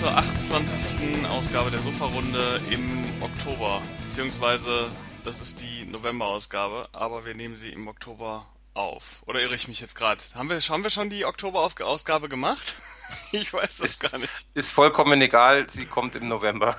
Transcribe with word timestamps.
zur 0.00 0.16
28. 0.16 1.26
Ausgabe 1.28 1.70
der 1.70 1.80
Sofa-Runde 1.80 2.58
im 2.70 3.04
Oktober. 3.20 3.82
Beziehungsweise, 4.06 4.90
das 5.24 5.42
ist 5.42 5.60
die 5.60 5.84
November-Ausgabe, 5.84 6.88
aber 6.92 7.26
wir 7.26 7.34
nehmen 7.34 7.54
sie 7.54 7.68
im 7.68 7.86
Oktober 7.86 8.46
auf. 8.72 9.22
Oder 9.26 9.42
irre 9.42 9.54
ich 9.54 9.68
mich 9.68 9.78
jetzt 9.78 9.94
gerade? 9.94 10.22
Haben 10.34 10.48
wir, 10.48 10.58
haben 10.58 10.82
wir 10.82 10.88
schon 10.88 11.10
die 11.10 11.26
Oktober-Ausgabe 11.26 12.30
gemacht? 12.30 12.76
ich 13.32 13.52
weiß 13.52 13.76
das 13.76 13.90
ist, 13.90 14.10
gar 14.10 14.18
nicht. 14.18 14.32
Ist 14.54 14.70
vollkommen 14.70 15.20
egal, 15.20 15.68
sie 15.68 15.84
kommt 15.84 16.14
im 16.14 16.28
November. 16.28 16.78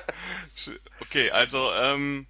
okay, 1.02 1.30
also, 1.30 1.70
ähm, 1.74 2.26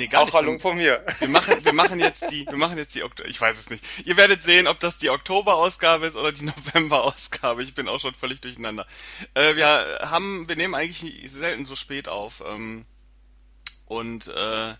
Nee, 0.00 0.06
gar 0.06 0.22
Auch 0.22 0.24
nicht. 0.24 0.34
Hallo 0.34 0.58
von 0.58 0.78
mir. 0.78 1.04
Wir 1.18 1.28
machen, 1.28 1.62
wir 1.62 1.74
machen 1.74 2.00
jetzt 2.00 2.24
die, 2.30 2.46
wir 2.46 2.56
machen 2.56 2.78
jetzt 2.78 2.94
die 2.94 3.02
Oktober, 3.02 3.28
ich 3.28 3.38
weiß 3.38 3.58
es 3.58 3.68
nicht. 3.68 3.84
Ihr 4.06 4.16
werdet 4.16 4.42
sehen, 4.42 4.66
ob 4.66 4.80
das 4.80 4.96
die 4.96 5.10
Oktober-Ausgabe 5.10 6.06
ist 6.06 6.16
oder 6.16 6.32
die 6.32 6.44
November-Ausgabe. 6.46 7.62
Ich 7.62 7.74
bin 7.74 7.86
auch 7.86 8.00
schon 8.00 8.14
völlig 8.14 8.40
durcheinander. 8.40 8.86
Äh, 9.34 9.56
wir 9.56 9.66
haben, 10.00 10.48
wir 10.48 10.56
nehmen 10.56 10.74
eigentlich 10.74 11.30
selten 11.30 11.66
so 11.66 11.76
spät 11.76 12.08
auf. 12.08 12.42
Ähm, 12.46 12.86
und 13.84 14.28
äh, 14.28 14.74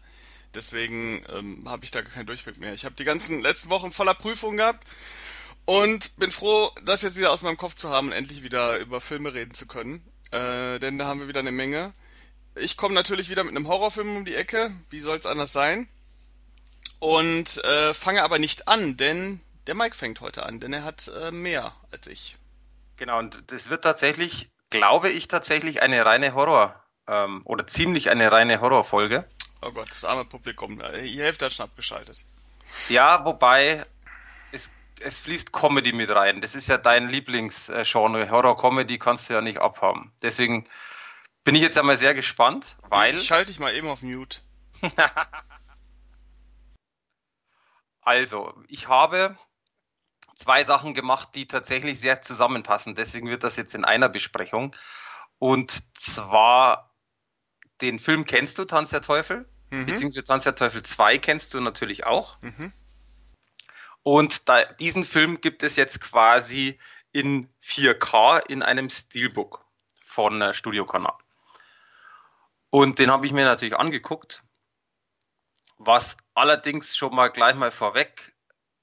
deswegen 0.55 1.23
ähm, 1.29 1.69
habe 1.69 1.85
ich 1.85 1.91
da 1.91 2.01
keinen 2.01 2.25
Durchblick 2.25 2.59
mehr. 2.59 2.73
Ich 2.73 2.87
habe 2.87 2.95
die 2.95 3.05
ganzen 3.05 3.43
letzten 3.43 3.69
Wochen 3.69 3.93
voller 3.93 4.15
Prüfungen 4.15 4.57
gehabt 4.57 4.87
und 5.67 6.17
bin 6.17 6.31
froh, 6.31 6.71
das 6.87 7.03
jetzt 7.03 7.19
wieder 7.19 7.31
aus 7.31 7.43
meinem 7.43 7.59
Kopf 7.59 7.75
zu 7.75 7.91
haben 7.91 8.07
und 8.07 8.13
endlich 8.15 8.43
wieder 8.43 8.79
über 8.79 9.03
Filme 9.03 9.35
reden 9.35 9.53
zu 9.53 9.67
können. 9.67 10.03
Äh, 10.31 10.79
denn 10.79 10.97
da 10.97 11.09
haben 11.09 11.21
wir 11.21 11.29
wieder 11.29 11.41
eine 11.41 11.53
Menge. 11.53 11.93
Ich 12.61 12.77
komme 12.77 12.95
natürlich 12.95 13.31
wieder 13.31 13.43
mit 13.43 13.57
einem 13.57 13.69
Horrorfilm 13.69 14.19
um 14.19 14.25
die 14.25 14.35
Ecke. 14.35 14.71
Wie 14.91 15.01
soll 15.01 15.19
es 15.19 15.27
anders 15.27 15.53
sein? 15.53 15.89
Und 16.99 17.63
äh, 17.65 17.95
fange 17.95 18.23
aber 18.23 18.39
nicht 18.39 18.69
an, 18.69 18.97
denn 18.97 19.41
der 19.67 19.75
Mike 19.75 19.97
fängt 19.97 20.21
heute 20.21 20.45
an, 20.45 20.61
denn 20.61 20.73
er 20.73 20.85
hat 20.85 21.11
äh, 21.23 21.31
mehr 21.31 21.73
als 21.91 22.07
ich. 22.07 22.37
Genau, 22.99 23.19
und 23.19 23.43
das 23.47 23.71
wird 23.71 23.83
tatsächlich, 23.83 24.51
glaube 24.69 25.09
ich, 25.09 25.27
tatsächlich 25.29 25.81
eine 25.81 26.05
reine 26.05 26.35
Horror- 26.35 26.75
ähm, 27.07 27.41
oder 27.45 27.67
ziemlich 27.67 28.11
eine 28.11 28.31
reine 28.31 28.61
Horrorfolge. 28.61 29.25
Oh 29.63 29.73
Gott, 29.73 29.91
das 29.91 30.05
arme 30.05 30.27
Publikum, 30.27 30.83
die 31.03 31.21
Hälfte 31.21 31.47
hat 31.47 31.53
schon 31.53 31.65
abgeschaltet. 31.65 32.25
Ja, 32.89 33.25
wobei 33.25 33.85
es, 34.53 34.71
es 35.01 35.21
fließt 35.21 35.53
Comedy 35.53 35.93
mit 35.93 36.11
rein. 36.11 36.41
Das 36.43 36.55
ist 36.55 36.69
ja 36.69 36.77
dein 36.77 37.09
Lieblingsgenre. 37.09 38.31
Horror-Comedy 38.31 38.99
kannst 38.99 39.29
du 39.29 39.35
ja 39.35 39.41
nicht 39.41 39.59
abhaben. 39.59 40.13
Deswegen 40.23 40.67
bin 41.45 41.55
ich 41.55 41.63
jetzt 41.63 41.79
einmal 41.79 41.97
sehr 41.97 42.15
gespannt, 42.15 42.77
weil. 42.89 43.15
Ich 43.15 43.27
schalte 43.27 43.47
dich 43.47 43.59
mal 43.59 43.75
eben 43.75 43.89
auf 43.89 44.03
Mute. 44.03 44.41
also, 48.03 48.55
ich 48.69 48.89
habe 48.89 49.39
zwei 50.35 50.65
Sachen 50.65 50.95
gemacht, 50.95 51.31
die 51.35 51.47
tatsächlich 51.47 52.01
sehr 52.01 52.23
zusammenpassen. 52.23 52.95
Deswegen 52.95 53.29
wird 53.29 53.45
das 53.45 53.57
jetzt 53.57 53.75
in 53.75 53.85
einer 53.85 54.09
Besprechung. 54.09 54.75
Und 55.39 55.83
zwar 55.99 56.95
den 57.81 57.99
Film 57.99 58.25
kennst 58.25 58.59
du, 58.59 58.65
Tanz 58.65 58.91
der 58.91 59.03
Teufel, 59.03 59.49
mhm. 59.71 59.87
beziehungsweise 59.87 60.25
Tanz 60.25 60.45
der 60.45 60.55
Teufel 60.55 60.83
2 60.83 61.19
kennst 61.19 61.55
du 61.55 61.61
natürlich 61.61 62.05
auch. 62.05 62.41
Mhm. 62.43 62.73
Und 64.03 64.49
da, 64.49 64.65
diesen 64.65 65.05
Film 65.05 65.41
gibt 65.41 65.63
es 65.63 65.77
jetzt 65.77 66.01
quasi 66.01 66.79
in 67.13 67.49
4K 67.63 68.47
in 68.47 68.63
einem 68.63 68.89
Steelbook 68.89 69.65
von 70.01 70.41
äh, 70.41 70.55
Studio 70.55 70.87
Kanal. 70.87 71.15
Und 72.71 72.99
den 72.99 73.11
habe 73.11 73.27
ich 73.27 73.33
mir 73.33 73.45
natürlich 73.45 73.77
angeguckt, 73.77 74.45
was 75.77 76.17
allerdings 76.35 76.97
schon 76.97 77.15
mal 77.15 77.29
gleich 77.29 77.57
mal 77.57 77.73
vorweg 77.73 78.35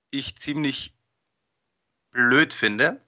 ich 0.10 0.38
ziemlich 0.38 0.94
blöd 2.12 2.54
finde. 2.54 3.02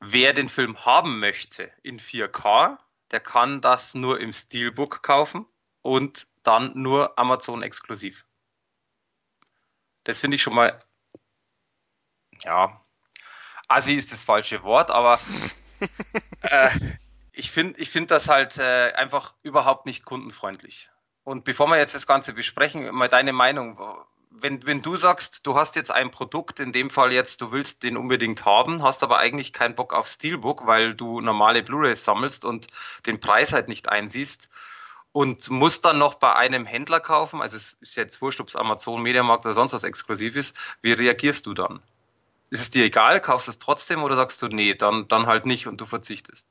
Wer 0.00 0.32
den 0.32 0.48
Film 0.48 0.84
haben 0.84 1.18
möchte 1.18 1.72
in 1.82 1.98
4K, 1.98 2.78
der 3.10 3.20
kann 3.20 3.60
das 3.60 3.94
nur 3.94 4.20
im 4.20 4.32
Steelbook 4.32 5.02
kaufen 5.02 5.46
und 5.82 6.26
dann 6.42 6.72
nur 6.74 7.18
Amazon 7.18 7.62
exklusiv. 7.62 8.26
Das 10.04 10.18
finde 10.18 10.34
ich 10.36 10.42
schon 10.42 10.54
mal, 10.54 10.78
ja, 12.40 12.84
Assi 13.68 13.94
ist 13.94 14.12
das 14.12 14.24
falsche 14.24 14.62
Wort, 14.62 14.90
aber 14.90 15.18
äh, 16.42 16.70
ich 17.34 17.50
finde 17.50 17.80
ich 17.80 17.90
finde 17.90 18.08
das 18.08 18.28
halt 18.28 18.58
äh, 18.58 18.92
einfach 18.94 19.34
überhaupt 19.42 19.86
nicht 19.86 20.04
kundenfreundlich. 20.04 20.90
Und 21.24 21.44
bevor 21.44 21.68
wir 21.68 21.78
jetzt 21.78 21.94
das 21.94 22.06
Ganze 22.06 22.34
besprechen, 22.34 22.94
mal 22.94 23.08
deine 23.08 23.32
Meinung. 23.32 23.78
Wenn, 24.36 24.66
wenn 24.66 24.82
du 24.82 24.96
sagst, 24.96 25.46
du 25.46 25.54
hast 25.54 25.76
jetzt 25.76 25.92
ein 25.92 26.10
Produkt, 26.10 26.58
in 26.58 26.72
dem 26.72 26.90
Fall 26.90 27.12
jetzt, 27.12 27.40
du 27.40 27.52
willst 27.52 27.84
den 27.84 27.96
unbedingt 27.96 28.44
haben, 28.44 28.82
hast 28.82 29.04
aber 29.04 29.18
eigentlich 29.18 29.52
keinen 29.52 29.76
Bock 29.76 29.94
auf 29.94 30.08
Steelbook, 30.08 30.66
weil 30.66 30.94
du 30.94 31.20
normale 31.20 31.62
Blu-rays 31.62 32.04
sammelst 32.04 32.44
und 32.44 32.66
den 33.06 33.20
Preis 33.20 33.52
halt 33.52 33.68
nicht 33.68 33.88
einsiehst 33.88 34.48
und 35.12 35.48
musst 35.50 35.84
dann 35.84 35.98
noch 35.98 36.14
bei 36.14 36.34
einem 36.34 36.66
Händler 36.66 36.98
kaufen, 36.98 37.40
also 37.40 37.56
es 37.56 37.76
ist 37.80 37.94
jetzt 37.94 38.20
wurscht, 38.20 38.40
ob 38.40 38.48
es 38.48 38.56
Amazon, 38.56 39.00
Mediamarkt 39.00 39.46
oder 39.46 39.54
sonst 39.54 39.72
was 39.72 39.84
exklusiv 39.84 40.34
ist, 40.34 40.56
wie 40.82 40.92
reagierst 40.92 41.46
du 41.46 41.54
dann? 41.54 41.80
Ist 42.50 42.60
es 42.60 42.70
dir 42.70 42.84
egal, 42.84 43.20
kaufst 43.20 43.46
du 43.46 43.52
es 43.52 43.60
trotzdem 43.60 44.02
oder 44.02 44.16
sagst 44.16 44.42
du, 44.42 44.48
nee, 44.48 44.74
dann, 44.74 45.06
dann 45.06 45.26
halt 45.26 45.46
nicht 45.46 45.68
und 45.68 45.80
du 45.80 45.86
verzichtest? 45.86 46.48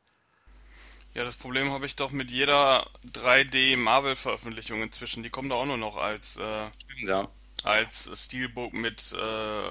Ja, 1.13 1.24
das 1.24 1.35
Problem 1.35 1.72
habe 1.72 1.85
ich 1.85 1.96
doch 1.96 2.12
mit 2.12 2.31
jeder 2.31 2.90
3D 3.13 3.78
Marvel 3.78 4.16
Veröffentlichung 4.16 4.81
inzwischen. 4.81 5.22
Die 5.22 5.29
kommen 5.29 5.50
da 5.50 5.56
auch 5.56 5.66
nur 5.66 5.78
noch 5.78 5.97
als 5.97 6.38
äh, 6.38 6.69
ja. 7.06 7.29
als 7.63 8.09
Steelbook 8.16 8.74
mit 8.74 9.13
äh, 9.13 9.69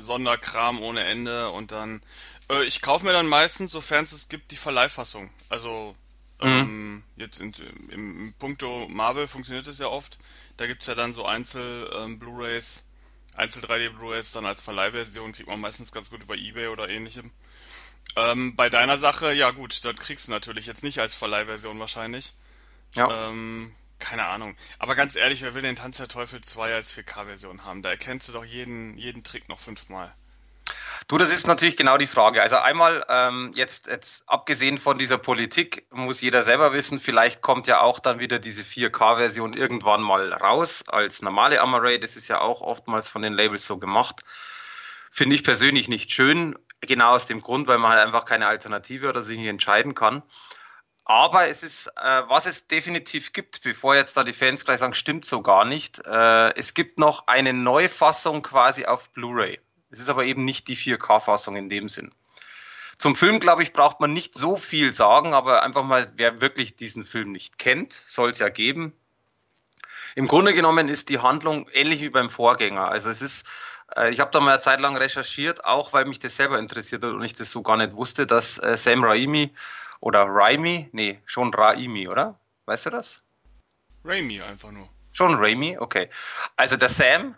Sonderkram 0.00 0.82
ohne 0.82 1.04
Ende 1.04 1.50
und 1.50 1.72
dann 1.72 2.02
äh, 2.50 2.64
ich 2.64 2.82
kaufe 2.82 3.06
mir 3.06 3.12
dann 3.12 3.26
meistens, 3.26 3.72
sofern 3.72 4.04
es 4.04 4.12
es 4.12 4.28
gibt, 4.28 4.50
die 4.50 4.56
Verleihfassung. 4.56 5.30
Also 5.48 5.94
mhm. 6.42 6.48
ähm, 6.48 7.04
jetzt 7.16 7.40
in, 7.40 7.54
im, 7.90 8.20
im 8.20 8.34
Punkto 8.34 8.86
Marvel 8.88 9.26
funktioniert 9.26 9.66
es 9.66 9.78
ja 9.78 9.86
oft. 9.86 10.18
Da 10.58 10.66
gibt's 10.66 10.86
ja 10.86 10.94
dann 10.94 11.14
so 11.14 11.24
Einzel 11.24 11.90
ähm, 11.94 12.18
Blu-rays, 12.18 12.84
Einzel 13.34 13.64
3D 13.64 13.90
Blu-rays 13.90 14.32
dann 14.32 14.44
als 14.44 14.60
Verleihversion 14.60 15.32
kriegt 15.32 15.48
man 15.48 15.60
meistens 15.60 15.92
ganz 15.92 16.10
gut 16.10 16.22
über 16.22 16.36
eBay 16.36 16.68
oder 16.68 16.88
ähnlichem. 16.88 17.30
Ähm, 18.16 18.54
bei 18.54 18.70
deiner 18.70 18.98
Sache, 18.98 19.32
ja 19.32 19.50
gut, 19.50 19.84
dann 19.84 19.96
kriegst 19.96 20.28
du 20.28 20.32
natürlich 20.32 20.66
jetzt 20.66 20.82
nicht 20.82 21.00
als 21.00 21.14
Verleihversion 21.14 21.80
wahrscheinlich. 21.80 22.32
Ja. 22.94 23.28
Ähm, 23.28 23.72
keine 23.98 24.26
Ahnung. 24.26 24.56
Aber 24.78 24.94
ganz 24.94 25.16
ehrlich, 25.16 25.42
wer 25.42 25.54
will 25.54 25.62
den 25.62 25.76
Tanz 25.76 25.96
der 25.96 26.08
Teufel 26.08 26.40
2 26.40 26.74
als 26.74 26.96
4K-Version 26.96 27.64
haben? 27.64 27.82
Da 27.82 27.90
erkennst 27.90 28.28
du 28.28 28.32
doch 28.32 28.44
jeden, 28.44 28.96
jeden 28.98 29.24
Trick 29.24 29.48
noch 29.48 29.58
fünfmal. 29.58 30.12
Du, 31.08 31.18
das 31.18 31.32
ist 31.32 31.46
natürlich 31.46 31.76
genau 31.76 31.98
die 31.98 32.06
Frage. 32.06 32.40
Also 32.40 32.56
einmal 32.56 33.04
ähm, 33.08 33.50
jetzt, 33.54 33.88
jetzt 33.88 34.28
abgesehen 34.28 34.78
von 34.78 34.96
dieser 34.96 35.18
Politik 35.18 35.86
muss 35.90 36.20
jeder 36.20 36.42
selber 36.42 36.72
wissen, 36.72 36.98
vielleicht 36.98 37.42
kommt 37.42 37.66
ja 37.66 37.80
auch 37.80 37.98
dann 37.98 38.20
wieder 38.20 38.38
diese 38.38 38.62
4K-Version 38.62 39.52
irgendwann 39.54 40.00
mal 40.00 40.32
raus 40.32 40.84
als 40.86 41.20
normale 41.20 41.60
Amaray. 41.60 41.98
Das 41.98 42.16
ist 42.16 42.28
ja 42.28 42.40
auch 42.40 42.62
oftmals 42.62 43.08
von 43.08 43.22
den 43.22 43.34
Labels 43.34 43.66
so 43.66 43.78
gemacht. 43.78 44.22
Finde 45.10 45.36
ich 45.36 45.44
persönlich 45.44 45.88
nicht 45.88 46.10
schön, 46.10 46.56
genau 46.86 47.14
aus 47.14 47.26
dem 47.26 47.40
Grund, 47.40 47.68
weil 47.68 47.78
man 47.78 47.92
halt 47.92 48.04
einfach 48.04 48.24
keine 48.24 48.46
Alternative 48.46 49.08
oder 49.08 49.22
sich 49.22 49.38
nicht 49.38 49.48
entscheiden 49.48 49.94
kann. 49.94 50.22
Aber 51.04 51.48
es 51.48 51.62
ist, 51.62 51.88
äh, 51.96 52.22
was 52.28 52.46
es 52.46 52.66
definitiv 52.66 53.32
gibt, 53.32 53.62
bevor 53.62 53.94
jetzt 53.94 54.16
da 54.16 54.24
die 54.24 54.32
Fans 54.32 54.64
gleich 54.64 54.80
sagen, 54.80 54.94
stimmt 54.94 55.26
so 55.26 55.42
gar 55.42 55.64
nicht. 55.64 56.00
Äh, 56.06 56.54
es 56.56 56.72
gibt 56.72 56.98
noch 56.98 57.26
eine 57.26 57.52
Neufassung 57.52 58.42
quasi 58.42 58.86
auf 58.86 59.10
Blu-ray. 59.10 59.60
Es 59.90 60.00
ist 60.00 60.08
aber 60.08 60.24
eben 60.24 60.44
nicht 60.44 60.66
die 60.68 60.76
4K-Fassung 60.76 61.56
in 61.56 61.68
dem 61.68 61.88
Sinn. 61.88 62.12
Zum 62.96 63.16
Film, 63.16 63.38
glaube 63.38 63.62
ich, 63.62 63.72
braucht 63.72 64.00
man 64.00 64.12
nicht 64.12 64.34
so 64.34 64.56
viel 64.56 64.92
sagen, 64.94 65.34
aber 65.34 65.62
einfach 65.62 65.84
mal, 65.84 66.10
wer 66.16 66.40
wirklich 66.40 66.76
diesen 66.76 67.04
Film 67.04 67.32
nicht 67.32 67.58
kennt, 67.58 67.92
soll 67.92 68.30
es 68.30 68.38
ja 68.38 68.48
geben. 68.48 68.94
Im 70.14 70.28
Grunde 70.28 70.54
genommen 70.54 70.88
ist 70.88 71.08
die 71.08 71.18
Handlung 71.18 71.68
ähnlich 71.72 72.00
wie 72.00 72.10
beim 72.10 72.30
Vorgänger. 72.30 72.88
Also 72.88 73.10
es 73.10 73.20
ist 73.20 73.46
ich 74.08 74.20
habe 74.20 74.30
da 74.30 74.40
mal 74.40 74.50
eine 74.50 74.58
Zeit 74.60 74.80
lang 74.80 74.96
recherchiert, 74.96 75.64
auch 75.64 75.92
weil 75.92 76.04
mich 76.04 76.18
das 76.18 76.36
selber 76.36 76.58
interessiert 76.58 77.04
hat 77.04 77.10
und 77.12 77.22
ich 77.22 77.34
das 77.34 77.50
so 77.50 77.62
gar 77.62 77.76
nicht 77.76 77.92
wusste, 77.92 78.26
dass 78.26 78.58
äh, 78.58 78.76
Sam 78.76 79.04
Raimi 79.04 79.52
oder 80.00 80.26
Raimi, 80.28 80.88
nee, 80.92 81.20
schon 81.26 81.52
Raimi, 81.54 82.08
oder? 82.08 82.38
Weißt 82.66 82.86
du 82.86 82.90
das? 82.90 83.22
Raimi 84.04 84.40
einfach 84.42 84.70
nur. 84.70 84.88
Schon 85.12 85.34
Raimi, 85.34 85.78
okay. 85.78 86.10
Also 86.56 86.76
der 86.76 86.88
Sam, 86.88 87.36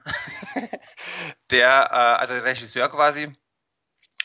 der, 1.50 1.90
äh, 1.92 2.20
also 2.20 2.34
der 2.34 2.44
Regisseur 2.44 2.88
quasi, 2.88 3.36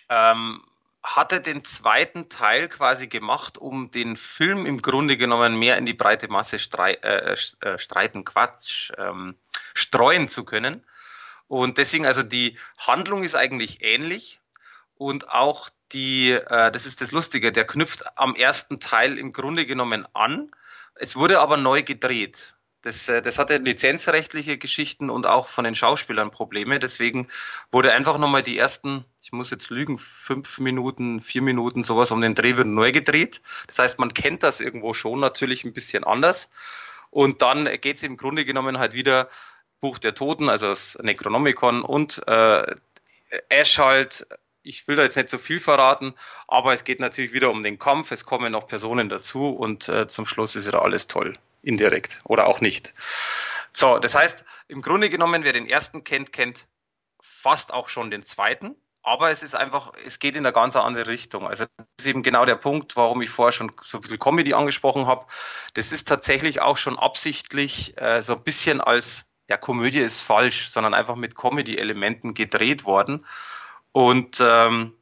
ähm, 0.09 0.63
hatte 1.03 1.41
den 1.41 1.63
zweiten 1.63 2.29
Teil 2.29 2.67
quasi 2.69 3.07
gemacht, 3.07 3.57
um 3.57 3.91
den 3.91 4.15
Film 4.17 4.65
im 4.65 4.81
Grunde 4.81 5.17
genommen 5.17 5.57
mehr 5.57 5.77
in 5.77 5.85
die 5.85 5.93
breite 5.93 6.27
Masse 6.27 6.59
strei 6.59 6.93
äh, 6.93 7.35
äh, 7.61 7.77
streiten, 7.77 8.23
Quatsch, 8.23 8.91
ähm, 8.97 9.35
streuen 9.73 10.27
zu 10.27 10.45
können. 10.45 10.85
Und 11.51 11.77
deswegen, 11.77 12.05
also 12.05 12.23
die 12.23 12.57
Handlung 12.77 13.25
ist 13.25 13.35
eigentlich 13.35 13.81
ähnlich 13.81 14.39
und 14.95 15.27
auch 15.27 15.67
die, 15.91 16.31
äh, 16.31 16.71
das 16.71 16.85
ist 16.85 17.01
das 17.01 17.11
Lustige, 17.11 17.51
der 17.51 17.67
knüpft 17.67 18.17
am 18.17 18.35
ersten 18.35 18.79
Teil 18.79 19.17
im 19.17 19.33
Grunde 19.33 19.65
genommen 19.65 20.07
an. 20.13 20.49
Es 20.95 21.17
wurde 21.17 21.41
aber 21.41 21.57
neu 21.57 21.83
gedreht. 21.83 22.55
Das, 22.83 23.09
äh, 23.09 23.21
das 23.21 23.37
hatte 23.37 23.57
lizenzrechtliche 23.57 24.57
Geschichten 24.57 25.09
und 25.09 25.27
auch 25.27 25.49
von 25.49 25.65
den 25.65 25.75
Schauspielern 25.75 26.31
Probleme. 26.31 26.79
Deswegen 26.79 27.27
wurde 27.69 27.91
einfach 27.91 28.17
nochmal 28.17 28.43
die 28.43 28.57
ersten, 28.57 29.03
ich 29.21 29.33
muss 29.33 29.49
jetzt 29.49 29.69
lügen, 29.71 29.97
fünf 29.97 30.57
Minuten, 30.59 31.19
vier 31.19 31.41
Minuten, 31.41 31.83
sowas 31.83 32.11
um 32.11 32.21
den 32.21 32.33
Dreh 32.33 32.55
wird 32.55 32.67
neu 32.67 32.93
gedreht. 32.93 33.41
Das 33.67 33.77
heißt, 33.77 33.99
man 33.99 34.13
kennt 34.13 34.43
das 34.43 34.61
irgendwo 34.61 34.93
schon 34.93 35.19
natürlich 35.19 35.65
ein 35.65 35.73
bisschen 35.73 36.05
anders. 36.05 36.49
Und 37.09 37.41
dann 37.41 37.65
geht 37.81 37.97
es 37.97 38.03
im 38.03 38.15
Grunde 38.15 38.45
genommen 38.45 38.79
halt 38.79 38.93
wieder 38.93 39.29
Buch 39.81 39.99
der 39.99 40.15
Toten, 40.15 40.49
also 40.49 40.67
das 40.67 40.97
Necronomicon 41.01 41.81
und 41.81 42.25
äh, 42.27 42.75
Ash 43.49 43.77
halt 43.77 44.27
ich 44.63 44.87
will 44.87 44.95
da 44.95 45.03
jetzt 45.03 45.17
nicht 45.17 45.29
so 45.29 45.37
viel 45.37 45.59
verraten, 45.59 46.13
aber 46.47 46.73
es 46.73 46.83
geht 46.83 46.99
natürlich 46.99 47.33
wieder 47.33 47.49
um 47.49 47.63
den 47.63 47.79
Kampf, 47.79 48.11
es 48.11 48.25
kommen 48.25 48.51
noch 48.51 48.67
Personen 48.67 49.09
dazu 49.09 49.49
und 49.49 49.89
äh, 49.89 50.07
zum 50.07 50.25
Schluss 50.25 50.55
ist 50.55 50.67
wieder 50.67 50.81
alles 50.81 51.07
toll, 51.07 51.37
indirekt 51.61 52.21
oder 52.25 52.47
auch 52.47 52.61
nicht. 52.61 52.93
So, 53.73 53.99
das 53.99 54.15
heißt, 54.15 54.45
im 54.67 54.81
Grunde 54.81 55.09
genommen, 55.09 55.43
wer 55.43 55.53
den 55.53 55.67
ersten 55.67 56.03
kennt, 56.03 56.33
kennt 56.33 56.67
fast 57.21 57.73
auch 57.73 57.89
schon 57.89 58.11
den 58.11 58.21
zweiten, 58.21 58.75
aber 59.03 59.31
es 59.31 59.41
ist 59.41 59.55
einfach, 59.55 59.93
es 60.05 60.19
geht 60.19 60.35
in 60.35 60.45
eine 60.45 60.53
ganz 60.53 60.75
andere 60.75 61.07
Richtung. 61.07 61.47
Also 61.47 61.65
das 61.77 61.87
ist 61.99 62.07
eben 62.07 62.21
genau 62.21 62.45
der 62.45 62.55
Punkt, 62.55 62.95
warum 62.95 63.21
ich 63.21 63.31
vorher 63.31 63.51
schon 63.51 63.71
so 63.83 63.97
ein 63.97 64.01
bisschen 64.01 64.19
Comedy 64.19 64.53
angesprochen 64.53 65.07
habe. 65.07 65.25
Das 65.73 65.91
ist 65.91 66.07
tatsächlich 66.07 66.61
auch 66.61 66.77
schon 66.77 66.99
absichtlich 66.99 67.97
äh, 67.99 68.21
so 68.21 68.35
ein 68.35 68.43
bisschen 68.43 68.79
als, 68.79 69.30
ja, 69.51 69.57
Komödie 69.57 69.99
ist 69.99 70.21
falsch, 70.21 70.69
sondern 70.69 70.93
einfach 70.93 71.17
mit 71.17 71.35
Comedy-Elementen 71.35 72.33
gedreht 72.33 72.85
worden. 72.85 73.25
Und 73.91 74.39
ähm, 74.39 74.93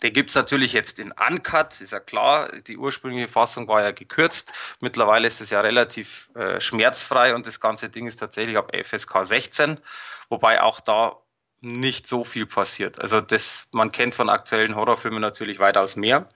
den 0.00 0.12
gibt's 0.12 0.36
natürlich 0.36 0.72
jetzt 0.72 1.00
in 1.00 1.10
Uncut, 1.10 1.80
ist 1.80 1.90
ja 1.90 1.98
klar. 1.98 2.52
Die 2.68 2.76
ursprüngliche 2.76 3.26
Fassung 3.26 3.66
war 3.66 3.82
ja 3.82 3.90
gekürzt. 3.90 4.52
Mittlerweile 4.80 5.26
ist 5.26 5.40
es 5.40 5.50
ja 5.50 5.60
relativ 5.60 6.30
äh, 6.36 6.60
schmerzfrei 6.60 7.34
und 7.34 7.48
das 7.48 7.58
ganze 7.58 7.88
Ding 7.90 8.06
ist 8.06 8.18
tatsächlich 8.18 8.56
ab 8.56 8.70
FSK 8.72 9.24
16, 9.24 9.80
wobei 10.28 10.62
auch 10.62 10.78
da 10.78 11.16
nicht 11.60 12.06
so 12.06 12.22
viel 12.22 12.46
passiert. 12.46 13.00
Also 13.00 13.20
das, 13.20 13.68
man 13.72 13.90
kennt 13.90 14.14
von 14.14 14.30
aktuellen 14.30 14.76
Horrorfilmen 14.76 15.20
natürlich 15.20 15.58
weitaus 15.58 15.96
mehr. 15.96 16.28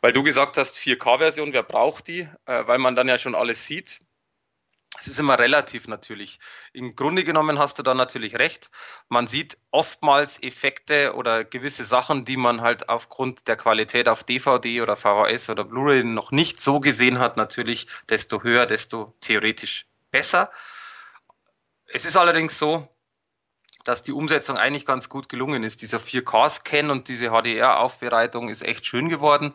Weil 0.00 0.12
du 0.12 0.24
gesagt 0.24 0.56
hast, 0.56 0.76
4K-Version, 0.76 1.52
wer 1.52 1.62
braucht 1.62 2.08
die? 2.08 2.28
Äh, 2.46 2.66
weil 2.66 2.78
man 2.78 2.96
dann 2.96 3.06
ja 3.06 3.16
schon 3.16 3.36
alles 3.36 3.64
sieht 3.64 4.00
es 4.98 5.08
ist 5.08 5.18
immer 5.18 5.38
relativ 5.38 5.88
natürlich. 5.88 6.38
Im 6.72 6.94
Grunde 6.94 7.24
genommen 7.24 7.58
hast 7.58 7.78
du 7.78 7.82
da 7.82 7.94
natürlich 7.94 8.36
recht. 8.36 8.70
Man 9.08 9.26
sieht 9.26 9.58
oftmals 9.70 10.42
Effekte 10.42 11.14
oder 11.14 11.44
gewisse 11.44 11.84
Sachen, 11.84 12.24
die 12.24 12.36
man 12.36 12.60
halt 12.60 12.88
aufgrund 12.88 13.48
der 13.48 13.56
Qualität 13.56 14.08
auf 14.08 14.22
DVD 14.22 14.82
oder 14.82 14.96
VHS 14.96 15.50
oder 15.50 15.64
Blu-ray 15.64 16.04
noch 16.04 16.30
nicht 16.30 16.60
so 16.60 16.80
gesehen 16.80 17.18
hat, 17.18 17.36
natürlich 17.36 17.88
desto 18.08 18.42
höher, 18.42 18.66
desto 18.66 19.14
theoretisch 19.20 19.86
besser. 20.10 20.50
Es 21.86 22.04
ist 22.04 22.16
allerdings 22.16 22.58
so, 22.58 22.88
dass 23.84 24.02
die 24.02 24.12
Umsetzung 24.12 24.56
eigentlich 24.56 24.86
ganz 24.86 25.08
gut 25.08 25.28
gelungen 25.28 25.64
ist. 25.64 25.82
Dieser 25.82 25.98
4K-Scan 25.98 26.90
und 26.90 27.08
diese 27.08 27.30
HDR-Aufbereitung 27.30 28.48
ist 28.48 28.62
echt 28.62 28.86
schön 28.86 29.08
geworden. 29.08 29.54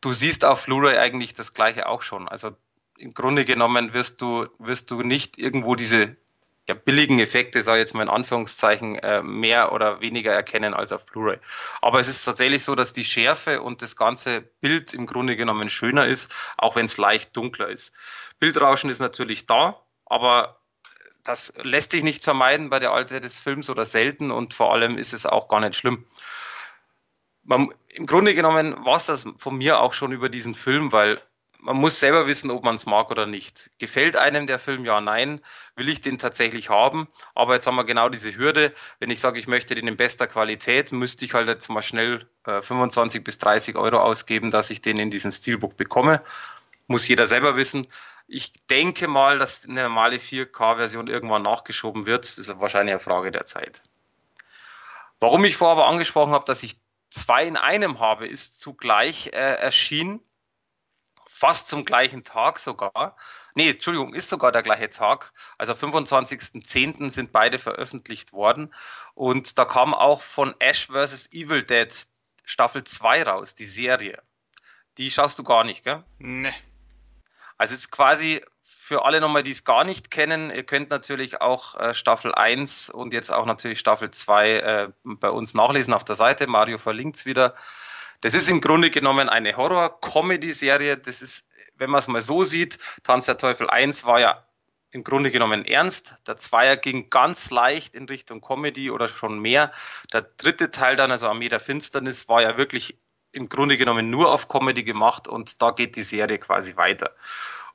Du 0.00 0.12
siehst 0.12 0.44
auf 0.44 0.64
Blu-ray 0.64 0.96
eigentlich 0.98 1.34
das 1.34 1.54
gleiche 1.54 1.86
auch 1.86 2.02
schon. 2.02 2.28
Also 2.28 2.56
im 2.98 3.14
Grunde 3.14 3.44
genommen 3.44 3.94
wirst 3.94 4.20
du, 4.20 4.46
wirst 4.58 4.90
du 4.90 5.02
nicht 5.02 5.38
irgendwo 5.38 5.76
diese 5.76 6.16
ja, 6.66 6.74
billigen 6.74 7.18
Effekte, 7.18 7.62
sage 7.62 7.78
ich 7.78 7.86
jetzt 7.86 7.94
mal 7.94 8.02
in 8.02 8.08
Anführungszeichen, 8.10 8.96
äh, 8.96 9.22
mehr 9.22 9.72
oder 9.72 10.00
weniger 10.00 10.32
erkennen 10.32 10.74
als 10.74 10.92
auf 10.92 11.06
Blu-ray. 11.06 11.38
Aber 11.80 11.98
es 11.98 12.08
ist 12.08 12.24
tatsächlich 12.24 12.62
so, 12.64 12.74
dass 12.74 12.92
die 12.92 13.04
Schärfe 13.04 13.62
und 13.62 13.80
das 13.80 13.96
ganze 13.96 14.42
Bild 14.60 14.92
im 14.92 15.06
Grunde 15.06 15.36
genommen 15.36 15.70
schöner 15.70 16.06
ist, 16.06 16.30
auch 16.58 16.76
wenn 16.76 16.84
es 16.84 16.98
leicht 16.98 17.34
dunkler 17.36 17.68
ist. 17.68 17.94
Bildrauschen 18.38 18.90
ist 18.90 19.00
natürlich 19.00 19.46
da, 19.46 19.80
aber 20.04 20.60
das 21.24 21.52
lässt 21.62 21.92
sich 21.92 22.02
nicht 22.02 22.22
vermeiden 22.22 22.68
bei 22.68 22.78
der 22.78 22.92
Alter 22.92 23.20
des 23.20 23.38
Films 23.38 23.70
oder 23.70 23.84
selten 23.84 24.30
und 24.30 24.54
vor 24.54 24.72
allem 24.72 24.98
ist 24.98 25.14
es 25.14 25.24
auch 25.24 25.48
gar 25.48 25.60
nicht 25.60 25.76
schlimm. 25.76 26.04
Man, 27.44 27.72
Im 27.88 28.06
Grunde 28.06 28.34
genommen 28.34 28.84
war 28.84 28.96
es 28.96 29.06
das 29.06 29.26
von 29.38 29.56
mir 29.56 29.80
auch 29.80 29.94
schon 29.94 30.12
über 30.12 30.28
diesen 30.28 30.54
Film, 30.54 30.92
weil 30.92 31.22
man 31.60 31.76
muss 31.76 31.98
selber 31.98 32.26
wissen, 32.26 32.50
ob 32.50 32.64
man 32.64 32.76
es 32.76 32.86
mag 32.86 33.10
oder 33.10 33.26
nicht. 33.26 33.70
Gefällt 33.78 34.16
einem 34.16 34.46
der 34.46 34.58
Film? 34.58 34.84
Ja, 34.84 35.00
nein. 35.00 35.40
Will 35.74 35.88
ich 35.88 36.00
den 36.00 36.18
tatsächlich 36.18 36.70
haben? 36.70 37.08
Aber 37.34 37.54
jetzt 37.54 37.66
haben 37.66 37.76
wir 37.76 37.84
genau 37.84 38.08
diese 38.08 38.36
Hürde. 38.36 38.72
Wenn 39.00 39.10
ich 39.10 39.20
sage, 39.20 39.38
ich 39.38 39.48
möchte 39.48 39.74
den 39.74 39.88
in 39.88 39.96
bester 39.96 40.26
Qualität, 40.26 40.92
müsste 40.92 41.24
ich 41.24 41.34
halt 41.34 41.48
jetzt 41.48 41.68
mal 41.68 41.82
schnell 41.82 42.28
äh, 42.46 42.62
25 42.62 43.24
bis 43.24 43.38
30 43.38 43.76
Euro 43.76 43.98
ausgeben, 43.98 44.50
dass 44.50 44.70
ich 44.70 44.82
den 44.82 44.98
in 44.98 45.10
diesen 45.10 45.32
Steelbook 45.32 45.76
bekomme. 45.76 46.22
Muss 46.86 47.08
jeder 47.08 47.26
selber 47.26 47.56
wissen. 47.56 47.86
Ich 48.28 48.52
denke 48.68 49.08
mal, 49.08 49.38
dass 49.38 49.68
eine 49.68 49.82
normale 49.82 50.16
4K-Version 50.16 51.08
irgendwann 51.08 51.42
nachgeschoben 51.42 52.06
wird. 52.06 52.24
Das 52.24 52.38
ist 52.38 52.60
wahrscheinlich 52.60 52.92
eine 52.94 53.00
Frage 53.00 53.32
der 53.32 53.46
Zeit. 53.46 53.82
Warum 55.18 55.44
ich 55.44 55.56
vorher 55.56 55.76
aber 55.76 55.88
angesprochen 55.88 56.32
habe, 56.32 56.44
dass 56.44 56.62
ich 56.62 56.76
zwei 57.10 57.46
in 57.46 57.56
einem 57.56 57.98
habe, 57.98 58.28
ist 58.28 58.60
zugleich 58.60 59.28
äh, 59.32 59.54
erschienen 59.54 60.20
fast 61.28 61.68
zum 61.68 61.84
gleichen 61.84 62.24
Tag 62.24 62.58
sogar. 62.58 63.16
Nee, 63.54 63.70
Entschuldigung, 63.70 64.14
ist 64.14 64.28
sogar 64.28 64.50
der 64.50 64.62
gleiche 64.62 64.90
Tag. 64.90 65.32
Also 65.58 65.72
am 65.74 65.78
25.10. 65.78 67.10
sind 67.10 67.32
beide 67.32 67.58
veröffentlicht 67.58 68.32
worden. 68.32 68.74
Und 69.14 69.58
da 69.58 69.64
kam 69.64 69.94
auch 69.94 70.22
von 70.22 70.54
Ash 70.58 70.86
vs. 70.86 71.30
Evil 71.32 71.62
Dead 71.62 71.94
Staffel 72.44 72.82
2 72.82 73.24
raus, 73.24 73.54
die 73.54 73.66
Serie. 73.66 74.22
Die 74.96 75.10
schaust 75.10 75.38
du 75.38 75.44
gar 75.44 75.64
nicht, 75.64 75.84
gell? 75.84 76.02
Nee. 76.18 76.52
Also 77.58 77.74
es 77.74 77.80
ist 77.80 77.90
quasi 77.90 78.42
für 78.62 79.04
alle 79.04 79.20
nochmal, 79.20 79.42
die 79.42 79.50
es 79.50 79.64
gar 79.64 79.84
nicht 79.84 80.10
kennen, 80.10 80.50
ihr 80.50 80.64
könnt 80.64 80.88
natürlich 80.88 81.42
auch 81.42 81.78
äh, 81.78 81.92
Staffel 81.92 82.34
1 82.34 82.88
und 82.88 83.12
jetzt 83.12 83.30
auch 83.30 83.44
natürlich 83.44 83.80
Staffel 83.80 84.10
2 84.10 84.50
äh, 84.50 84.88
bei 85.04 85.30
uns 85.30 85.52
nachlesen 85.52 85.92
auf 85.92 86.04
der 86.04 86.16
Seite. 86.16 86.46
Mario 86.46 86.78
verlinkt 86.78 87.16
es 87.16 87.26
wieder. 87.26 87.54
Das 88.20 88.34
ist 88.34 88.48
im 88.48 88.60
Grunde 88.60 88.90
genommen 88.90 89.28
eine 89.28 89.56
Horror-Comedy-Serie. 89.56 90.96
Das 90.96 91.22
ist, 91.22 91.48
wenn 91.76 91.90
man 91.90 92.00
es 92.00 92.08
mal 92.08 92.20
so 92.20 92.44
sieht, 92.44 92.78
Tanz 93.02 93.26
der 93.26 93.38
Teufel 93.38 93.70
1 93.70 94.04
war 94.04 94.20
ja 94.20 94.44
im 94.90 95.04
Grunde 95.04 95.30
genommen 95.30 95.64
ernst. 95.64 96.16
Der 96.26 96.36
Zweier 96.36 96.76
ging 96.76 97.10
ganz 97.10 97.50
leicht 97.50 97.94
in 97.94 98.06
Richtung 98.06 98.40
Comedy 98.40 98.90
oder 98.90 99.06
schon 99.06 99.38
mehr. 99.38 99.70
Der 100.12 100.22
dritte 100.22 100.70
Teil 100.70 100.96
dann, 100.96 101.10
also 101.10 101.28
Armee 101.28 101.48
der 101.48 101.60
Finsternis, 101.60 102.28
war 102.28 102.42
ja 102.42 102.56
wirklich 102.56 102.98
im 103.32 103.48
Grunde 103.48 103.76
genommen 103.76 104.10
nur 104.10 104.32
auf 104.32 104.48
Comedy 104.48 104.82
gemacht 104.82 105.28
und 105.28 105.60
da 105.60 105.70
geht 105.70 105.96
die 105.96 106.02
Serie 106.02 106.38
quasi 106.38 106.76
weiter. 106.76 107.14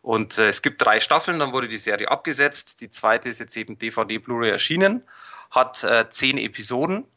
Und 0.02 0.38
äh, 0.38 0.48
es 0.48 0.62
gibt 0.62 0.82
drei 0.82 1.00
Staffeln, 1.00 1.40
dann 1.40 1.54
wurde 1.54 1.68
die 1.68 1.78
Serie 1.78 2.10
abgesetzt. 2.10 2.82
Die 2.82 2.90
zweite 2.90 3.30
ist 3.30 3.40
jetzt 3.40 3.56
eben 3.56 3.78
DVD 3.78 4.18
Blu-ray 4.18 4.50
erschienen, 4.50 5.08
hat 5.52 5.84
äh, 5.84 6.10
zehn 6.10 6.38
Episoden 6.38 7.08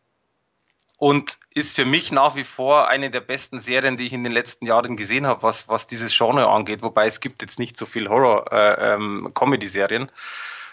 und 0.97 1.39
ist 1.51 1.77
für 1.77 1.85
mich 1.85 2.11
nach 2.11 2.37
wie 2.37 2.45
vor 2.45 2.89
eine 2.89 3.11
der 3.11 3.21
besten 3.21 3.61
Serien, 3.61 3.97
die 3.97 4.07
ich 4.07 4.13
in 4.13 4.25
den 4.25 4.33
letzten 4.33 4.67
Jahren 4.67 4.97
gesehen 4.97 5.27
habe, 5.27 5.43
was, 5.43 5.69
was 5.69 5.87
dieses 5.87 6.17
Genre 6.17 6.49
angeht. 6.49 6.83
Wobei 6.83 7.07
es 7.07 7.21
gibt 7.21 7.43
jetzt 7.43 7.59
nicht 7.59 7.77
so 7.77 7.85
viel 7.85 8.09
Horror-Comedy-Serien, 8.09 10.03
äh, 10.03 10.07
ähm, 10.07 10.11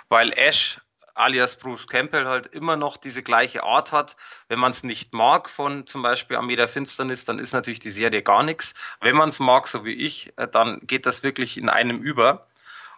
weil 0.07 0.31
Ash 0.33 0.79
alias 1.15 1.57
Bruce 1.57 1.87
Campbell 1.87 2.25
halt 2.25 2.47
immer 2.47 2.75
noch 2.75 2.97
diese 2.97 3.21
gleiche 3.21 3.63
Art 3.63 3.91
hat. 3.91 4.15
Wenn 4.47 4.59
man 4.59 4.71
es 4.71 4.83
nicht 4.83 5.13
mag 5.13 5.49
von 5.49 5.85
zum 5.85 6.01
Beispiel 6.01 6.37
Armee 6.37 6.55
der 6.55 6.67
Finsternis, 6.67 7.25
dann 7.25 7.39
ist 7.39 7.53
natürlich 7.53 7.79
die 7.79 7.91
Serie 7.91 8.23
gar 8.23 8.43
nichts. 8.43 8.73
Wenn 8.99 9.15
man 9.15 9.29
es 9.29 9.39
mag, 9.39 9.67
so 9.67 9.85
wie 9.85 9.93
ich, 9.93 10.33
äh, 10.37 10.47
dann 10.47 10.79
geht 10.83 11.05
das 11.05 11.23
wirklich 11.23 11.57
in 11.57 11.69
einem 11.69 12.01
über. 12.01 12.47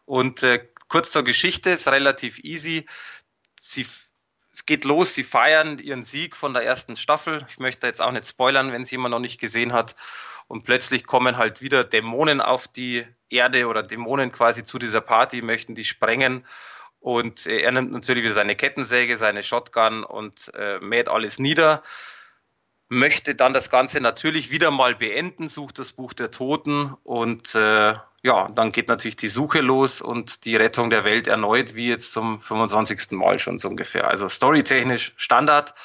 Und 0.05 0.43
äh, 0.43 0.65
kurz 0.87 1.11
zur 1.11 1.23
Geschichte, 1.23 1.71
ist 1.71 1.87
relativ 1.87 2.39
easy. 2.39 2.85
Sie 3.59 3.85
es 4.55 4.65
geht 4.65 4.85
los, 4.85 5.13
sie 5.13 5.23
feiern 5.23 5.79
ihren 5.79 6.05
Sieg 6.05 6.37
von 6.37 6.53
der 6.53 6.63
ersten 6.63 6.95
Staffel. 6.95 7.45
Ich 7.49 7.59
möchte 7.59 7.87
jetzt 7.87 8.01
auch 8.01 8.13
nicht 8.13 8.25
spoilern, 8.25 8.71
wenn 8.71 8.83
es 8.83 8.89
jemand 8.89 9.11
noch 9.11 9.19
nicht 9.19 9.37
gesehen 9.37 9.73
hat. 9.73 9.97
Und 10.47 10.63
plötzlich 10.63 11.05
kommen 11.05 11.35
halt 11.35 11.61
wieder 11.61 11.83
Dämonen 11.83 12.39
auf 12.39 12.69
die 12.69 13.05
Erde 13.29 13.67
oder 13.67 13.83
Dämonen 13.83 14.31
quasi 14.31 14.63
zu 14.63 14.79
dieser 14.79 15.01
Party, 15.01 15.41
möchten 15.41 15.75
die 15.75 15.83
sprengen. 15.83 16.45
Und 17.01 17.47
er 17.47 17.69
nimmt 17.73 17.91
natürlich 17.91 18.23
wieder 18.23 18.33
seine 18.33 18.55
Kettensäge, 18.55 19.17
seine 19.17 19.43
Shotgun 19.43 20.05
und 20.05 20.53
äh, 20.55 20.79
mäht 20.79 21.09
alles 21.09 21.37
nieder 21.37 21.83
möchte 22.89 23.35
dann 23.35 23.53
das 23.53 23.69
Ganze 23.69 23.99
natürlich 23.99 24.51
wieder 24.51 24.71
mal 24.71 24.95
beenden, 24.95 25.49
sucht 25.49 25.79
das 25.79 25.91
Buch 25.91 26.13
der 26.13 26.31
Toten 26.31 26.93
und 27.03 27.55
äh, 27.55 27.95
ja, 28.23 28.47
dann 28.49 28.71
geht 28.71 28.87
natürlich 28.87 29.15
die 29.15 29.27
Suche 29.27 29.61
los 29.61 30.01
und 30.01 30.45
die 30.45 30.55
Rettung 30.55 30.89
der 30.89 31.03
Welt 31.03 31.27
erneut, 31.27 31.75
wie 31.75 31.87
jetzt 31.87 32.11
zum 32.11 32.41
25. 32.41 33.11
Mal 33.11 33.37
schon 33.39 33.59
so 33.59 33.67
ungefähr. 33.67 34.07
Also 34.07 34.27
storytechnisch 34.27 35.13
Standard. 35.15 35.75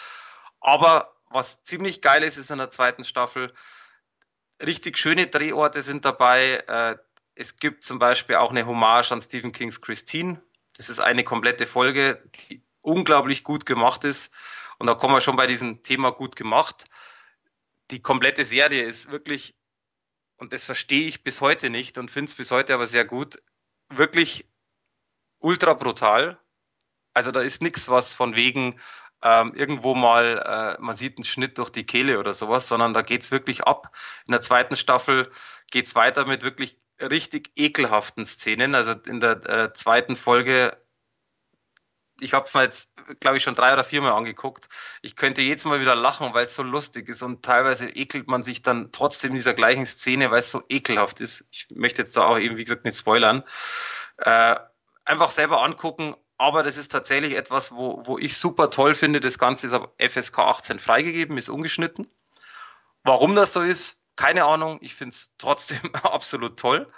Aber 0.61 1.14
was 1.28 1.62
ziemlich 1.62 2.00
geil 2.00 2.23
ist, 2.23 2.38
ist 2.38 2.50
in 2.50 2.59
der 2.59 2.71
zweiten 2.71 3.04
Staffel, 3.04 3.52
richtig 4.62 4.99
schöne 4.99 5.26
Drehorte 5.26 5.83
sind 5.83 6.04
dabei. 6.04 6.64
Äh, 6.66 6.97
es 7.35 7.57
gibt 7.59 7.85
zum 7.85 7.99
Beispiel 7.99 8.37
auch 8.37 8.50
eine 8.50 8.66
Hommage 8.66 9.12
an 9.12 9.21
Stephen 9.21 9.52
Kings 9.52 9.80
Christine. 9.80 10.42
Das 10.76 10.88
ist 10.88 11.00
eine 11.00 11.25
komplette 11.25 11.66
Folge, 11.66 12.23
die 12.49 12.62
unglaublich 12.83 13.45
gut 13.45 13.66
gemacht 13.66 14.04
ist. 14.04 14.33
Und 14.80 14.87
da 14.87 14.94
kommen 14.94 15.14
wir 15.14 15.20
schon 15.20 15.37
bei 15.37 15.46
diesem 15.46 15.82
Thema 15.82 16.10
gut 16.10 16.37
gemacht. 16.37 16.87
Die 17.90 18.00
komplette 18.00 18.46
Serie 18.46 18.82
ist 18.82 19.10
wirklich, 19.10 19.54
und 20.38 20.54
das 20.54 20.64
verstehe 20.64 21.06
ich 21.06 21.22
bis 21.22 21.42
heute 21.42 21.68
nicht 21.68 21.99
und 21.99 22.10
finde 22.10 22.30
es 22.30 22.34
bis 22.34 22.50
heute 22.50 22.72
aber 22.72 22.87
sehr 22.87 23.04
gut, 23.04 23.42
wirklich 23.90 24.49
ultra 25.38 25.75
brutal. 25.75 26.40
Also 27.12 27.30
da 27.30 27.42
ist 27.42 27.60
nichts, 27.60 27.90
was 27.90 28.14
von 28.14 28.37
wegen 28.37 28.80
ähm, 29.22 29.52
irgendwo 29.54 29.94
mal, 29.94 30.78
äh, 30.78 30.82
man 30.82 30.96
sieht 30.96 31.18
einen 31.18 31.25
Schnitt 31.25 31.58
durch 31.58 31.68
die 31.68 31.84
Kehle 31.84 32.18
oder 32.18 32.32
sowas, 32.32 32.66
sondern 32.66 32.94
da 32.94 33.02
geht's 33.02 33.30
wirklich 33.30 33.64
ab. 33.64 33.94
In 34.26 34.32
der 34.32 34.40
zweiten 34.40 34.76
Staffel 34.76 35.30
geht's 35.70 35.94
weiter 35.94 36.25
mit 36.25 36.42
wirklich 36.42 36.80
richtig 36.99 37.50
ekelhaften 37.54 38.25
Szenen. 38.25 38.75
Also 38.75 38.92
in 38.92 39.20
der 39.20 39.46
äh, 39.46 39.72
zweiten 39.75 40.16
Folge, 40.16 40.82
ich 42.20 42.34
habe 42.34 42.46
es 42.46 42.54
mir 42.54 42.62
jetzt, 42.62 42.92
glaube 43.20 43.36
ich, 43.36 43.42
schon 43.42 43.54
drei 43.54 43.72
oder 43.72 43.84
viermal 43.84 44.12
angeguckt. 44.12 44.68
Ich 45.02 45.16
könnte 45.16 45.42
jetzt 45.42 45.64
mal 45.64 45.80
wieder 45.80 45.94
lachen, 45.94 46.34
weil 46.34 46.44
es 46.44 46.54
so 46.54 46.62
lustig 46.62 47.08
ist 47.08 47.22
und 47.22 47.44
teilweise 47.44 47.88
ekelt 47.88 48.28
man 48.28 48.42
sich 48.42 48.62
dann 48.62 48.92
trotzdem 48.92 49.30
in 49.30 49.36
dieser 49.36 49.54
gleichen 49.54 49.86
Szene, 49.86 50.30
weil 50.30 50.40
es 50.40 50.50
so 50.50 50.62
ekelhaft 50.68 51.20
ist. 51.20 51.46
Ich 51.50 51.68
möchte 51.70 52.02
jetzt 52.02 52.16
da 52.16 52.26
auch 52.26 52.38
eben, 52.38 52.56
wie 52.56 52.64
gesagt, 52.64 52.84
nicht 52.84 52.98
spoilern. 52.98 53.44
Äh, 54.18 54.56
einfach 55.04 55.30
selber 55.30 55.62
angucken, 55.62 56.14
aber 56.38 56.62
das 56.62 56.76
ist 56.76 56.88
tatsächlich 56.88 57.36
etwas, 57.36 57.72
wo, 57.72 58.00
wo 58.06 58.18
ich 58.18 58.36
super 58.36 58.70
toll 58.70 58.94
finde. 58.94 59.20
Das 59.20 59.38
Ganze 59.38 59.66
ist 59.66 59.72
ab 59.72 59.92
FSK 59.98 60.38
18 60.38 60.78
freigegeben, 60.78 61.36
ist 61.36 61.50
ungeschnitten. 61.50 62.06
Warum 63.02 63.34
das 63.36 63.52
so 63.52 63.60
ist, 63.60 64.04
keine 64.16 64.44
Ahnung. 64.44 64.78
Ich 64.80 64.94
finde 64.94 65.14
es 65.14 65.34
trotzdem 65.38 65.94
absolut 66.02 66.58
toll. 66.58 66.90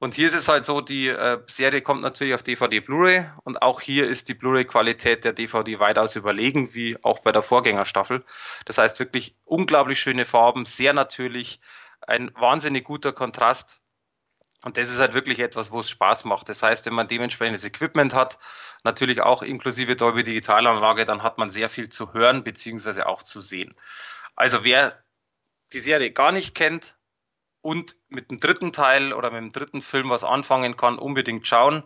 Und 0.00 0.14
hier 0.14 0.26
ist 0.26 0.34
es 0.34 0.48
halt 0.48 0.64
so, 0.64 0.80
die 0.80 1.08
äh, 1.08 1.38
Serie 1.46 1.82
kommt 1.82 2.00
natürlich 2.00 2.34
auf 2.34 2.42
DVD 2.42 2.80
Blu-ray 2.80 3.26
und 3.44 3.60
auch 3.60 3.82
hier 3.82 4.08
ist 4.08 4.28
die 4.30 4.34
Blu-ray-Qualität 4.34 5.24
der 5.24 5.34
DVD 5.34 5.78
weitaus 5.78 6.16
überlegen, 6.16 6.74
wie 6.74 6.96
auch 7.04 7.18
bei 7.18 7.32
der 7.32 7.42
Vorgängerstaffel. 7.42 8.24
Das 8.64 8.78
heißt 8.78 8.98
wirklich 8.98 9.36
unglaublich 9.44 10.00
schöne 10.00 10.24
Farben, 10.24 10.64
sehr 10.64 10.94
natürlich, 10.94 11.60
ein 12.00 12.32
wahnsinnig 12.34 12.84
guter 12.84 13.12
Kontrast 13.12 13.80
und 14.62 14.76
das 14.76 14.90
ist 14.90 14.98
halt 14.98 15.14
wirklich 15.14 15.38
etwas, 15.38 15.70
wo 15.70 15.80
es 15.80 15.88
Spaß 15.88 16.24
macht. 16.24 16.48
Das 16.48 16.62
heißt, 16.62 16.84
wenn 16.86 16.94
man 16.94 17.08
dementsprechendes 17.08 17.64
Equipment 17.64 18.14
hat, 18.14 18.38
natürlich 18.84 19.22
auch 19.22 19.42
inklusive 19.42 19.96
Dolby 19.96 20.22
Digitalanlage, 20.22 21.04
dann 21.04 21.22
hat 21.22 21.38
man 21.38 21.50
sehr 21.50 21.68
viel 21.68 21.88
zu 21.88 22.12
hören 22.12 22.44
beziehungsweise 22.44 23.06
auch 23.06 23.22
zu 23.22 23.40
sehen. 23.40 23.74
Also 24.36 24.64
wer 24.64 25.02
die 25.72 25.80
Serie 25.80 26.10
gar 26.10 26.32
nicht 26.32 26.54
kennt 26.54 26.96
und 27.62 27.96
mit 28.08 28.30
dem 28.30 28.40
dritten 28.40 28.72
Teil 28.72 29.12
oder 29.12 29.30
mit 29.30 29.40
dem 29.40 29.52
dritten 29.52 29.80
Film 29.80 30.10
was 30.10 30.24
anfangen 30.24 30.76
kann, 30.76 30.98
unbedingt 30.98 31.46
schauen. 31.46 31.84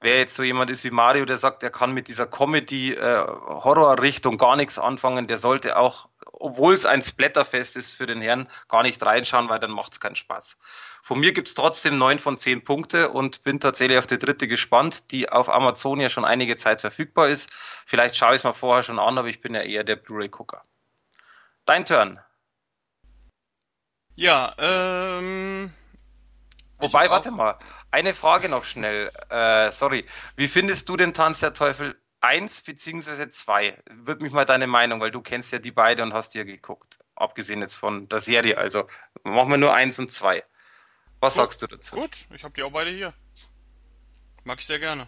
Wer 0.00 0.18
jetzt 0.18 0.34
so 0.34 0.42
jemand 0.42 0.70
ist 0.70 0.82
wie 0.84 0.90
Mario, 0.90 1.24
der 1.24 1.38
sagt, 1.38 1.62
er 1.62 1.70
kann 1.70 1.92
mit 1.92 2.08
dieser 2.08 2.26
Comedy-Horror-Richtung 2.26 4.34
äh, 4.34 4.36
gar 4.36 4.56
nichts 4.56 4.78
anfangen, 4.78 5.26
der 5.26 5.38
sollte 5.38 5.78
auch, 5.78 6.10
obwohl 6.32 6.74
es 6.74 6.84
ein 6.84 7.00
Splatterfest 7.00 7.76
ist 7.76 7.94
für 7.94 8.04
den 8.04 8.20
Herrn, 8.20 8.50
gar 8.68 8.82
nicht 8.82 9.02
reinschauen, 9.02 9.48
weil 9.48 9.60
dann 9.60 9.70
macht 9.70 9.94
es 9.94 10.00
keinen 10.00 10.16
Spaß. 10.16 10.58
Von 11.02 11.20
mir 11.20 11.32
gibt's 11.32 11.54
trotzdem 11.54 11.96
neun 11.96 12.18
von 12.18 12.36
zehn 12.36 12.64
Punkte 12.64 13.08
und 13.10 13.44
bin 13.44 13.60
tatsächlich 13.60 13.96
auf 13.96 14.06
die 14.06 14.18
dritte 14.18 14.46
gespannt, 14.46 15.10
die 15.10 15.30
auf 15.30 15.48
Amazon 15.48 16.00
ja 16.00 16.10
schon 16.10 16.26
einige 16.26 16.56
Zeit 16.56 16.82
verfügbar 16.82 17.28
ist. 17.28 17.50
Vielleicht 17.86 18.16
schaue 18.16 18.30
ich 18.30 18.40
es 18.40 18.44
mal 18.44 18.52
vorher 18.52 18.82
schon 18.82 18.98
an, 18.98 19.16
aber 19.16 19.28
ich 19.28 19.40
bin 19.40 19.54
ja 19.54 19.62
eher 19.62 19.84
der 19.84 19.96
Blu-ray-Gucker. 19.96 20.62
Dein 21.64 21.86
Turn. 21.86 22.20
Ja, 24.16 24.54
ähm. 24.58 25.72
Wobei, 26.78 27.08
warte 27.08 27.30
mal, 27.30 27.58
eine 27.90 28.14
Frage 28.14 28.48
noch 28.48 28.64
schnell. 28.64 29.10
Äh, 29.30 29.70
sorry. 29.72 30.06
Wie 30.36 30.48
findest 30.48 30.88
du 30.88 30.96
den 30.96 31.14
Tanz 31.14 31.40
der 31.40 31.54
Teufel 31.54 31.96
1 32.20 32.62
bzw. 32.62 33.28
2? 33.28 33.82
Würde 33.90 34.22
mich 34.22 34.32
mal 34.32 34.44
deine 34.44 34.66
Meinung, 34.66 35.00
weil 35.00 35.10
du 35.10 35.20
kennst 35.20 35.52
ja 35.52 35.58
die 35.58 35.70
beide 35.70 36.02
und 36.02 36.12
hast 36.12 36.34
dir 36.34 36.44
geguckt. 36.44 36.98
Abgesehen 37.14 37.60
jetzt 37.60 37.74
von 37.74 38.08
der 38.08 38.18
Serie. 38.18 38.58
Also 38.58 38.86
machen 39.22 39.50
wir 39.50 39.56
nur 39.56 39.72
1 39.72 39.98
und 40.00 40.10
2. 40.12 40.44
Was 41.20 41.34
Gut, 41.34 41.42
sagst 41.42 41.62
du 41.62 41.66
dazu? 41.68 41.96
Gut, 41.96 42.26
ich 42.34 42.44
habe 42.44 42.54
die 42.54 42.62
auch 42.62 42.72
beide 42.72 42.90
hier. 42.90 43.14
Mag 44.44 44.58
ich 44.58 44.66
sehr 44.66 44.78
gerne. 44.78 45.06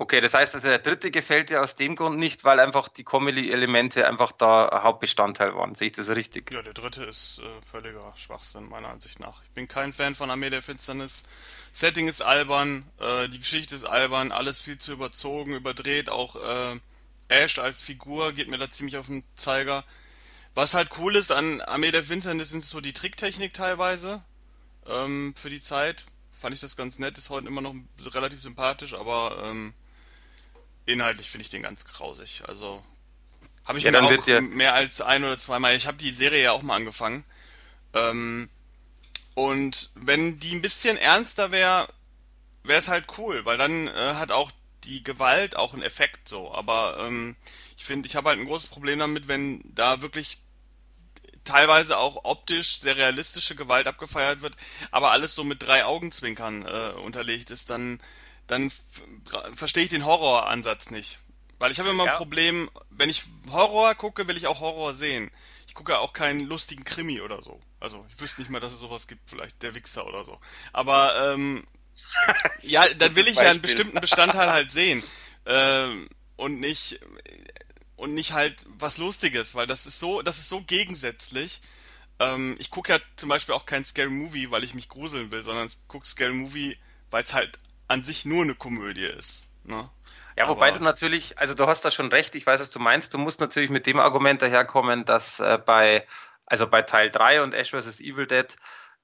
Okay, 0.00 0.22
das 0.22 0.32
heißt 0.32 0.54
also, 0.54 0.66
der 0.66 0.78
dritte 0.78 1.10
gefällt 1.10 1.50
dir 1.50 1.60
aus 1.60 1.74
dem 1.74 1.94
Grund 1.94 2.18
nicht, 2.18 2.42
weil 2.44 2.58
einfach 2.58 2.88
die 2.88 3.04
Comedy-Elemente 3.04 4.08
einfach 4.08 4.32
da 4.32 4.80
Hauptbestandteil 4.82 5.54
waren. 5.54 5.74
Sehe 5.74 5.88
ich 5.88 5.92
das 5.92 6.08
richtig? 6.08 6.50
Ja, 6.54 6.62
der 6.62 6.72
dritte 6.72 7.04
ist 7.04 7.38
äh, 7.40 7.42
völliger 7.70 8.10
Schwachsinn, 8.16 8.66
meiner 8.70 8.88
Ansicht 8.88 9.20
nach. 9.20 9.42
Ich 9.44 9.50
bin 9.50 9.68
kein 9.68 9.92
Fan 9.92 10.14
von 10.14 10.30
Armee 10.30 10.48
der 10.48 10.62
Finsternis. 10.62 11.24
Setting 11.72 12.08
ist 12.08 12.22
albern, 12.22 12.90
äh, 12.98 13.28
die 13.28 13.40
Geschichte 13.40 13.74
ist 13.74 13.84
albern, 13.84 14.32
alles 14.32 14.58
viel 14.58 14.78
zu 14.78 14.92
überzogen, 14.92 15.54
überdreht. 15.54 16.08
Auch 16.08 16.36
äh, 16.36 16.80
Ash 17.28 17.58
als 17.58 17.82
Figur 17.82 18.32
geht 18.32 18.48
mir 18.48 18.56
da 18.56 18.70
ziemlich 18.70 18.96
auf 18.96 19.08
den 19.08 19.22
Zeiger. 19.34 19.84
Was 20.54 20.72
halt 20.72 20.92
cool 20.98 21.14
ist 21.14 21.30
an 21.30 21.60
Armee 21.60 21.90
der 21.90 22.04
Finsternis 22.04 22.48
sind 22.48 22.64
so 22.64 22.80
die 22.80 22.94
Tricktechnik 22.94 23.52
teilweise 23.52 24.22
ähm, 24.86 25.34
für 25.36 25.50
die 25.50 25.60
Zeit. 25.60 26.06
Fand 26.32 26.54
ich 26.54 26.60
das 26.62 26.74
ganz 26.74 26.98
nett, 26.98 27.18
ist 27.18 27.28
heute 27.28 27.48
immer 27.48 27.60
noch 27.60 27.74
relativ 28.14 28.40
sympathisch, 28.40 28.94
aber 28.94 29.44
ähm, 29.44 29.74
inhaltlich 30.86 31.30
finde 31.30 31.44
ich 31.44 31.50
den 31.50 31.62
ganz 31.62 31.84
grausig. 31.84 32.42
Also 32.48 32.84
habe 33.64 33.78
ich 33.78 33.86
Ja, 33.86 33.90
mir 33.90 34.02
auch 34.02 34.28
mehr 34.36 34.74
als 34.74 35.00
ein 35.00 35.24
oder 35.24 35.38
zweimal. 35.38 35.76
Ich 35.76 35.86
habe 35.86 35.96
die 35.98 36.10
Serie 36.10 36.42
ja 36.44 36.52
auch 36.52 36.62
mal 36.62 36.76
angefangen. 36.76 37.24
Ähm, 37.94 38.50
und 39.34 39.90
wenn 39.94 40.38
die 40.40 40.54
ein 40.54 40.62
bisschen 40.62 40.96
ernster 40.98 41.52
wäre, 41.52 41.88
wäre 42.64 42.80
es 42.80 42.88
halt 42.88 43.06
cool, 43.18 43.44
weil 43.46 43.58
dann 43.58 43.88
äh, 43.88 44.14
hat 44.16 44.32
auch 44.32 44.52
die 44.84 45.02
Gewalt 45.04 45.56
auch 45.56 45.74
einen 45.74 45.82
Effekt 45.82 46.28
so. 46.28 46.52
Aber 46.54 46.98
ähm, 47.00 47.36
ich 47.76 47.84
finde, 47.84 48.08
ich 48.08 48.16
habe 48.16 48.30
halt 48.30 48.40
ein 48.40 48.46
großes 48.46 48.68
Problem 48.70 48.98
damit, 49.00 49.28
wenn 49.28 49.62
da 49.74 50.02
wirklich 50.02 50.40
teilweise 51.44 51.98
auch 51.98 52.24
optisch 52.24 52.80
sehr 52.80 52.96
realistische 52.96 53.54
Gewalt 53.56 53.86
abgefeiert 53.86 54.42
wird, 54.42 54.56
aber 54.90 55.10
alles 55.12 55.34
so 55.34 55.44
mit 55.44 55.62
drei 55.62 55.84
Augenzwinkern 55.84 56.64
äh, 56.66 56.92
unterlegt 57.00 57.50
ist, 57.50 57.70
dann, 57.70 58.00
dann 58.50 58.70
verstehe 59.54 59.84
ich 59.84 59.90
den 59.90 60.04
Horroransatz 60.04 60.90
nicht. 60.90 61.18
Weil 61.58 61.70
ich 61.70 61.78
habe 61.78 61.90
immer 61.90 62.04
ein 62.04 62.10
ja, 62.10 62.16
Problem, 62.16 62.70
wenn 62.90 63.10
ich 63.10 63.24
Horror 63.50 63.94
gucke, 63.94 64.26
will 64.26 64.36
ich 64.36 64.46
auch 64.46 64.60
Horror 64.60 64.94
sehen. 64.94 65.30
Ich 65.66 65.74
gucke 65.74 65.98
auch 65.98 66.12
keinen 66.12 66.40
lustigen 66.40 66.84
Krimi 66.84 67.20
oder 67.20 67.42
so. 67.42 67.60
Also 67.78 68.04
ich 68.10 68.20
wüsste 68.20 68.40
nicht 68.40 68.50
mal, 68.50 68.60
dass 68.60 68.72
es 68.72 68.80
sowas 68.80 69.06
gibt, 69.06 69.28
vielleicht 69.28 69.62
der 69.62 69.74
Wichser 69.74 70.06
oder 70.06 70.24
so. 70.24 70.38
Aber 70.72 71.32
ähm, 71.32 71.64
ja, 72.62 72.86
dann 72.94 73.14
will 73.14 73.28
ich 73.28 73.36
ja 73.36 73.42
einen 73.42 73.60
Beispiel. 73.60 73.62
bestimmten 73.62 74.00
Bestandteil 74.00 74.50
halt 74.50 74.72
sehen. 74.72 75.02
Ähm, 75.46 76.08
und 76.36 76.60
nicht 76.60 76.98
und 77.96 78.14
nicht 78.14 78.32
halt 78.32 78.56
was 78.64 78.96
Lustiges, 78.96 79.54
weil 79.54 79.66
das 79.66 79.86
ist 79.86 80.00
so, 80.00 80.22
das 80.22 80.38
ist 80.38 80.48
so 80.48 80.62
gegensätzlich. 80.62 81.60
Ähm, 82.18 82.56
ich 82.58 82.70
gucke 82.70 82.94
ja 82.94 83.00
zum 83.16 83.28
Beispiel 83.28 83.54
auch 83.54 83.66
kein 83.66 83.84
Scary 83.84 84.08
Movie, 84.08 84.50
weil 84.50 84.64
ich 84.64 84.74
mich 84.74 84.88
gruseln 84.88 85.30
will, 85.30 85.42
sondern 85.42 85.66
ich 85.66 85.76
gucke 85.86 86.06
Scary 86.06 86.32
Movie, 86.32 86.78
weil 87.10 87.22
es 87.22 87.34
halt 87.34 87.58
an 87.90 88.04
sich 88.04 88.24
nur 88.24 88.44
eine 88.44 88.54
Komödie 88.54 89.04
ist. 89.04 89.46
Ne? 89.64 89.90
Ja, 90.36 90.48
wobei 90.48 90.70
du 90.70 90.76
Aber 90.76 90.84
natürlich, 90.84 91.38
also 91.38 91.54
du 91.54 91.66
hast 91.66 91.84
da 91.84 91.90
schon 91.90 92.08
recht, 92.08 92.34
ich 92.36 92.46
weiß, 92.46 92.60
was 92.60 92.70
du 92.70 92.78
meinst. 92.78 93.12
Du 93.12 93.18
musst 93.18 93.40
natürlich 93.40 93.68
mit 93.68 93.86
dem 93.86 93.98
Argument 93.98 94.40
daherkommen, 94.40 95.04
dass 95.04 95.40
äh, 95.40 95.58
bei, 95.64 96.06
also 96.46 96.68
bei 96.68 96.82
Teil 96.82 97.10
3 97.10 97.42
und 97.42 97.52
Ash 97.52 97.72
vs. 97.72 98.00
Evil 98.00 98.26
Dead 98.26 98.56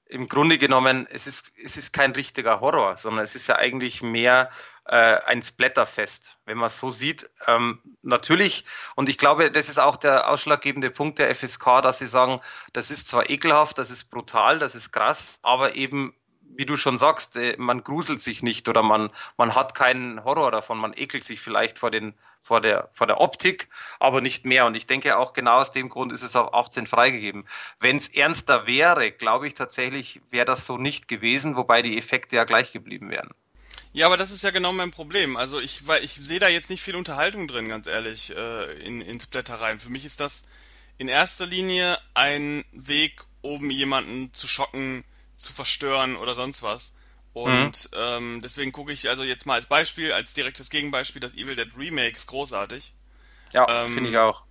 im 0.09 0.29
Grunde 0.29 0.57
genommen, 0.57 1.05
es 1.09 1.27
ist, 1.27 1.51
es 1.61 1.75
ist 1.75 1.91
kein 1.91 2.13
richtiger 2.13 2.61
Horror, 2.61 2.95
sondern 2.95 3.25
es 3.25 3.35
ist 3.35 3.47
ja 3.47 3.57
eigentlich 3.57 4.01
mehr 4.01 4.49
äh, 4.85 4.95
ein 4.95 5.43
Splatterfest, 5.43 6.39
wenn 6.45 6.57
man 6.57 6.67
es 6.67 6.79
so 6.79 6.89
sieht. 6.91 7.29
Ähm, 7.45 7.81
natürlich, 8.03 8.63
und 8.95 9.09
ich 9.09 9.17
glaube, 9.17 9.51
das 9.51 9.67
ist 9.67 9.79
auch 9.79 9.97
der 9.97 10.29
ausschlaggebende 10.29 10.91
Punkt 10.91 11.19
der 11.19 11.35
FSK, 11.35 11.81
dass 11.81 11.99
sie 11.99 12.07
sagen, 12.07 12.39
das 12.71 12.89
ist 12.89 13.09
zwar 13.09 13.29
ekelhaft, 13.29 13.77
das 13.79 13.89
ist 13.89 14.05
brutal, 14.05 14.59
das 14.59 14.75
ist 14.75 14.93
krass, 14.93 15.39
aber 15.43 15.75
eben 15.75 16.15
wie 16.57 16.65
du 16.65 16.75
schon 16.75 16.97
sagst, 16.97 17.37
äh, 17.37 17.55
man 17.57 17.83
gruselt 17.83 18.21
sich 18.21 18.41
nicht 18.41 18.67
oder 18.67 18.81
man, 18.81 19.11
man 19.37 19.53
hat 19.53 19.75
keinen 19.75 20.23
Horror 20.23 20.51
davon, 20.51 20.79
man 20.79 20.93
ekelt 20.93 21.23
sich 21.23 21.39
vielleicht 21.39 21.77
vor 21.77 21.91
den, 21.91 22.15
vor 22.41 22.61
der, 22.61 22.89
vor 22.93 23.05
der 23.05 23.21
Optik, 23.21 23.69
aber 23.99 24.21
nicht 24.21 24.43
mehr. 24.45 24.65
Und 24.65 24.73
ich 24.73 24.87
denke 24.87 25.17
auch 25.17 25.33
genau 25.33 25.59
aus 25.59 25.71
dem 25.71 25.87
Grund 25.87 26.11
ist 26.11 26.23
es 26.23 26.35
auf 26.35 26.55
18 26.55 26.87
freigegeben. 26.87 27.47
Wenn 27.79 27.97
es 27.97 28.07
ernster 28.07 28.65
wäre, 28.65 29.11
glaube 29.11 29.47
ich 29.47 29.53
tatsächlich, 29.53 30.19
wäre 30.31 30.45
das 30.45 30.65
so 30.65 30.79
nicht 30.79 31.07
gewesen, 31.07 31.55
wobei 31.55 31.83
die 31.83 31.95
Effekte 31.95 32.35
ja 32.35 32.43
gleich 32.43 32.71
geblieben 32.71 33.11
wären. 33.11 33.29
ja, 33.93 34.07
aber 34.07 34.17
das 34.17 34.31
ist 34.31 34.43
ja 34.43 34.49
genau 34.49 34.73
mein 34.73 34.89
Problem. 34.89 35.37
Also 35.37 35.59
ich, 35.59 35.87
weil 35.87 36.03
ich 36.03 36.13
sehe 36.13 36.39
da 36.39 36.47
jetzt 36.47 36.71
nicht 36.71 36.81
viel 36.81 36.95
Unterhaltung 36.95 37.47
drin, 37.47 37.69
ganz 37.69 37.85
ehrlich, 37.85 38.35
äh, 38.35 38.71
in, 38.81 39.01
in 39.01 39.19
Splatter 39.19 39.59
Für 39.77 39.91
mich 39.91 40.05
ist 40.05 40.19
das 40.19 40.45
in 40.97 41.07
erster 41.07 41.45
Linie 41.45 41.99
ein 42.15 42.65
Weg, 42.71 43.23
um 43.41 43.69
jemanden 43.69 44.33
zu 44.33 44.47
schocken, 44.47 45.03
zu 45.37 45.53
verstören 45.53 46.15
oder 46.15 46.35
sonst 46.35 46.63
was. 46.63 46.93
Mhm. 47.43 47.73
Und 47.73 47.89
ähm, 47.93 48.41
deswegen 48.41 48.71
gucke 48.71 48.91
ich 48.91 49.09
also 49.09 49.23
jetzt 49.23 49.45
mal 49.45 49.55
als 49.55 49.67
Beispiel, 49.67 50.11
als 50.11 50.33
direktes 50.33 50.69
Gegenbeispiel, 50.69 51.21
das 51.21 51.33
Evil 51.33 51.55
Dead 51.55 51.69
Remake 51.77 52.17
ist 52.17 52.27
großartig, 52.27 52.93
Ja, 53.53 53.69
finde 53.85 54.09
ich 54.09 54.17
ähm, 54.17 54.17
auch. 54.17 54.45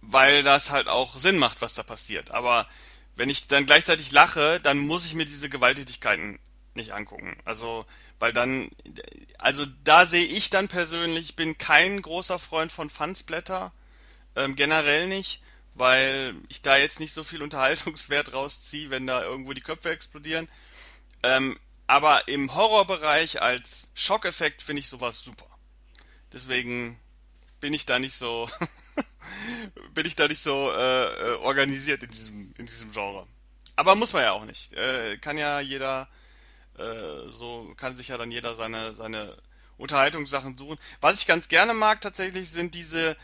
weil 0.00 0.42
das 0.42 0.70
halt 0.70 0.88
auch 0.88 1.18
Sinn 1.18 1.38
macht, 1.38 1.62
was 1.62 1.74
da 1.74 1.82
passiert. 1.82 2.30
Aber 2.30 2.68
wenn 3.16 3.28
ich 3.28 3.48
dann 3.48 3.66
gleichzeitig 3.66 4.12
lache, 4.12 4.60
dann 4.60 4.78
muss 4.78 5.04
ich 5.06 5.14
mir 5.14 5.26
diese 5.26 5.50
Gewalttätigkeiten 5.50 6.38
nicht 6.74 6.92
angucken. 6.92 7.36
Also, 7.44 7.84
weil 8.18 8.32
dann, 8.32 8.70
also 9.38 9.66
da 9.84 10.06
sehe 10.06 10.24
ich 10.24 10.50
dann 10.50 10.68
persönlich, 10.68 11.30
ich 11.30 11.36
bin 11.36 11.58
kein 11.58 12.00
großer 12.00 12.38
Freund 12.38 12.72
von 12.72 12.88
Fansblätter, 12.88 13.72
ähm, 14.36 14.56
generell 14.56 15.08
nicht, 15.08 15.42
weil 15.74 16.34
ich 16.48 16.62
da 16.62 16.76
jetzt 16.76 17.00
nicht 17.00 17.12
so 17.12 17.24
viel 17.24 17.42
Unterhaltungswert 17.42 18.32
rausziehe, 18.32 18.90
wenn 18.90 19.06
da 19.06 19.22
irgendwo 19.22 19.52
die 19.52 19.60
Köpfe 19.60 19.90
explodieren. 19.90 20.48
Ähm, 21.22 21.58
Aber 21.86 22.28
im 22.28 22.54
Horrorbereich 22.54 23.42
als 23.42 23.88
Schockeffekt 23.94 24.62
finde 24.62 24.80
ich 24.80 24.88
sowas 24.88 25.22
super. 25.22 25.46
Deswegen 26.32 26.98
bin 27.60 27.74
ich 27.74 27.86
da 27.86 27.98
nicht 27.98 28.14
so 28.14 28.48
bin 29.94 30.06
ich 30.06 30.16
da 30.16 30.28
nicht 30.28 30.40
so 30.40 30.70
äh, 30.72 31.04
äh, 31.04 31.34
organisiert 31.36 32.02
in 32.02 32.10
diesem 32.10 32.54
in 32.58 32.66
diesem 32.66 32.92
Genre. 32.92 33.26
Aber 33.76 33.94
muss 33.94 34.12
man 34.12 34.22
ja 34.22 34.32
auch 34.32 34.44
nicht. 34.44 34.72
Äh, 34.74 35.18
kann 35.18 35.38
ja 35.38 35.60
jeder 35.60 36.08
äh, 36.78 37.30
so 37.30 37.72
kann 37.76 37.96
sich 37.96 38.08
ja 38.08 38.18
dann 38.18 38.30
jeder 38.30 38.56
seine 38.56 38.94
seine 38.94 39.36
Unterhaltungssachen 39.76 40.56
suchen. 40.56 40.78
Was 41.00 41.20
ich 41.20 41.26
ganz 41.26 41.48
gerne 41.48 41.74
mag 41.74 42.00
tatsächlich 42.00 42.50
sind 42.50 42.74
diese 42.74 43.16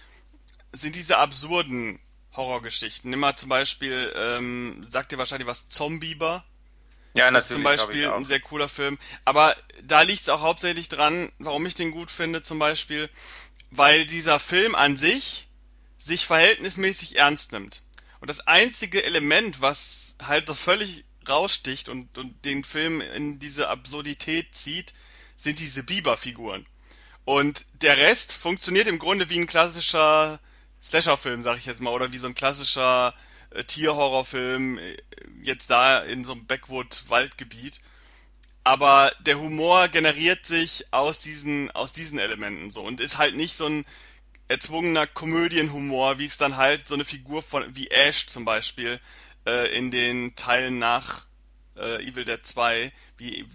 sind 0.73 0.95
diese 0.95 1.19
absurden 1.19 1.99
Horrorgeschichten. 2.39 3.11
Nimm 3.11 3.21
mal 3.21 3.37
zum 3.37 3.51
Beispiel, 3.51 4.13
ähm, 4.17 4.87
sagt 4.89 5.13
dir 5.13 5.19
wahrscheinlich 5.19 5.47
was, 5.47 5.69
Zombieber? 5.69 6.45
Ja, 7.15 7.29
Ist 7.29 7.49
zum 7.49 7.63
natürlich, 7.63 7.81
habe 7.81 7.93
ich 7.93 8.03
Beispiel 8.03 8.11
ein 8.11 8.25
sehr 8.25 8.41
cooler 8.41 8.69
Film. 8.69 8.99
Aber 9.25 9.55
da 9.83 10.03
liegt 10.03 10.23
es 10.23 10.29
auch 10.29 10.41
hauptsächlich 10.41 10.89
dran, 10.89 11.31
warum 11.39 11.67
ich 11.67 11.75
den 11.75 11.91
gut 11.91 12.11
finde, 12.11 12.43
zum 12.43 12.59
Beispiel, 12.59 13.11
weil 13.71 14.07
dieser 14.07 14.39
Film 14.41 14.75
an 14.75 14.97
sich 14.97 15.49
sich 15.99 16.27
verhältnismäßig 16.27 17.17
ernst 17.17 17.53
nimmt. 17.53 17.83
Und 18.21 18.31
das 18.31 18.41
einzige 18.47 19.03
Element, 19.05 19.61
was 19.61 20.17
halt 20.23 20.47
so 20.47 20.55
völlig 20.55 21.05
raussticht 21.29 21.89
und, 21.89 22.17
und 22.17 22.45
den 22.45 22.65
Film 22.65 23.01
in 23.01 23.39
diese 23.39 23.69
Absurdität 23.69 24.55
zieht, 24.55 24.95
sind 25.37 25.59
diese 25.59 25.83
Biber-Figuren. 25.83 26.67
Und 27.25 27.67
der 27.83 27.99
Rest 27.99 28.33
funktioniert 28.33 28.87
im 28.87 28.99
Grunde 28.99 29.29
wie 29.29 29.39
ein 29.39 29.47
klassischer 29.47 30.41
Slasher-Film, 30.83 31.43
sag 31.43 31.59
ich 31.59 31.67
jetzt 31.67 31.81
mal, 31.81 31.93
oder 31.93 32.13
wie 32.13 32.19
so 32.19 32.27
ein 32.27 32.35
klassischer 32.35 33.15
äh, 33.51 33.65
Tierhorrorfilm, 33.65 34.79
äh, 34.79 34.97
jetzt 35.43 35.71
da 35.71 36.01
in 36.01 36.25
so 36.25 36.33
einem 36.33 36.47
Backwood-Waldgebiet. 36.47 37.81
Aber 38.65 39.13
der 39.21 39.39
Humor 39.39 39.89
generiert 39.89 40.45
sich 40.45 40.87
aus 40.91 41.19
diesen, 41.21 41.71
aus 41.71 41.93
diesen 41.93 42.19
Elementen 42.19 42.71
so 42.71 42.83
und 42.83 43.01
ist 43.01 43.17
halt 43.17 43.35
nicht 43.35 43.57
so 43.57 43.67
ein 43.67 43.85
erzwungener 44.49 45.07
Komödienhumor, 45.07 46.19
wie 46.19 46.27
es 46.27 46.39
dann 46.39 46.57
halt 46.57 46.87
so 46.89 46.95
eine 46.95 47.05
Figur 47.05 47.43
von, 47.43 47.65
wie 47.77 47.89
Ash 47.89 48.27
zum 48.27 48.45
Beispiel, 48.45 49.01
äh, 49.47 49.75
in 49.77 49.91
den 49.91 50.35
Teilen 50.37 50.79
nach 50.79 51.27
äh, 51.77 52.03
Evil 52.07 52.25
Dead 52.25 52.45
2, 52.45 52.93
wie, 53.17 53.47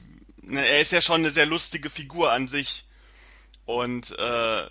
ne, 0.42 0.66
er 0.66 0.82
ist 0.82 0.92
ja 0.92 1.02
schon 1.02 1.22
eine 1.22 1.32
sehr 1.32 1.46
lustige 1.46 1.90
Figur 1.90 2.32
an 2.32 2.48
sich 2.48 2.86
und 3.66 4.12
äh, 4.18 4.70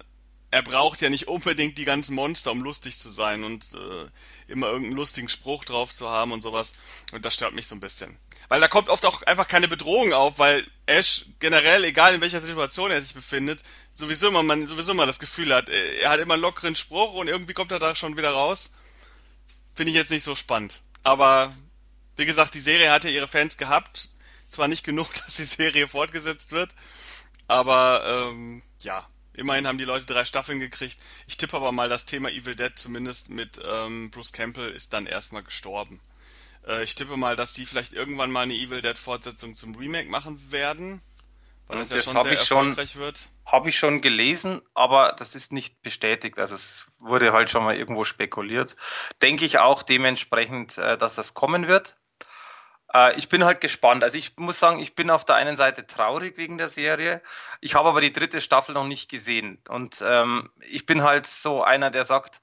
er 0.52 0.62
braucht 0.62 1.00
ja 1.00 1.08
nicht 1.08 1.28
unbedingt 1.28 1.78
die 1.78 1.86
ganzen 1.86 2.14
Monster, 2.14 2.52
um 2.52 2.60
lustig 2.60 2.98
zu 2.98 3.08
sein 3.08 3.42
und 3.42 3.64
äh, 3.72 4.52
immer 4.52 4.66
irgendeinen 4.66 4.96
lustigen 4.96 5.30
Spruch 5.30 5.64
drauf 5.64 5.94
zu 5.94 6.10
haben 6.10 6.30
und 6.30 6.42
sowas. 6.42 6.74
Und 7.10 7.24
das 7.24 7.32
stört 7.32 7.54
mich 7.54 7.66
so 7.66 7.74
ein 7.74 7.80
bisschen. 7.80 8.18
Weil 8.48 8.60
da 8.60 8.68
kommt 8.68 8.90
oft 8.90 9.06
auch 9.06 9.22
einfach 9.22 9.48
keine 9.48 9.66
Bedrohung 9.66 10.12
auf, 10.12 10.38
weil 10.38 10.66
Ash 10.84 11.24
generell, 11.38 11.84
egal 11.84 12.14
in 12.14 12.20
welcher 12.20 12.42
Situation 12.42 12.90
er 12.90 13.02
sich 13.02 13.14
befindet, 13.14 13.62
sowieso 13.94 14.28
immer 14.28 14.42
man 14.42 14.66
sowieso 14.66 14.92
immer 14.92 15.06
das 15.06 15.18
Gefühl 15.18 15.54
hat, 15.54 15.70
äh, 15.70 16.00
er 16.00 16.10
hat 16.10 16.20
immer 16.20 16.34
einen 16.34 16.42
lockeren 16.42 16.76
Spruch 16.76 17.14
und 17.14 17.28
irgendwie 17.28 17.54
kommt 17.54 17.72
er 17.72 17.78
da 17.78 17.94
schon 17.94 18.18
wieder 18.18 18.32
raus. 18.32 18.72
Finde 19.74 19.90
ich 19.90 19.96
jetzt 19.96 20.10
nicht 20.10 20.24
so 20.24 20.34
spannend. 20.34 20.82
Aber 21.02 21.50
wie 22.16 22.26
gesagt, 22.26 22.52
die 22.52 22.60
Serie 22.60 22.90
hat 22.90 23.04
ja 23.04 23.10
ihre 23.10 23.26
Fans 23.26 23.56
gehabt. 23.56 24.10
Zwar 24.50 24.68
nicht 24.68 24.84
genug, 24.84 25.08
dass 25.24 25.36
die 25.36 25.44
Serie 25.44 25.88
fortgesetzt 25.88 26.52
wird, 26.52 26.74
aber 27.48 28.28
ähm, 28.28 28.62
ja, 28.80 29.08
immerhin 29.34 29.66
haben 29.66 29.78
die 29.78 29.84
Leute 29.84 30.06
drei 30.06 30.24
Staffeln 30.24 30.60
gekriegt. 30.60 30.98
Ich 31.26 31.36
tippe 31.36 31.56
aber 31.56 31.72
mal, 31.72 31.88
das 31.88 32.04
Thema 32.04 32.30
Evil 32.30 32.56
Dead 32.56 32.72
zumindest 32.74 33.30
mit 33.30 33.60
ähm, 33.64 34.10
Bruce 34.10 34.32
Campbell 34.32 34.70
ist 34.70 34.92
dann 34.92 35.06
erstmal 35.06 35.42
gestorben. 35.42 36.00
Äh, 36.66 36.82
ich 36.84 36.94
tippe 36.94 37.16
mal, 37.16 37.36
dass 37.36 37.52
die 37.52 37.66
vielleicht 37.66 37.92
irgendwann 37.92 38.30
mal 38.30 38.42
eine 38.42 38.54
Evil 38.54 38.82
Dead 38.82 38.98
Fortsetzung 38.98 39.56
zum 39.56 39.74
Remake 39.74 40.10
machen 40.10 40.52
werden, 40.52 41.02
weil 41.66 41.78
das 41.78 41.90
ja 41.90 41.96
das 41.96 42.04
schon 42.04 42.14
habe 42.14 42.28
sehr 42.28 42.40
ich 42.40 42.46
schon, 42.46 42.68
erfolgreich 42.68 42.96
wird. 42.96 43.30
habe 43.46 43.68
ich 43.68 43.78
schon 43.78 44.00
gelesen, 44.00 44.62
aber 44.74 45.14
das 45.18 45.34
ist 45.34 45.52
nicht 45.52 45.82
bestätigt. 45.82 46.38
Also 46.38 46.54
es 46.54 46.90
wurde 46.98 47.32
halt 47.32 47.50
schon 47.50 47.64
mal 47.64 47.76
irgendwo 47.76 48.04
spekuliert. 48.04 48.76
Denke 49.22 49.44
ich 49.44 49.58
auch 49.58 49.82
dementsprechend, 49.82 50.78
äh, 50.78 50.98
dass 50.98 51.14
das 51.14 51.34
kommen 51.34 51.68
wird. 51.68 51.96
Äh, 52.94 53.16
ich 53.16 53.28
bin 53.28 53.44
halt 53.44 53.60
gespannt. 53.60 54.04
Also 54.04 54.18
ich 54.18 54.36
muss 54.36 54.58
sagen, 54.58 54.78
ich 54.78 54.94
bin 54.94 55.10
auf 55.10 55.24
der 55.24 55.36
einen 55.36 55.56
Seite 55.56 55.86
traurig 55.86 56.36
wegen 56.36 56.58
der 56.58 56.68
Serie. 56.68 57.22
Ich 57.60 57.74
habe 57.74 57.88
aber 57.88 58.00
die 58.00 58.12
dritte 58.12 58.40
Staffel 58.40 58.74
noch 58.74 58.86
nicht 58.86 59.10
gesehen. 59.10 59.58
Und 59.68 60.02
ähm, 60.06 60.50
ich 60.60 60.86
bin 60.86 61.02
halt 61.02 61.26
so 61.26 61.62
einer, 61.62 61.90
der 61.90 62.04
sagt, 62.04 62.40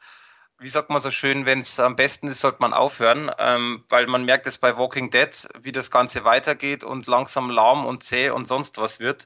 wie 0.59 0.67
sagt 0.67 0.89
man 0.89 0.99
so 0.99 1.09
schön, 1.09 1.45
wenn 1.45 1.59
es 1.59 1.79
am 1.79 1.95
besten 1.95 2.27
ist, 2.27 2.41
sollte 2.41 2.57
man 2.61 2.73
aufhören, 2.73 3.31
ähm, 3.37 3.83
weil 3.87 4.07
man 4.07 4.25
merkt 4.25 4.45
es 4.45 4.57
bei 4.57 4.77
Walking 4.77 5.09
Dead, 5.09 5.47
wie 5.61 5.71
das 5.71 5.89
Ganze 5.89 6.25
weitergeht 6.25 6.83
und 6.83 7.07
langsam 7.07 7.49
lahm 7.49 7.85
und 7.85 8.03
zäh 8.03 8.29
und 8.29 8.45
sonst 8.45 8.77
was 8.77 8.99
wird. 8.99 9.25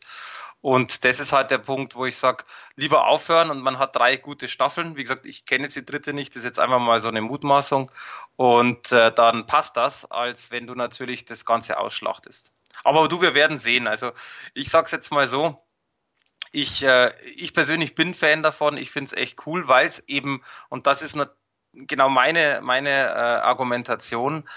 Und 0.63 1.03
das 1.03 1.19
ist 1.19 1.33
halt 1.33 1.51
der 1.51 1.57
Punkt, 1.57 1.93
wo 1.95 2.05
ich 2.05 2.15
sage, 2.15 2.45
lieber 2.77 3.07
aufhören 3.07 3.51
und 3.51 3.59
man 3.59 3.79
hat 3.79 3.97
drei 3.97 4.15
gute 4.15 4.47
Staffeln. 4.47 4.95
Wie 4.95 5.03
gesagt, 5.03 5.25
ich 5.25 5.43
kenne 5.45 5.65
jetzt 5.65 5.75
die 5.75 5.83
dritte 5.83 6.13
nicht, 6.13 6.29
das 6.29 6.37
ist 6.37 6.45
jetzt 6.45 6.59
einfach 6.59 6.79
mal 6.79 7.01
so 7.01 7.09
eine 7.09 7.19
Mutmaßung. 7.19 7.91
Und 8.37 8.93
äh, 8.93 9.11
dann 9.11 9.45
passt 9.45 9.75
das, 9.75 10.09
als 10.09 10.51
wenn 10.51 10.65
du 10.65 10.73
natürlich 10.73 11.25
das 11.25 11.43
Ganze 11.45 11.77
ausschlachtest. 11.77 12.53
Aber 12.85 13.09
du, 13.09 13.21
wir 13.21 13.33
werden 13.33 13.57
sehen. 13.57 13.87
Also 13.87 14.13
ich 14.53 14.69
sag's 14.69 14.91
jetzt 14.91 15.11
mal 15.11 15.27
so, 15.27 15.61
ich, 16.53 16.81
äh, 16.81 17.13
ich 17.25 17.53
persönlich 17.53 17.93
bin 17.93 18.13
Fan 18.13 18.41
davon. 18.41 18.77
Ich 18.77 18.89
finde 18.89 19.07
es 19.07 19.21
echt 19.21 19.45
cool, 19.45 19.67
weil 19.67 19.85
es 19.85 19.99
eben, 20.07 20.45
und 20.69 20.87
das 20.87 21.01
ist 21.01 21.17
genau 21.73 22.07
meine, 22.07 22.61
meine 22.63 22.89
äh, 22.89 23.41
Argumentation, 23.41 24.47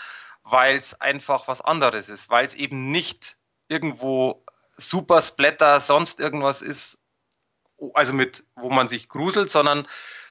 weil 0.45 0.77
es 0.77 1.01
einfach 1.01 1.49
was 1.49 1.63
anderes 1.63 2.09
ist, 2.09 2.31
weil 2.31 2.45
es 2.45 2.55
eben 2.55 2.93
nicht 2.93 3.39
irgendwo 3.67 4.46
super 4.77 5.23
Splatter, 5.23 5.81
sonst 5.81 6.21
irgendwas 6.21 6.63
ist, 6.63 7.05
also 7.95 8.13
mit, 8.13 8.45
wo 8.57 8.71
man 8.71 8.89
sich 8.89 9.09
gruselt, 9.09 9.51
sondern 9.51 9.87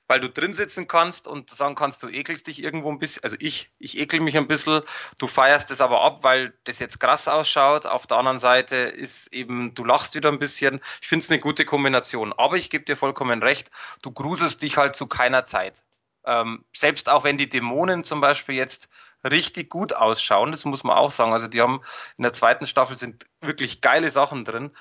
weil 0.08 0.20
du 0.20 0.30
drin 0.30 0.54
sitzen 0.54 0.88
kannst 0.88 1.28
und 1.28 1.50
sagen 1.50 1.76
kannst, 1.76 2.04
du 2.04 2.10
ekelst 2.10 2.48
dich 2.48 2.62
irgendwo 2.62 2.92
ein 2.92 3.00
bisschen, 3.00 3.24
also 3.24 3.36
ich, 3.40 3.72
ich 3.80 3.98
ekel 3.98 4.20
mich 4.20 4.38
ein 4.38 4.48
bisschen, 4.48 4.82
du 5.18 5.28
feierst 5.28 5.72
es 5.72 5.82
aber 5.82 6.02
ab, 6.04 6.24
weil 6.24 6.54
das 6.66 6.80
jetzt 6.80 7.00
krass 7.00 7.28
ausschaut. 7.28 7.86
Auf 7.86 8.06
der 8.06 8.18
anderen 8.18 8.38
Seite 8.38 8.76
ist 8.76 9.34
eben, 9.34 9.74
du 9.74 9.84
lachst 9.84 10.14
wieder 10.16 10.32
ein 10.32 10.40
bisschen. 10.40 10.80
Ich 11.02 11.08
finde 11.08 11.24
es 11.24 11.32
eine 11.32 11.40
gute 11.40 11.66
Kombination. 11.66 12.34
Aber 12.34 12.56
ich 12.56 12.70
gebe 12.70 12.86
dir 12.86 12.96
vollkommen 12.96 13.42
recht, 13.42 13.72
du 14.02 14.12
gruselst 14.12 14.62
dich 14.62 14.78
halt 14.78 14.96
zu 14.96 15.08
keiner 15.08 15.44
Zeit. 15.44 15.84
Ähm, 16.24 16.66
selbst 16.76 17.10
auch 17.10 17.24
wenn 17.24 17.38
die 17.38 17.50
Dämonen 17.50 18.04
zum 18.04 18.22
Beispiel 18.22 18.56
jetzt 18.56 18.90
richtig 19.26 19.70
gut 19.70 19.94
ausschauen, 19.94 20.52
das 20.52 20.66
muss 20.66 20.84
man 20.84 20.98
auch 20.98 21.12
sagen. 21.12 21.34
Also 21.34 21.48
die 21.48 21.62
haben 21.62 21.82
in 22.18 22.24
der 22.24 22.34
zweiten 22.34 22.68
Staffel 22.68 22.98
sind 22.98 23.26
wirklich 23.42 23.82
geile 23.82 24.10
Sachen 24.12 24.46
drin. 24.46 24.76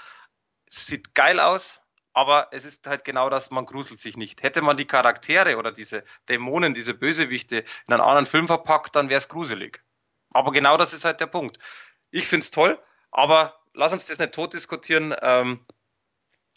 Es 0.66 0.86
sieht 0.86 1.14
geil 1.14 1.40
aus, 1.40 1.82
aber 2.12 2.48
es 2.52 2.64
ist 2.64 2.86
halt 2.86 3.04
genau 3.04 3.30
das, 3.30 3.50
man 3.50 3.66
gruselt 3.66 4.00
sich 4.00 4.16
nicht. 4.16 4.42
Hätte 4.42 4.62
man 4.62 4.76
die 4.76 4.86
Charaktere 4.86 5.56
oder 5.56 5.72
diese 5.72 6.04
Dämonen, 6.28 6.74
diese 6.74 6.94
Bösewichte 6.94 7.58
in 7.58 7.92
einen 7.92 8.02
anderen 8.02 8.26
Film 8.26 8.46
verpackt, 8.46 8.94
dann 8.96 9.08
wäre 9.08 9.18
es 9.18 9.28
gruselig. 9.28 9.82
Aber 10.30 10.52
genau 10.52 10.76
das 10.76 10.92
ist 10.92 11.04
halt 11.04 11.20
der 11.20 11.26
Punkt. 11.26 11.58
Ich 12.10 12.26
find's 12.26 12.50
toll, 12.50 12.80
aber 13.10 13.60
lass 13.72 13.92
uns 13.92 14.06
das 14.06 14.18
nicht 14.18 14.32
tot 14.32 14.52
diskutieren. 14.52 15.14
Ähm, 15.22 15.64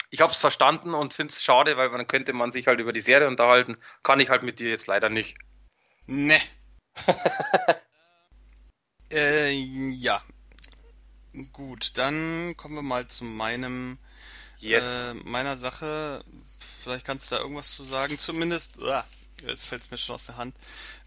ich 0.09 0.21
habe 0.21 0.31
es 0.31 0.37
verstanden 0.37 0.93
und 0.93 1.13
find's 1.13 1.43
schade, 1.43 1.77
weil 1.77 1.89
dann 1.89 2.07
könnte 2.07 2.33
man 2.33 2.51
sich 2.51 2.67
halt 2.67 2.79
über 2.79 2.93
die 2.93 3.01
Serie 3.01 3.27
unterhalten. 3.27 3.77
Kann 4.03 4.19
ich 4.19 4.29
halt 4.29 4.43
mit 4.43 4.59
dir 4.59 4.69
jetzt 4.69 4.87
leider 4.87 5.09
nicht. 5.09 5.37
Ne. 6.05 6.39
Äh, 9.09 9.51
ja, 9.51 10.21
gut, 11.53 11.91
dann 11.95 12.55
kommen 12.57 12.75
wir 12.75 12.81
mal 12.81 13.07
zu 13.07 13.23
meinem 13.23 13.97
äh, 14.61 14.67
Yes. 14.67 15.15
meiner 15.23 15.57
Sache. 15.57 16.23
Vielleicht 16.83 17.05
kannst 17.05 17.31
du 17.31 17.35
da 17.35 17.41
irgendwas 17.41 17.71
zu 17.71 17.83
sagen. 17.83 18.17
Zumindest, 18.17 18.81
ah, 18.83 19.05
jetzt 19.45 19.67
fällt 19.67 19.83
es 19.83 19.91
mir 19.91 19.97
schon 19.97 20.15
aus 20.15 20.25
der 20.25 20.37
Hand. 20.37 20.55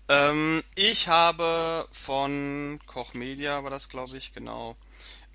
Ähm, 0.08 0.62
ich 0.74 1.08
habe 1.08 1.86
von 1.92 2.80
Koch 2.86 3.14
Media, 3.14 3.62
war 3.64 3.70
das 3.70 3.88
glaube 3.88 4.16
ich, 4.16 4.32
genau, 4.32 4.76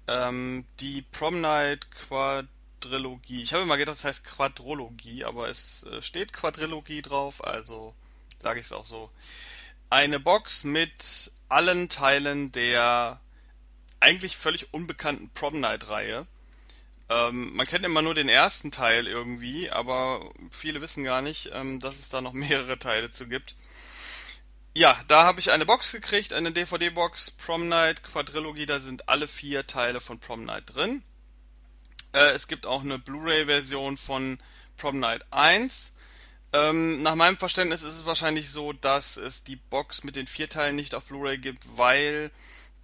ähm, 0.08 0.66
die 0.80 1.02
Prom 1.04 1.42
Night 1.42 1.90
Quadrilogie. 1.92 3.44
Ich 3.44 3.54
habe 3.54 3.64
immer 3.64 3.78
gedacht, 3.78 3.98
das 3.98 4.06
heißt 4.06 4.24
Quadrologie, 4.24 5.24
aber 5.26 5.50
es 5.50 5.84
äh, 5.84 6.02
steht 6.02 6.34
Quadrilogie 6.34 7.02
drauf, 7.02 7.44
also 7.44 7.94
sage 8.42 8.60
ich 8.60 8.66
es 8.68 8.72
auch 8.72 8.86
so. 8.86 9.10
Eine 9.96 10.20
Box 10.20 10.66
mit 10.66 11.32
allen 11.48 11.88
Teilen 11.88 12.52
der 12.52 13.22
eigentlich 14.02 14.36
völlig 14.36 14.74
unbekannten 14.74 15.30
Prom 15.30 15.62
Night 15.62 15.88
Reihe. 15.88 16.28
Ähm, 17.08 17.56
man 17.56 17.66
kennt 17.66 17.86
immer 17.86 18.02
nur 18.02 18.14
den 18.14 18.28
ersten 18.28 18.72
Teil 18.72 19.08
irgendwie, 19.08 19.72
aber 19.72 20.34
viele 20.52 20.82
wissen 20.82 21.06
gar 21.06 21.22
nicht, 21.22 21.52
ähm, 21.54 21.80
dass 21.80 21.98
es 21.98 22.10
da 22.10 22.20
noch 22.20 22.34
mehrere 22.34 22.78
Teile 22.78 23.10
zu 23.10 23.26
gibt. 23.30 23.56
Ja, 24.76 25.00
da 25.08 25.24
habe 25.24 25.40
ich 25.40 25.52
eine 25.52 25.66
Box 25.66 25.94
gekriegt, 25.94 26.34
eine 26.34 26.52
DVD-Box, 26.52 27.32
Prom 27.32 27.70
Night 27.70 28.04
Quadrilogie, 28.04 28.66
da 28.66 28.82
sind 28.82 29.08
alle 29.08 29.30
vier 29.30 29.66
Teile 29.66 30.02
von 30.02 30.20
Prom 30.20 30.44
Night 30.44 30.76
drin. 30.76 31.04
Äh, 32.12 32.32
es 32.32 32.50
gibt 32.50 32.66
auch 32.66 32.82
eine 32.82 33.00
Blu-ray-Version 33.00 33.96
von 33.96 34.40
Prom 34.76 35.00
Night 35.00 35.26
1. 35.32 35.94
Ähm, 36.54 37.02
nach 37.02 37.16
meinem 37.16 37.38
Verständnis 37.38 37.84
ist 37.84 37.96
es 37.96 38.06
wahrscheinlich 38.06 38.50
so, 38.50 38.74
dass 38.74 39.18
es 39.18 39.44
die 39.44 39.58
Box 39.58 40.04
mit 40.04 40.16
den 40.16 40.28
vier 40.28 40.50
Teilen 40.50 40.76
nicht 40.76 40.96
auf 40.96 41.04
Blu-ray 41.06 41.38
gibt, 41.38 41.66
weil 41.78 42.32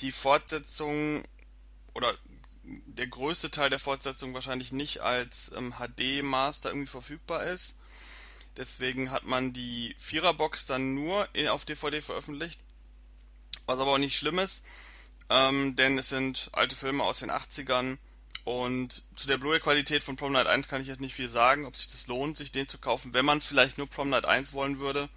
die 0.02 0.12
Fortsetzung 0.12 1.24
oder 1.94 2.14
der 2.64 3.08
größte 3.08 3.52
Teil 3.52 3.70
der 3.70 3.80
Fortsetzung 3.80 4.34
wahrscheinlich 4.34 4.72
nicht 4.72 5.00
als 5.00 5.52
ähm, 5.56 5.74
HD-Master 5.78 6.70
irgendwie 6.70 6.88
verfügbar 6.88 7.44
ist. 7.44 7.76
Deswegen 8.58 9.12
hat 9.12 9.24
man 9.26 9.54
die 9.54 9.96
Viererbox 9.98 10.66
dann 10.66 10.94
nur 10.94 11.28
in, 11.34 11.48
auf 11.48 11.66
DVD 11.66 12.02
veröffentlicht. 12.02 12.60
Was 13.66 13.80
aber 13.80 13.94
auch 13.94 13.98
nicht 13.98 14.18
schlimm 14.18 14.40
ist, 14.40 14.64
ähm, 15.30 15.76
denn 15.76 15.98
es 15.98 16.10
sind 16.10 16.50
alte 16.52 16.76
Filme 16.76 17.04
aus 17.04 17.20
den 17.20 17.32
80ern 17.32 17.98
und 18.44 19.04
zu 19.16 19.28
der 19.28 19.38
Blu-ray-Qualität 19.38 20.04
von 20.04 20.16
Prom 20.16 20.32
Night 20.32 20.48
1 20.48 20.68
kann 20.68 20.82
ich 20.82 20.88
jetzt 20.88 21.02
nicht 21.02 21.16
viel 21.16 21.30
sagen, 21.30 21.66
ob 21.66 21.76
sich 21.76 21.90
das 21.90 22.08
lohnt, 22.08 22.38
sich 22.38 22.52
den 22.52 22.68
zu 22.68 22.78
kaufen, 22.78 23.14
wenn 23.14 23.26
man 23.26 23.42
vielleicht 23.42 23.78
nur 23.78 23.88
Prom 23.88 24.10
Night 24.10 24.26
1 24.26 24.54
wollen 24.54 24.80
würde. 24.80 25.10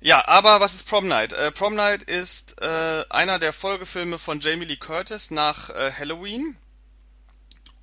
Ja, 0.00 0.26
aber 0.26 0.58
was 0.58 0.74
ist 0.74 0.88
Prom 0.88 1.06
Night? 1.06 1.32
Äh, 1.32 1.52
Prom 1.52 1.76
Night 1.76 2.02
ist 2.02 2.60
äh, 2.60 3.04
einer 3.08 3.38
der 3.38 3.52
Folgefilme 3.52 4.18
von 4.18 4.40
Jamie 4.40 4.64
Lee 4.64 4.76
Curtis 4.76 5.30
nach 5.30 5.70
äh, 5.70 5.92
Halloween. 5.92 6.56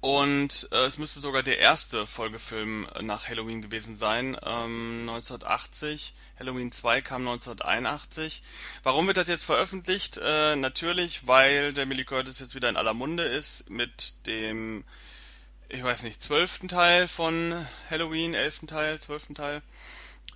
Und 0.01 0.69
äh, 0.71 0.85
es 0.85 0.97
müsste 0.97 1.19
sogar 1.19 1.43
der 1.43 1.59
erste 1.59 2.07
Folgefilm 2.07 2.87
nach 3.01 3.27
Halloween 3.27 3.61
gewesen 3.61 3.97
sein, 3.97 4.37
ähm, 4.45 5.01
1980. 5.09 6.13
Halloween 6.39 6.71
2 6.71 7.01
kam 7.01 7.27
1981. 7.27 8.41
Warum 8.83 9.07
wird 9.07 9.17
das 9.17 9.27
jetzt 9.27 9.43
veröffentlicht? 9.43 10.17
Äh, 10.23 10.55
natürlich, 10.55 11.27
weil 11.27 11.73
Jamie 11.75 11.95
Lee 11.95 12.05
Curtis 12.05 12.39
jetzt 12.39 12.55
wieder 12.55 12.69
in 12.69 12.77
aller 12.77 12.93
Munde 12.93 13.23
ist 13.23 13.69
mit 13.69 14.25
dem, 14.25 14.85
ich 15.67 15.83
weiß 15.83 16.03
nicht, 16.03 16.21
zwölften 16.21 16.69
Teil 16.69 17.09
von 17.09 17.67
Halloween, 17.89 18.33
elften 18.33 18.67
Teil, 18.67 19.01
zwölften 19.01 19.35
Teil, 19.35 19.61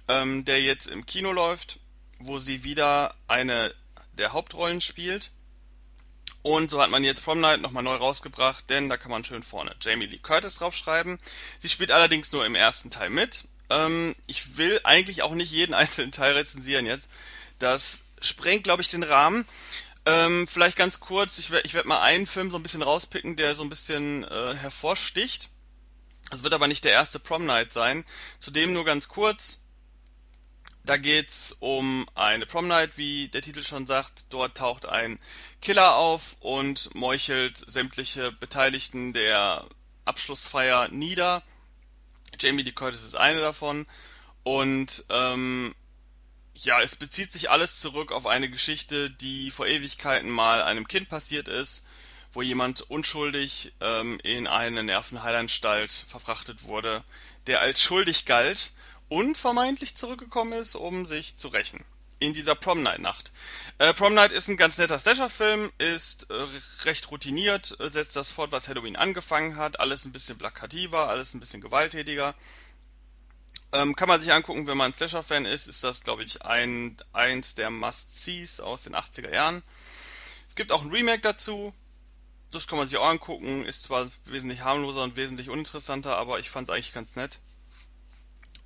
ähm, 0.10 0.44
der 0.44 0.62
jetzt 0.62 0.88
im 0.88 1.06
Kino 1.06 1.32
läuft, 1.32 1.80
wo 2.20 2.38
sie 2.38 2.66
wieder 2.66 3.16
eine 3.30 3.74
der 4.18 4.34
Hauptrollen 4.34 4.82
spielt. 4.82 5.32
Und 6.44 6.70
so 6.70 6.82
hat 6.82 6.90
man 6.90 7.06
jetzt 7.06 7.24
Prom 7.24 7.40
Night 7.40 7.62
nochmal 7.62 7.84
neu 7.84 7.96
rausgebracht, 7.96 8.70
denn 8.70 8.90
da 8.90 8.98
kann 8.98 9.10
man 9.10 9.24
schön 9.24 9.44
vorne 9.44 9.76
Jamie 9.80 10.06
Lee 10.06 10.18
Curtis 10.18 10.56
draufschreiben. 10.56 11.18
Sie 11.58 11.70
spielt 11.70 11.92
allerdings 11.92 12.34
nur 12.34 12.46
im 12.46 12.56
ersten 12.56 12.92
Teil 12.92 13.10
mit. 13.10 13.46
Ähm, 13.70 14.14
ich 14.28 14.58
will 14.58 14.82
eigentlich 14.84 15.24
auch 15.24 15.34
nicht 15.34 15.52
jeden 15.52 15.74
einzelnen 15.74 16.12
Teil 16.12 16.34
rezensieren 16.34 16.86
jetzt. 16.86 17.10
Das 17.60 18.02
sprengt, 18.22 18.66
glaube 18.66 18.82
ich, 18.82 18.90
den 18.90 19.04
Rahmen. 19.04 19.46
Ähm, 20.06 20.46
vielleicht 20.46 20.76
ganz 20.76 21.00
kurz, 21.00 21.40
ich 21.40 21.50
werde 21.50 21.72
werd 21.72 21.86
mal 21.86 22.02
einen 22.02 22.28
Film 22.28 22.52
so 22.52 22.58
ein 22.58 22.64
bisschen 22.64 22.82
rauspicken, 22.82 23.38
der 23.38 23.56
so 23.56 23.64
ein 23.64 23.70
bisschen 23.70 24.26
äh, 24.26 24.56
hervorsticht. 24.56 25.50
Es 26.30 26.44
wird 26.44 26.54
aber 26.54 26.68
nicht 26.68 26.84
der 26.84 26.92
erste 26.92 27.20
Prom 27.20 27.46
Night 27.46 27.72
sein. 27.72 28.04
Zudem 28.40 28.74
nur 28.74 28.84
ganz 28.84 29.08
kurz, 29.08 29.60
da 30.86 30.98
geht's 30.98 31.56
um 31.60 32.06
eine 32.14 32.46
Prom 32.46 32.68
Night, 32.68 32.98
wie 32.98 33.30
der 33.30 33.42
Titel 33.42 33.64
schon 33.64 33.88
sagt. 33.88 34.26
Dort 34.30 34.58
taucht 34.58 34.86
ein 34.86 35.18
Killer 35.62 35.96
auf 35.96 36.36
und 36.42 36.94
meuchelt 36.94 37.58
sämtliche 37.58 38.32
Beteiligten 38.34 39.14
der 39.14 39.66
Abschlussfeier 40.04 40.90
nieder. 40.90 41.42
Jamie 42.38 42.64
Lee 42.64 42.74
Curtis 42.74 43.04
ist 43.04 43.16
eine 43.16 43.40
davon. 43.40 43.86
Und 44.44 45.06
ähm, 45.10 45.74
ja, 46.54 46.82
es 46.82 46.98
bezieht 46.98 47.32
sich 47.32 47.50
alles 47.50 47.80
zurück 47.80 48.12
auf 48.12 48.28
eine 48.28 48.50
Geschichte, 48.50 49.10
die 49.10 49.52
vor 49.52 49.68
Ewigkeiten 49.68 50.30
mal 50.30 50.62
einem 50.64 50.88
Kind 50.88 51.08
passiert 51.08 51.48
ist, 51.48 51.84
wo 52.34 52.42
jemand 52.42 52.82
unschuldig 52.82 53.72
ähm, 53.80 54.20
in 54.22 54.48
eine 54.48 54.84
Nervenheilanstalt 54.84 55.94
verfrachtet 56.08 56.64
wurde, 56.64 57.06
der 57.48 57.62
als 57.62 57.82
schuldig 57.82 58.26
galt 58.26 58.74
und 59.14 59.38
vermeintlich 59.38 59.96
zurückgekommen 59.96 60.54
ist, 60.54 60.74
um 60.74 61.06
sich 61.06 61.38
zu 61.38 61.50
rächen. 61.50 61.86
In 62.18 62.34
dieser 62.34 62.56
Prom 62.56 62.82
Night 62.82 63.00
Nacht. 63.00 63.32
Äh, 63.78 63.94
Prom 63.94 64.16
Night 64.16 64.32
ist 64.32 64.48
ein 64.48 64.58
ganz 64.58 64.80
netter 64.80 64.98
Slasher-Film, 64.98 65.72
ist 65.78 66.32
äh, 66.32 66.48
recht 66.86 67.12
routiniert, 67.12 67.78
äh, 67.80 67.92
setzt 67.92 68.16
das 68.16 68.32
fort, 68.32 68.52
was 68.52 68.68
Halloween 68.68 68.96
angefangen 68.96 69.56
hat, 69.56 69.80
alles 69.80 70.06
ein 70.06 70.14
bisschen 70.14 70.40
plakativer, 70.40 71.10
alles 71.10 71.36
ein 71.36 71.40
bisschen 71.40 71.62
gewalttätiger. 71.62 72.34
Ähm, 73.72 73.96
kann 73.96 74.08
man 74.08 74.20
sich 74.20 74.34
angucken, 74.34 74.66
wenn 74.66 74.78
man 74.78 74.92
ein 74.92 74.96
Slasher-Fan 74.96 75.46
ist, 75.46 75.68
ist 75.68 75.84
das, 75.84 76.04
glaube 76.04 76.24
ich, 76.24 76.42
ein, 76.42 76.98
eins 77.12 77.54
der 77.54 77.70
Must-Sees 77.70 78.62
aus 78.62 78.82
den 78.82 78.96
80er 78.96 79.32
Jahren. 79.32 79.62
Es 80.50 80.56
gibt 80.56 80.72
auch 80.72 80.82
ein 80.82 80.90
Remake 80.90 81.22
dazu, 81.22 81.72
das 82.52 82.66
kann 82.66 82.80
man 82.80 82.88
sich 82.88 82.98
auch 82.98 83.08
angucken, 83.08 83.64
ist 83.64 83.84
zwar 83.84 84.10
wesentlich 84.26 84.62
harmloser 84.62 85.04
und 85.04 85.18
wesentlich 85.18 85.52
uninteressanter, 85.52 86.18
aber 86.18 86.40
ich 86.40 86.50
fand 86.50 86.68
es 86.68 86.74
eigentlich 86.74 86.94
ganz 86.94 87.16
nett. 87.16 87.40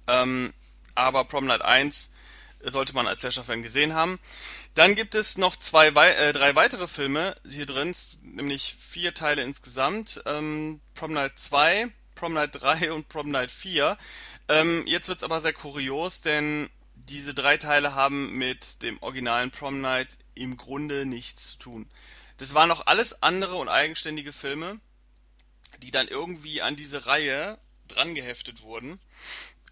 Ähm, 0.08 0.54
aber 0.96 1.26
Prom 1.26 1.46
Night 1.46 1.62
1 1.62 2.12
sollte 2.64 2.94
man 2.94 3.08
als 3.08 3.22
Slasher-Fan 3.22 3.62
gesehen 3.62 3.94
haben. 3.94 4.20
Dann 4.74 4.96
gibt 4.96 5.16
es 5.16 5.38
noch 5.38 5.56
zwei, 5.56 5.88
äh, 5.90 6.34
drei 6.34 6.56
weitere 6.56 6.88
Filme 6.88 7.36
hier 7.48 7.66
drin, 7.66 7.96
nämlich 8.22 8.76
vier 8.80 9.14
Teile 9.14 9.44
insgesamt. 9.44 10.22
Ähm, 10.26 10.82
Prom 10.94 11.14
Night 11.14 11.38
2, 11.38 11.90
Prom 12.16 12.34
Night 12.34 12.52
3 12.54 12.92
und 12.92 13.10
Prom 13.10 13.30
Night 13.30 13.52
4. 13.52 13.98
Ähm, 14.50 14.86
jetzt 14.88 15.08
wird's 15.08 15.24
aber 15.24 15.42
sehr 15.42 15.54
kurios, 15.54 16.22
denn 16.22 16.70
diese 16.96 17.34
drei 17.34 17.58
Teile 17.58 17.96
haben 17.96 18.34
mit 18.34 18.82
dem 18.82 19.02
originalen 19.02 19.52
Prom 19.52 19.82
Night 19.82 20.18
im 20.36 20.58
Grunde 20.58 21.06
nichts 21.06 21.52
zu 21.52 21.58
tun. 21.58 21.90
Das 22.38 22.54
waren 22.54 22.70
noch 22.70 22.88
alles 22.88 23.24
andere 23.24 23.56
und 23.56 23.70
eigenständige 23.70 24.32
Filme, 24.32 24.80
die 25.80 25.92
dann 25.92 26.08
irgendwie 26.08 26.62
an 26.62 26.76
diese 26.76 27.06
Reihe 27.06 27.58
drangeheftet 27.88 28.62
wurden. 28.62 29.00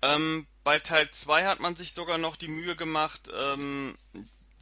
Ähm, 0.05 0.45
bei 0.63 0.77
Teil 0.79 1.09
2 1.09 1.45
hat 1.45 1.59
man 1.59 1.75
sich 1.75 1.93
sogar 1.93 2.19
noch 2.19 2.35
die 2.35 2.47
Mühe 2.47 2.75
gemacht, 2.75 3.27
ähm, 3.35 3.97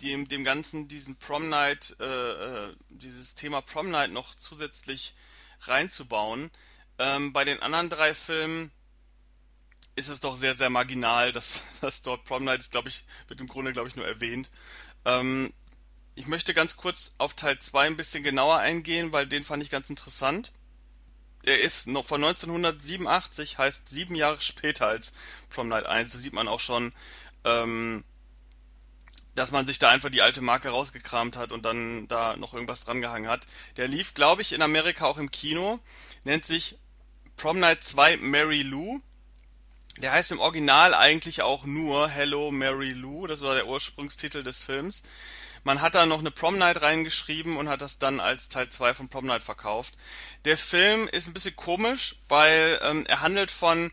dem, 0.02 0.28
dem 0.30 0.46
Ganzen 0.46 0.88
diesen 0.88 1.18
Prom 1.18 1.50
Night, 1.50 1.98
äh, 2.00 2.06
äh, 2.06 2.76
dieses 2.90 3.36
Thema 3.36 3.62
Prom 3.62 3.92
Night 3.92 4.12
noch 4.12 4.36
zusätzlich 4.36 5.14
reinzubauen. 5.62 6.50
Ähm, 6.98 7.34
bei 7.34 7.44
den 7.44 7.62
anderen 7.62 7.90
drei 7.90 8.14
Filmen 8.14 8.72
ist 9.96 10.08
es 10.08 10.22
doch 10.22 10.38
sehr, 10.38 10.56
sehr 10.56 10.70
marginal, 10.70 11.34
dass, 11.34 11.62
dass 11.82 12.02
dort 12.04 12.24
Prom 12.24 12.46
Night 12.46 12.62
ist, 12.62 12.72
glaube 12.72 12.88
ich, 12.88 13.04
wird 13.28 13.42
im 13.42 13.48
Grunde, 13.48 13.74
glaube 13.74 13.90
ich, 13.90 13.98
nur 13.98 14.08
erwähnt. 14.08 14.50
Ähm, 15.04 15.54
ich 16.16 16.28
möchte 16.28 16.54
ganz 16.54 16.78
kurz 16.78 17.12
auf 17.18 17.34
Teil 17.34 17.60
2 17.60 17.88
ein 17.88 17.98
bisschen 17.98 18.24
genauer 18.24 18.60
eingehen, 18.60 19.12
weil 19.12 19.28
den 19.28 19.44
fand 19.44 19.62
ich 19.62 19.70
ganz 19.70 19.90
interessant. 19.90 20.54
Er 21.46 21.60
ist 21.60 21.88
noch 21.88 22.06
von 22.06 22.24
1987, 22.24 23.58
heißt 23.58 23.90
sieben 23.90 24.16
Jahre 24.16 24.40
später 24.40 24.88
als 24.88 25.12
Prom 25.50 25.68
Night 25.68 25.86
1. 25.86 26.14
Da 26.14 26.20
sieht 26.20 26.34
man 26.34 26.48
auch 26.48 26.62
schon, 26.62 26.94
ähm, 27.44 28.06
dass 29.36 29.52
man 29.52 29.68
sich 29.68 29.78
da 29.78 29.90
einfach 29.90 30.10
die 30.10 30.22
alte 30.22 30.40
Marke 30.40 30.70
rausgekramt 30.70 31.36
hat 31.36 31.52
und 31.52 31.66
dann 31.66 32.08
da 32.08 32.38
noch 32.38 32.54
irgendwas 32.54 32.86
dran 32.86 33.02
gehangen 33.02 33.28
hat. 33.28 33.46
Der 33.76 33.90
lief, 33.90 34.14
glaube 34.14 34.42
ich, 34.42 34.54
in 34.54 34.62
Amerika 34.62 35.06
auch 35.06 35.18
im 35.18 35.32
Kino. 35.32 35.80
Nennt 36.24 36.46
sich 36.46 36.78
Prom 37.36 37.60
Night 37.60 37.84
2 37.84 38.18
Mary 38.18 38.62
Lou. 38.62 39.02
Der 39.98 40.14
heißt 40.14 40.32
im 40.32 40.40
Original 40.40 40.94
eigentlich 40.94 41.42
auch 41.42 41.66
nur 41.66 42.08
Hello 42.08 42.52
Mary 42.52 42.94
Lou. 42.94 43.28
Das 43.28 43.42
war 43.42 43.54
der 43.56 43.68
Ursprungstitel 43.68 44.44
des 44.44 44.62
Films. 44.62 45.04
Man 45.64 45.82
hat 45.82 45.96
da 45.96 46.06
noch 46.06 46.20
eine 46.20 46.32
Prom 46.32 46.58
Night 46.58 46.82
reingeschrieben 46.82 47.56
und 47.56 47.70
hat 47.70 47.82
das 47.82 47.98
dann 47.98 48.20
als 48.20 48.50
Teil 48.50 48.70
2 48.70 48.94
von 48.94 49.08
Prom 49.08 49.26
Night 49.26 49.44
verkauft. 49.44 49.94
Der 50.44 50.58
Film 50.58 51.08
ist 51.08 51.28
ein 51.28 51.34
bisschen 51.34 51.56
komisch, 51.56 52.16
weil 52.28 52.80
ähm, 52.84 53.06
er 53.06 53.22
handelt 53.22 53.50
von 53.50 53.92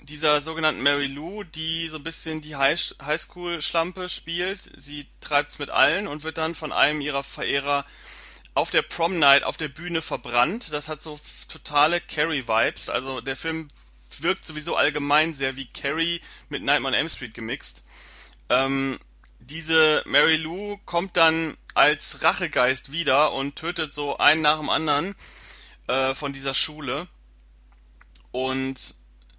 dieser 0.00 0.40
sogenannten 0.40 0.82
Mary 0.82 1.06
Lou, 1.06 1.44
die 1.44 1.88
so 1.88 1.96
ein 1.96 2.02
bisschen 2.02 2.40
die 2.40 2.56
Highschool-Schlampe 2.56 4.08
spielt. 4.08 4.58
Sie 4.76 5.06
treibt's 5.20 5.58
mit 5.58 5.70
allen 5.70 6.08
und 6.08 6.24
wird 6.24 6.38
dann 6.38 6.54
von 6.54 6.72
einem 6.72 7.00
ihrer 7.00 7.22
Verehrer 7.22 7.84
auf 8.54 8.70
der 8.70 8.82
Prom 8.82 9.18
Night 9.18 9.44
auf 9.44 9.56
der 9.56 9.68
Bühne 9.68 10.02
verbrannt. 10.02 10.72
Das 10.72 10.88
hat 10.88 11.00
so 11.00 11.18
totale 11.48 12.00
Carrie-Vibes. 12.00 12.88
Also 12.88 13.20
der 13.20 13.36
Film 13.36 13.68
wirkt 14.20 14.44
sowieso 14.44 14.76
allgemein 14.76 15.34
sehr 15.34 15.56
wie 15.56 15.66
Carrie 15.66 16.20
mit 16.48 16.62
Nightmare 16.62 16.94
on 16.94 16.98
Elm 16.98 17.08
Street 17.08 17.34
gemixt. 17.34 17.82
Ähm, 18.48 18.98
diese 19.46 20.02
Mary 20.06 20.36
Lou 20.36 20.78
kommt 20.84 21.16
dann 21.16 21.56
als 21.74 22.22
Rachegeist 22.22 22.92
wieder 22.92 23.32
und 23.32 23.56
tötet 23.56 23.94
so 23.94 24.18
einen 24.18 24.42
nach 24.42 24.58
dem 24.58 24.70
anderen 24.70 25.14
äh, 25.88 26.14
von 26.14 26.32
dieser 26.32 26.54
Schule. 26.54 27.08
Und 28.30 28.94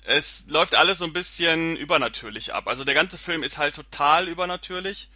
es 0.05 0.45
läuft 0.47 0.75
alles 0.75 0.97
so 0.97 1.05
ein 1.05 1.13
bisschen 1.13 1.77
übernatürlich 1.77 2.53
ab. 2.53 2.67
Also 2.67 2.83
der 2.83 2.93
ganze 2.93 3.17
Film 3.17 3.43
ist 3.43 3.57
halt 3.57 3.75
total 3.75 4.27
übernatürlich 4.27 5.09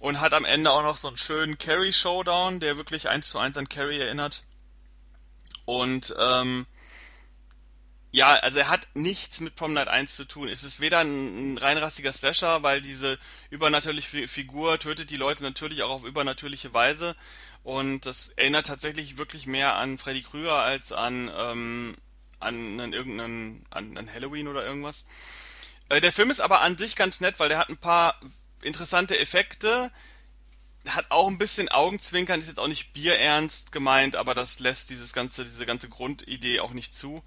und 0.00 0.20
hat 0.20 0.34
am 0.34 0.44
Ende 0.44 0.70
auch 0.70 0.82
noch 0.82 0.96
so 0.96 1.08
einen 1.08 1.16
schönen 1.16 1.58
Carrie 1.58 1.92
Showdown, 1.92 2.60
der 2.60 2.76
wirklich 2.76 3.08
eins 3.08 3.28
zu 3.28 3.38
eins 3.38 3.56
an 3.56 3.68
Carrie 3.68 4.00
erinnert. 4.00 4.44
Und 5.64 6.14
ähm, 6.18 6.66
ja, 8.16 8.32
also 8.32 8.60
er 8.60 8.70
hat 8.70 8.88
nichts 8.94 9.40
mit 9.40 9.56
Prom 9.56 9.74
Night 9.74 9.88
1 9.88 10.16
zu 10.16 10.24
tun. 10.24 10.48
Es 10.48 10.64
ist 10.64 10.80
weder 10.80 11.00
ein, 11.00 11.52
ein 11.52 11.58
reinrassiger 11.58 12.14
Slasher, 12.14 12.62
weil 12.62 12.80
diese 12.80 13.18
übernatürliche 13.50 14.26
Figur 14.26 14.78
tötet 14.78 15.10
die 15.10 15.16
Leute 15.16 15.42
natürlich 15.42 15.82
auch 15.82 15.90
auf 15.90 16.04
übernatürliche 16.04 16.72
Weise. 16.72 17.14
Und 17.62 18.06
das 18.06 18.30
erinnert 18.30 18.68
tatsächlich 18.68 19.18
wirklich 19.18 19.46
mehr 19.46 19.76
an 19.76 19.98
Freddy 19.98 20.22
Krüger 20.22 20.54
als 20.54 20.92
an, 20.92 21.30
ähm, 21.36 21.94
an, 22.40 22.80
an 22.80 22.94
irgendeinen, 22.94 23.66
an, 23.68 23.98
an 23.98 24.10
Halloween 24.10 24.48
oder 24.48 24.64
irgendwas. 24.64 25.04
Äh, 25.90 26.00
der 26.00 26.10
Film 26.10 26.30
ist 26.30 26.40
aber 26.40 26.62
an 26.62 26.78
sich 26.78 26.96
ganz 26.96 27.20
nett, 27.20 27.38
weil 27.38 27.50
der 27.50 27.58
hat 27.58 27.68
ein 27.68 27.76
paar 27.76 28.18
interessante 28.62 29.18
Effekte. 29.18 29.92
hat 30.88 31.04
auch 31.10 31.28
ein 31.28 31.36
bisschen 31.36 31.68
Augenzwinkern, 31.68 32.40
ist 32.40 32.48
jetzt 32.48 32.60
auch 32.60 32.68
nicht 32.68 32.94
bierernst 32.94 33.72
gemeint, 33.72 34.16
aber 34.16 34.32
das 34.32 34.58
lässt 34.58 34.88
dieses 34.88 35.12
ganze, 35.12 35.44
diese 35.44 35.66
ganze 35.66 35.90
Grundidee 35.90 36.60
auch 36.60 36.72
nicht 36.72 36.96
zu. 36.96 37.22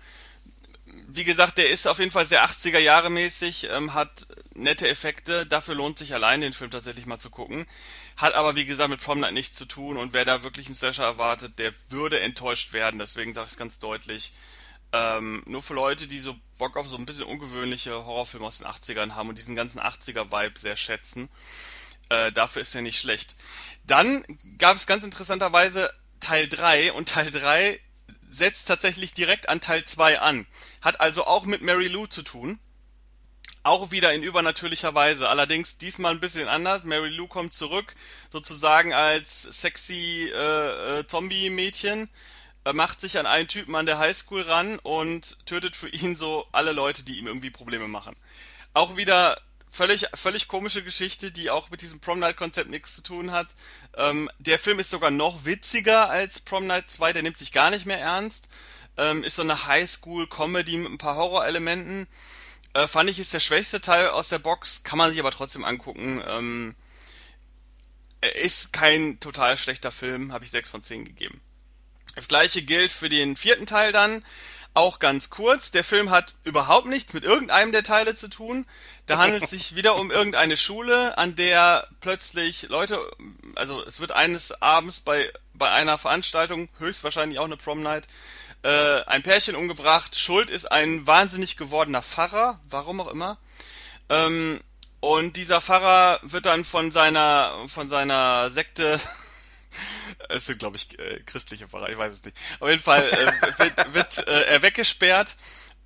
Wie 1.08 1.24
gesagt, 1.24 1.58
der 1.58 1.70
ist 1.70 1.88
auf 1.88 2.00
jeden 2.00 2.12
Fall 2.12 2.26
sehr 2.26 2.44
80er 2.46 2.80
Jahre 2.80 3.10
mäßig, 3.10 3.70
ähm, 3.72 3.94
hat 3.94 4.28
nette 4.54 4.88
Effekte, 4.88 5.46
dafür 5.46 5.76
lohnt 5.76 5.98
sich 5.98 6.14
allein 6.14 6.42
den 6.42 6.54
Film 6.54 6.72
tatsächlich 6.72 7.06
mal 7.06 7.20
zu 7.20 7.30
gucken. 7.30 7.66
Hat 8.18 8.34
aber 8.34 8.56
wie 8.56 8.66
gesagt 8.66 8.90
mit 8.90 9.02
Prom 9.02 9.20
Night 9.20 9.34
nichts 9.34 9.58
zu 9.58 9.66
tun 9.66 9.98
und 9.98 10.14
wer 10.14 10.26
da 10.26 10.44
wirklich 10.44 10.68
einen 10.68 10.76
Slasher 10.76 11.04
erwartet, 11.04 11.58
der 11.58 11.74
würde 11.90 12.20
enttäuscht 12.20 12.74
werden, 12.74 13.00
deswegen 13.00 13.34
sage 13.34 13.48
ich 13.48 13.54
es 13.54 13.58
ganz 13.58 13.80
deutlich. 13.80 14.34
Ähm, 14.92 15.44
nur 15.46 15.62
für 15.62 15.74
Leute, 15.74 16.08
die 16.08 16.20
so 16.20 16.36
Bock 16.58 16.76
auf 16.76 16.88
so 16.88 16.98
ein 16.98 17.06
bisschen 17.06 17.26
ungewöhnliche 17.26 17.94
Horrorfilme 17.94 18.46
aus 18.46 18.58
den 18.58 18.68
80ern 18.68 19.16
haben 19.16 19.30
und 19.30 19.38
diesen 19.38 19.56
ganzen 19.56 19.80
80er-Vibe 19.80 20.60
sehr 20.60 20.76
schätzen, 20.76 21.30
äh, 22.10 22.32
dafür 22.32 22.62
ist 22.64 22.76
er 22.76 22.82
nicht 22.82 23.00
schlecht. 23.00 23.36
Dann 23.86 24.24
gab 24.58 24.78
es 24.78 24.88
ganz 24.88 25.04
interessanterweise 25.04 25.94
Teil 26.20 26.48
3 26.48 26.94
und 26.94 27.10
Teil 27.10 27.30
3 27.32 27.80
setzt 28.30 28.68
tatsächlich 28.68 29.14
direkt 29.14 29.50
an 29.50 29.62
Teil 29.62 29.84
2 29.84 30.20
an. 30.20 30.46
Hat 30.82 31.02
also 31.02 31.26
auch 31.26 31.46
mit 31.46 31.62
Mary 31.62 31.88
Lou 31.88 32.08
zu 32.08 32.22
tun. 32.22 32.60
Auch 33.64 33.92
wieder 33.92 34.14
in 34.14 34.24
übernatürlicher 34.24 34.96
Weise. 34.96 35.28
Allerdings 35.28 35.78
diesmal 35.78 36.14
ein 36.14 36.20
bisschen 36.20 36.48
anders. 36.48 36.86
Mary 36.86 37.10
Lou 37.10 37.28
kommt 37.28 37.54
zurück, 37.54 37.96
sozusagen 38.30 38.94
als 38.94 39.42
sexy 39.44 40.32
äh, 40.34 41.00
äh, 41.00 41.08
Zombie-Mädchen, 41.08 42.10
äh, 42.66 42.74
macht 42.74 43.02
sich 43.02 43.18
an 43.20 43.26
einen 43.26 43.48
Typen 43.48 43.76
an 43.76 43.86
der 43.86 44.00
Highschool 44.00 44.44
ran 44.44 44.80
und 44.80 45.46
tötet 45.46 45.76
für 45.76 45.90
ihn 45.90 46.16
so 46.16 46.48
alle 46.52 46.72
Leute, 46.72 47.04
die 47.04 47.18
ihm 47.18 47.28
irgendwie 47.28 47.50
Probleme 47.50 47.88
machen. 47.88 48.16
Auch 48.74 48.96
wieder 48.96 49.38
völlig, 49.70 50.08
völlig 50.14 50.48
komische 50.48 50.84
Geschichte, 50.84 51.32
die 51.32 51.50
auch 51.50 51.70
mit 51.70 51.82
diesem 51.82 52.00
Prom 52.00 52.20
Night 52.20 52.38
Konzept 52.38 52.70
nichts 52.70 52.96
zu 52.96 53.02
tun 53.02 53.32
hat. 53.32 53.48
Ähm, 53.96 54.30
der 54.40 54.60
Film 54.60 54.80
ist 54.80 54.90
sogar 54.90 55.12
noch 55.12 55.46
witziger 55.46 56.10
als 56.10 56.40
Prom 56.40 56.68
Night 56.68 56.90
2, 56.90 57.14
der 57.14 57.24
nimmt 57.24 57.38
sich 57.38 57.52
gar 57.52 57.70
nicht 57.70 57.86
mehr 57.86 58.00
ernst. 58.00 58.48
Ähm, 58.98 59.24
ist 59.24 59.36
so 59.36 59.44
eine 59.44 59.66
Highschool-Comedy 59.68 60.78
mit 60.78 60.92
ein 60.92 60.98
paar 60.98 61.16
Horrorelementen. 61.16 62.08
Äh, 62.74 62.88
fand 62.88 63.10
ich 63.10 63.20
ist 63.20 63.34
der 63.34 63.40
schwächste 63.40 63.82
Teil 63.82 64.10
aus 64.10 64.30
der 64.30 64.40
Box, 64.40 64.84
kann 64.84 64.98
man 64.98 65.12
sich 65.12 65.20
aber 65.20 65.32
trotzdem 65.32 65.64
angucken. 65.64 66.22
Ähm, 66.28 66.76
ist 68.42 68.74
kein 68.74 69.20
total 69.20 69.58
schlechter 69.58 69.92
Film, 69.92 70.34
habe 70.34 70.44
ich 70.44 70.52
6 70.52 70.70
von 70.70 70.84
10 70.84 71.06
gegeben. 71.06 71.42
Das 72.16 72.28
gleiche 72.28 72.62
gilt 72.62 72.92
für 72.92 73.08
den 73.08 73.38
vierten 73.38 73.66
Teil 73.66 73.92
dann. 73.92 74.26
Auch 74.74 75.00
ganz 75.00 75.30
kurz, 75.30 75.72
der 75.72 75.84
Film 75.84 76.10
hat 76.12 76.36
überhaupt 76.44 76.88
nichts 76.88 77.14
mit 77.14 77.24
irgendeinem 77.24 77.72
der 77.72 77.84
Teile 77.84 78.16
zu 78.16 78.28
tun. 78.28 78.66
Da 79.08 79.18
handelt 79.18 79.44
es 79.44 79.50
sich 79.50 79.76
wieder 79.76 79.96
um 79.96 80.12
irgendeine 80.12 80.56
Schule, 80.58 81.18
an 81.18 81.36
der 81.36 81.88
plötzlich 82.02 82.70
Leute, 82.70 83.00
also 83.56 83.84
es 83.84 84.00
wird 84.00 84.12
eines 84.12 84.62
Abends 84.62 85.00
bei, 85.00 85.32
bei 85.54 85.72
einer 85.72 85.98
Veranstaltung, 85.98 86.70
höchstwahrscheinlich 86.78 87.40
auch 87.40 87.46
eine 87.46 87.58
Prom 87.58 87.82
Night, 87.82 88.08
äh, 88.62 89.02
ein 89.06 89.24
Pärchen 89.24 89.56
umgebracht. 89.56 90.16
Schuld 90.16 90.50
ist 90.50 90.72
ein 90.72 91.08
wahnsinnig 91.08 91.58
gewordener 91.58 92.04
Pfarrer, 92.04 92.60
warum 92.70 93.02
auch 93.02 93.08
immer. 93.08 93.38
Ähm, 94.10 94.60
und 95.00 95.38
dieser 95.38 95.62
Pfarrer 95.62 96.20
wird 96.24 96.46
dann 96.46 96.66
von 96.66 96.92
seiner, 96.92 97.54
von 97.68 97.90
seiner 97.90 98.52
Sekte 98.52 99.00
es 100.30 100.46
sind, 100.46 100.60
glaube 100.60 100.78
ich, 100.78 100.98
äh, 101.00 101.22
christliche 101.26 101.68
Pfarrer, 101.68 101.90
ich 101.90 101.98
weiß 101.98 102.14
es 102.14 102.24
nicht. 102.24 102.38
Auf 102.60 102.70
jeden 102.70 102.82
Fall 102.82 103.10
äh, 103.10 103.60
wird, 103.60 103.94
wird 103.94 104.28
äh, 104.28 104.42
er 104.48 104.62
weggesperrt 104.62 105.36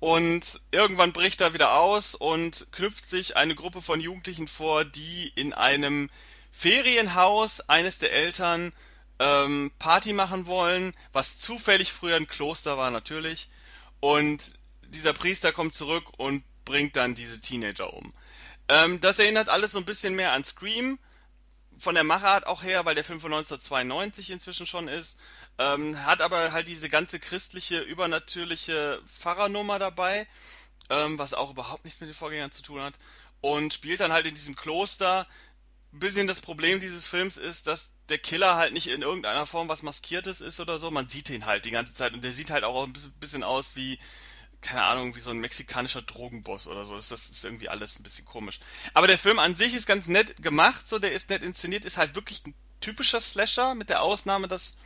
und 0.00 0.60
irgendwann 0.70 1.12
bricht 1.12 1.40
er 1.40 1.54
wieder 1.54 1.74
aus 1.74 2.14
und 2.14 2.66
knüpft 2.72 3.08
sich 3.08 3.36
eine 3.36 3.54
Gruppe 3.54 3.80
von 3.80 4.00
Jugendlichen 4.00 4.48
vor, 4.48 4.84
die 4.84 5.32
in 5.34 5.52
einem 5.52 6.10
Ferienhaus 6.52 7.60
eines 7.68 7.98
der 7.98 8.12
Eltern 8.12 8.72
ähm, 9.18 9.70
Party 9.78 10.12
machen 10.12 10.46
wollen, 10.46 10.92
was 11.12 11.38
zufällig 11.38 11.92
früher 11.92 12.16
ein 12.16 12.28
Kloster 12.28 12.76
war 12.76 12.90
natürlich. 12.90 13.48
Und 14.00 14.54
dieser 14.88 15.12
Priester 15.12 15.52
kommt 15.52 15.74
zurück 15.74 16.04
und 16.18 16.44
bringt 16.64 16.96
dann 16.96 17.14
diese 17.14 17.40
Teenager 17.40 17.92
um. 17.92 18.12
Ähm, 18.68 19.00
das 19.00 19.18
erinnert 19.18 19.48
alles 19.48 19.72
so 19.72 19.78
ein 19.78 19.84
bisschen 19.84 20.14
mehr 20.14 20.32
an 20.32 20.44
Scream, 20.44 20.98
von 21.78 21.94
der 21.94 22.04
Machart 22.04 22.46
auch 22.46 22.62
her, 22.62 22.84
weil 22.84 22.94
der 22.94 23.04
Film 23.04 23.20
von 23.20 23.32
1992 23.32 24.30
inzwischen 24.30 24.66
schon 24.66 24.88
ist, 24.88 25.18
ähm, 25.58 26.04
hat 26.04 26.22
aber 26.22 26.52
halt 26.52 26.68
diese 26.68 26.88
ganze 26.88 27.18
christliche, 27.18 27.80
übernatürliche 27.80 29.00
Pfarrernummer 29.06 29.78
dabei, 29.78 30.26
ähm, 30.90 31.18
was 31.18 31.34
auch 31.34 31.50
überhaupt 31.50 31.84
nichts 31.84 32.00
mit 32.00 32.08
den 32.08 32.14
Vorgängern 32.14 32.52
zu 32.52 32.62
tun 32.62 32.80
hat, 32.80 32.98
und 33.40 33.74
spielt 33.74 34.00
dann 34.00 34.12
halt 34.12 34.26
in 34.26 34.34
diesem 34.34 34.56
Kloster. 34.56 35.26
Bisschen 35.92 36.26
das 36.26 36.40
Problem 36.40 36.80
dieses 36.80 37.06
Films 37.06 37.36
ist, 37.36 37.66
dass 37.66 37.90
der 38.08 38.18
Killer 38.18 38.56
halt 38.56 38.72
nicht 38.72 38.88
in 38.88 39.02
irgendeiner 39.02 39.46
Form 39.46 39.68
was 39.68 39.82
Maskiertes 39.82 40.40
ist 40.40 40.58
oder 40.60 40.78
so. 40.78 40.90
Man 40.90 41.08
sieht 41.08 41.30
ihn 41.30 41.46
halt 41.46 41.64
die 41.64 41.70
ganze 41.70 41.94
Zeit 41.94 42.14
und 42.14 42.24
der 42.24 42.32
sieht 42.32 42.50
halt 42.50 42.64
auch 42.64 42.84
ein 42.84 42.92
bisschen 43.20 43.44
aus 43.44 43.76
wie 43.76 43.98
keine 44.64 44.82
Ahnung, 44.82 45.14
wie 45.14 45.20
so 45.20 45.30
ein 45.30 45.38
mexikanischer 45.38 46.02
Drogenboss 46.02 46.66
oder 46.66 46.84
so. 46.84 46.96
Das, 46.96 47.08
das 47.08 47.28
ist 47.28 47.44
irgendwie 47.44 47.68
alles 47.68 47.98
ein 47.98 48.02
bisschen 48.02 48.24
komisch. 48.24 48.58
Aber 48.94 49.06
der 49.06 49.18
Film 49.18 49.38
an 49.38 49.56
sich 49.56 49.74
ist 49.74 49.86
ganz 49.86 50.06
nett 50.08 50.42
gemacht, 50.42 50.88
so 50.88 50.98
der 50.98 51.12
ist 51.12 51.28
nett 51.28 51.42
inszeniert, 51.42 51.84
ist 51.84 51.98
halt 51.98 52.14
wirklich 52.14 52.42
ein 52.46 52.54
typischer 52.80 53.20
Slasher, 53.20 53.74
mit 53.74 53.90
der 53.90 54.02
Ausnahme, 54.02 54.48
dass 54.48 54.76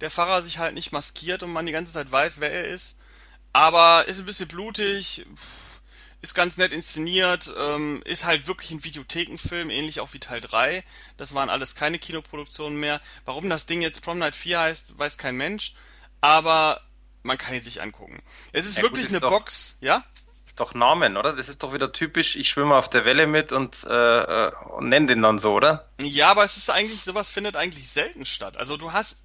der 0.00 0.10
Pfarrer 0.10 0.42
sich 0.42 0.58
halt 0.58 0.74
nicht 0.74 0.92
maskiert 0.92 1.42
und 1.42 1.52
man 1.52 1.66
die 1.66 1.72
ganze 1.72 1.92
Zeit 1.92 2.10
weiß, 2.10 2.40
wer 2.40 2.50
er 2.50 2.64
ist. 2.68 2.96
Aber 3.52 4.06
ist 4.08 4.18
ein 4.18 4.24
bisschen 4.24 4.48
blutig, 4.48 5.26
ist 6.22 6.34
ganz 6.34 6.56
nett 6.56 6.72
inszeniert, 6.72 7.52
ähm, 7.58 8.02
ist 8.06 8.24
halt 8.24 8.46
wirklich 8.46 8.70
ein 8.70 8.82
Videothekenfilm, 8.82 9.68
ähnlich 9.68 10.00
auch 10.00 10.14
wie 10.14 10.20
Teil 10.20 10.40
3. 10.40 10.82
Das 11.18 11.34
waren 11.34 11.50
alles 11.50 11.74
keine 11.74 11.98
Kinoproduktionen 11.98 12.80
mehr. 12.80 13.00
Warum 13.26 13.50
das 13.50 13.66
Ding 13.66 13.82
jetzt 13.82 14.00
Prom 14.00 14.18
Night 14.18 14.34
4 14.34 14.58
heißt, 14.58 14.98
weiß 14.98 15.18
kein 15.18 15.36
Mensch. 15.36 15.74
Aber 16.22 16.80
man 17.22 17.38
kann 17.38 17.54
ihn 17.54 17.62
sich 17.62 17.82
angucken. 17.82 18.22
Es 18.52 18.66
ist 18.66 18.76
ja, 18.76 18.82
wirklich 18.82 19.06
gut, 19.06 19.10
ist 19.10 19.12
eine 19.12 19.20
doch, 19.20 19.30
Box, 19.30 19.76
ja? 19.80 20.04
Ist 20.44 20.60
doch 20.60 20.74
Namen, 20.74 21.16
oder? 21.16 21.34
Das 21.34 21.48
ist 21.48 21.62
doch 21.62 21.72
wieder 21.72 21.92
typisch, 21.92 22.36
ich 22.36 22.48
schwimme 22.48 22.74
auf 22.74 22.90
der 22.90 23.04
Welle 23.04 23.26
mit 23.26 23.52
und, 23.52 23.84
äh, 23.84 24.48
äh, 24.48 24.52
und 24.76 24.88
nenne 24.88 25.06
den 25.06 25.22
dann 25.22 25.38
so, 25.38 25.52
oder? 25.52 25.88
Ja, 26.00 26.30
aber 26.30 26.44
es 26.44 26.56
ist 26.56 26.70
eigentlich, 26.70 27.02
sowas 27.02 27.30
findet 27.30 27.56
eigentlich 27.56 27.88
selten 27.88 28.26
statt. 28.26 28.56
Also 28.56 28.76
du 28.76 28.92
hast, 28.92 29.16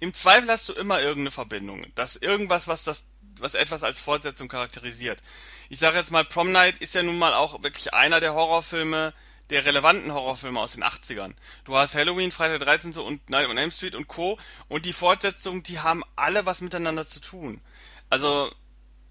im 0.00 0.14
Zweifel 0.14 0.48
hast 0.50 0.68
du 0.68 0.72
immer 0.72 1.00
irgendeine 1.00 1.30
Verbindung. 1.30 1.86
Das 1.94 2.16
irgendwas, 2.16 2.68
was 2.68 2.84
das, 2.84 3.04
was 3.38 3.54
etwas 3.54 3.82
als 3.82 4.00
Fortsetzung 4.00 4.48
charakterisiert. 4.48 5.20
Ich 5.68 5.78
sage 5.78 5.98
jetzt 5.98 6.10
mal, 6.10 6.24
Prom 6.24 6.52
Night 6.52 6.78
ist 6.78 6.94
ja 6.94 7.02
nun 7.02 7.18
mal 7.18 7.34
auch 7.34 7.62
wirklich 7.62 7.94
einer 7.94 8.20
der 8.20 8.34
Horrorfilme, 8.34 9.12
der 9.52 9.66
relevanten 9.66 10.14
Horrorfilme 10.14 10.58
aus 10.58 10.72
den 10.72 10.82
80ern. 10.82 11.34
Du 11.64 11.76
hast 11.76 11.94
Halloween, 11.94 12.32
Freitag 12.32 12.60
der 12.60 12.66
13. 12.66 12.94
und 12.94 13.28
Night 13.28 13.48
on 13.50 13.58
Elm 13.58 13.70
Street 13.70 13.94
und 13.94 14.08
Co. 14.08 14.38
Und 14.68 14.86
die 14.86 14.94
Fortsetzungen, 14.94 15.62
die 15.62 15.78
haben 15.78 16.02
alle 16.16 16.46
was 16.46 16.62
miteinander 16.62 17.06
zu 17.06 17.20
tun. 17.20 17.60
Also, 18.08 18.50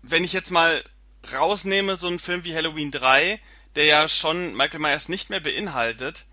wenn 0.01 0.23
ich 0.23 0.33
jetzt 0.33 0.49
mal 0.49 0.83
rausnehme, 1.31 1.95
so 1.95 2.07
einen 2.07 2.17
Film 2.17 2.43
wie 2.43 2.55
Halloween 2.55 2.89
3, 2.89 3.39
der 3.75 3.85
ja 3.85 4.07
schon 4.07 4.55
Michael 4.55 4.79
Myers 4.79 5.09
nicht 5.09 5.29
mehr 5.29 5.41
beinhaltet, 5.41 6.25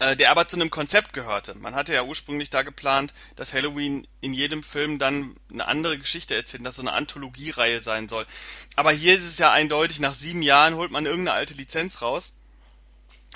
äh, 0.00 0.16
der 0.16 0.32
aber 0.32 0.48
zu 0.48 0.56
einem 0.56 0.70
Konzept 0.70 1.12
gehörte. 1.12 1.54
Man 1.54 1.76
hatte 1.76 1.94
ja 1.94 2.02
ursprünglich 2.02 2.50
da 2.50 2.62
geplant, 2.62 3.14
dass 3.36 3.52
Halloween 3.52 4.08
in 4.20 4.34
jedem 4.34 4.64
Film 4.64 4.98
dann 4.98 5.36
eine 5.52 5.68
andere 5.68 5.98
Geschichte 5.98 6.34
erzählt, 6.34 6.66
dass 6.66 6.74
so 6.74 6.82
eine 6.82 6.94
Anthologiereihe 6.94 7.80
sein 7.80 8.08
soll. 8.08 8.26
Aber 8.74 8.90
hier 8.90 9.14
ist 9.14 9.24
es 9.24 9.38
ja 9.38 9.52
eindeutig, 9.52 10.00
nach 10.00 10.14
sieben 10.14 10.42
Jahren 10.42 10.74
holt 10.74 10.90
man 10.90 11.06
irgendeine 11.06 11.36
alte 11.36 11.54
Lizenz 11.54 12.02
raus 12.02 12.32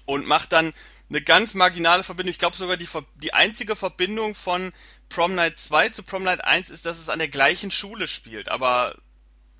und 0.07 0.27
macht 0.27 0.53
dann 0.53 0.73
eine 1.09 1.23
ganz 1.23 1.55
marginale 1.55 2.03
Verbindung. 2.03 2.31
Ich 2.31 2.39
glaube 2.39 2.57
sogar 2.57 2.77
die, 2.77 2.89
die 3.17 3.35
einzige 3.35 3.77
Verbindung 3.77 4.35
von 4.35 4.73
Prom 5.09 5.35
Night 5.35 5.59
2 5.59 5.91
zu 5.91 6.03
Prom 6.03 6.25
Night 6.25 6.45
1 6.45 6.71
ist, 6.71 6.87
dass 6.87 6.99
es 6.99 7.09
an 7.09 7.19
der 7.19 7.29
gleichen 7.29 7.71
Schule 7.71 8.09
spielt, 8.09 8.49
aber 8.49 8.97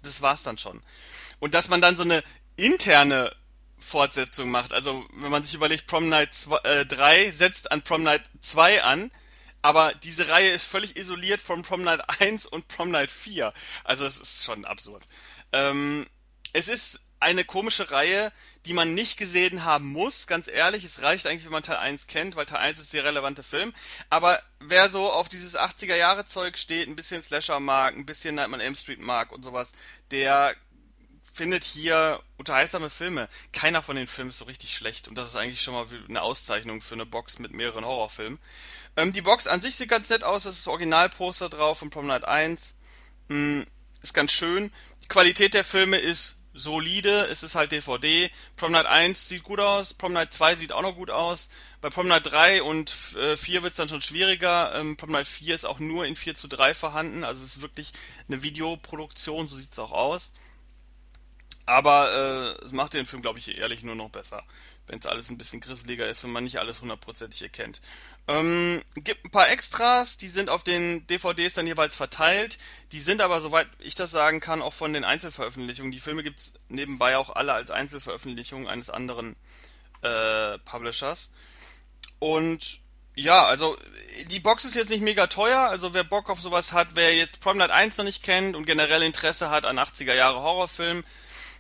das 0.03 0.23
war's 0.23 0.43
dann 0.43 0.59
schon. 0.59 0.83
Und 1.39 1.55
dass 1.55 1.69
man 1.69 1.81
dann 1.81 1.97
so 1.97 2.03
eine 2.03 2.23
interne 2.57 3.35
Fortsetzung 3.79 4.51
macht. 4.51 4.73
Also 4.73 5.05
wenn 5.13 5.31
man 5.31 5.45
sich 5.45 5.55
überlegt, 5.55 5.87
Prom 5.87 6.09
Night 6.09 6.35
2, 6.35 6.57
äh, 6.65 6.87
3 6.87 7.31
setzt 7.31 7.71
an 7.71 7.83
Prom 7.83 8.03
Night 8.03 8.23
2 8.41 8.83
an, 8.83 9.11
aber 9.63 9.95
diese 9.95 10.29
Reihe 10.29 10.51
ist 10.51 10.65
völlig 10.65 10.97
isoliert 10.97 11.41
von 11.41 11.63
Prom 11.63 11.83
Night 11.83 12.21
1 12.21 12.47
und 12.47 12.69
Prom 12.69 12.91
Night 12.91 13.11
4. 13.11 13.53
Also 13.85 14.07
es 14.07 14.19
ist 14.19 14.45
schon 14.45 14.65
absurd. 14.65 15.07
Ähm, 15.53 16.07
es 16.53 16.69
ist 16.69 17.01
eine 17.19 17.45
komische 17.45 17.91
Reihe, 17.91 18.33
die 18.67 18.73
man 18.73 18.95
nicht 18.95 19.17
gesehen 19.17 19.65
haben 19.65 19.87
muss, 19.93 20.27
ganz 20.27 20.49
ehrlich. 20.49 20.85
Es 20.85 21.03
reicht 21.03 21.27
eigentlich, 21.27 21.45
wenn 21.45 21.53
man 21.53 21.63
Teil 21.63 21.77
1 21.77 22.07
kennt, 22.09 22.37
weil 22.37 22.47
Teil 22.47 22.59
1 22.59 22.81
ist 22.81 22.93
der 22.93 23.05
relevante 23.05 23.43
Film. 23.43 23.73
Aber 24.11 24.41
wer 24.61 24.91
so 24.91 25.11
auf 25.11 25.29
dieses 25.29 25.57
80er-Jahre-Zeug 25.57 26.59
steht, 26.59 26.89
ein 26.89 26.97
bisschen 26.97 27.23
Slasher 27.23 27.61
mag, 27.61 27.97
ein 27.97 28.07
bisschen 28.07 28.35
Nightmare 28.35 28.63
Elm 28.63 28.77
Street 28.77 29.01
mag 29.01 29.33
und 29.33 29.45
sowas, 29.45 29.73
der 30.11 30.55
findet 31.33 31.65
hier 31.65 32.21
unterhaltsame 32.39 32.91
Filme. 32.91 33.29
Keiner 33.53 33.83
von 33.83 33.97
den 33.97 34.07
Filmen 34.07 34.31
ist 34.31 34.39
so 34.39 34.47
richtig 34.47 34.75
schlecht 34.75 35.07
und 35.07 35.17
das 35.17 35.29
ist 35.29 35.37
eigentlich 35.37 35.61
schon 35.61 35.75
mal 35.75 35.87
eine 36.09 36.23
Auszeichnung 36.23 36.81
für 36.81 36.95
eine 36.95 37.07
Box 37.07 37.39
mit 37.39 37.53
mehreren 37.53 37.85
Horrorfilmen. 37.85 38.39
Ähm, 38.97 39.13
die 39.13 39.23
Box 39.23 39.47
an 39.47 39.61
sich 39.61 39.77
sieht 39.77 39.91
ganz 39.91 40.09
nett 40.09 40.25
aus, 40.25 40.45
das 40.45 40.59
ist 40.59 40.69
Originalposter 40.69 41.51
drauf 41.51 41.79
von 41.79 41.91
Prom 41.91 42.07
Night 42.07 42.25
1. 42.25 42.75
Hm, 43.29 43.67
ist 44.03 44.15
ganz 44.15 44.33
schön. 44.33 44.73
Die 45.03 45.09
Qualität 45.09 45.53
der 45.53 45.65
Filme 45.65 45.99
ist 45.99 46.36
solide, 46.57 47.27
es 47.27 47.43
ist 47.43 47.55
halt 47.55 47.73
DVD. 47.73 48.31
Prom 48.57 48.73
Night 48.73 48.87
1 48.87 49.29
sieht 49.29 49.43
gut 49.43 49.61
aus, 49.61 49.95
Prom 49.95 50.13
Night 50.13 50.33
2 50.33 50.57
sieht 50.57 50.73
auch 50.73 50.83
noch 50.83 50.97
gut 50.97 51.11
aus. 51.11 51.49
Bei 51.81 51.91
Prom 51.91 52.09
Night 52.09 52.27
3 52.27 52.63
und 52.63 52.93
äh, 53.17 53.37
4 53.37 53.63
wird 53.63 53.73
es 53.73 53.77
dann 53.77 53.89
schon 53.89 54.03
schwieriger. 54.03 54.75
Ähm, 54.75 54.97
Prom 54.97 55.13
Night 55.13 55.29
4 55.29 55.55
ist 55.55 55.65
auch 55.65 55.79
nur 55.79 56.07
in 56.07 56.17
4 56.17 56.35
zu 56.35 56.49
3 56.49 56.75
vorhanden, 56.75 57.25
also 57.25 57.45
es 57.45 57.57
ist 57.57 57.63
wirklich 57.63 57.93
eine 58.29 58.43
Videoproduktion, 58.43 59.49
so 59.49 59.57
sieht 59.57 59.73
es 59.73 59.79
auch 59.79 59.93
aus. 59.93 60.33
Aber 61.67 62.57
äh, 62.61 62.65
es 62.65 62.73
macht 62.73 62.95
den 62.95 63.07
Film, 63.07 63.23
glaube 63.23 63.39
ich, 63.41 63.59
ehrlich 63.59 63.83
nur 63.83 63.97
noch 63.97 64.11
besser, 64.11 64.45
wenn 64.87 64.99
es 64.99 65.07
alles 65.07 65.31
ein 65.31 65.39
bisschen 65.39 65.61
grisseliger 65.61 66.09
ist 66.09 66.25
und 66.25 66.33
man 66.33 66.45
nicht 66.45 66.59
alles 66.59 66.81
hundertprozentig 66.81 67.43
erkennt. 67.43 67.81
Ähm, 68.29 68.83
gibt 68.95 69.25
ein 69.25 69.31
paar 69.31 69.51
Extras, 69.51 70.17
die 70.17 70.29
sind 70.29 70.49
auf 70.49 70.63
den 70.63 71.07
DVDs 71.07 71.55
dann 71.55 71.67
jeweils 71.67 71.95
verteilt. 71.95 72.59
Die 72.93 73.01
sind 73.01 73.21
aber, 73.21 73.41
soweit 73.41 73.69
ich 73.79 73.95
das 73.95 74.11
sagen 74.11 74.41
kann, 74.41 74.63
auch 74.63 74.75
von 74.75 74.93
den 74.93 75.05
Einzelveröffentlichungen. 75.05 75.93
Die 75.93 76.01
Filme 76.01 76.23
gibt's 76.23 76.53
nebenbei 76.69 77.17
auch 77.17 77.31
alle 77.31 77.53
als 77.53 77.71
Einzelveröffentlichung 77.71 78.69
eines 78.69 78.91
anderen 78.91 79.37
äh, 80.03 80.59
Publishers. 80.61 81.31
Und 82.19 82.81
ja, 83.17 83.45
also 83.45 83.77
die 84.31 84.41
Box 84.41 84.65
ist 84.67 84.75
jetzt 84.75 84.91
nicht 84.91 85.03
mega 85.03 85.27
teuer, 85.27 85.59
also 85.59 85.95
wer 85.95 86.05
Bock 86.05 86.29
auf 86.29 86.41
sowas 86.41 86.73
hat, 86.73 86.89
wer 86.95 87.15
jetzt 87.15 87.41
Prom 87.41 87.57
Night 87.57 87.71
1 87.71 87.97
noch 87.97 88.05
nicht 88.05 88.23
kennt 88.23 88.55
und 88.55 88.67
generell 88.67 89.03
Interesse 89.03 89.51
hat 89.51 89.65
an 89.65 89.79
80er 89.79 90.15
Jahre 90.15 90.43
Horrorfilmen, 90.43 91.03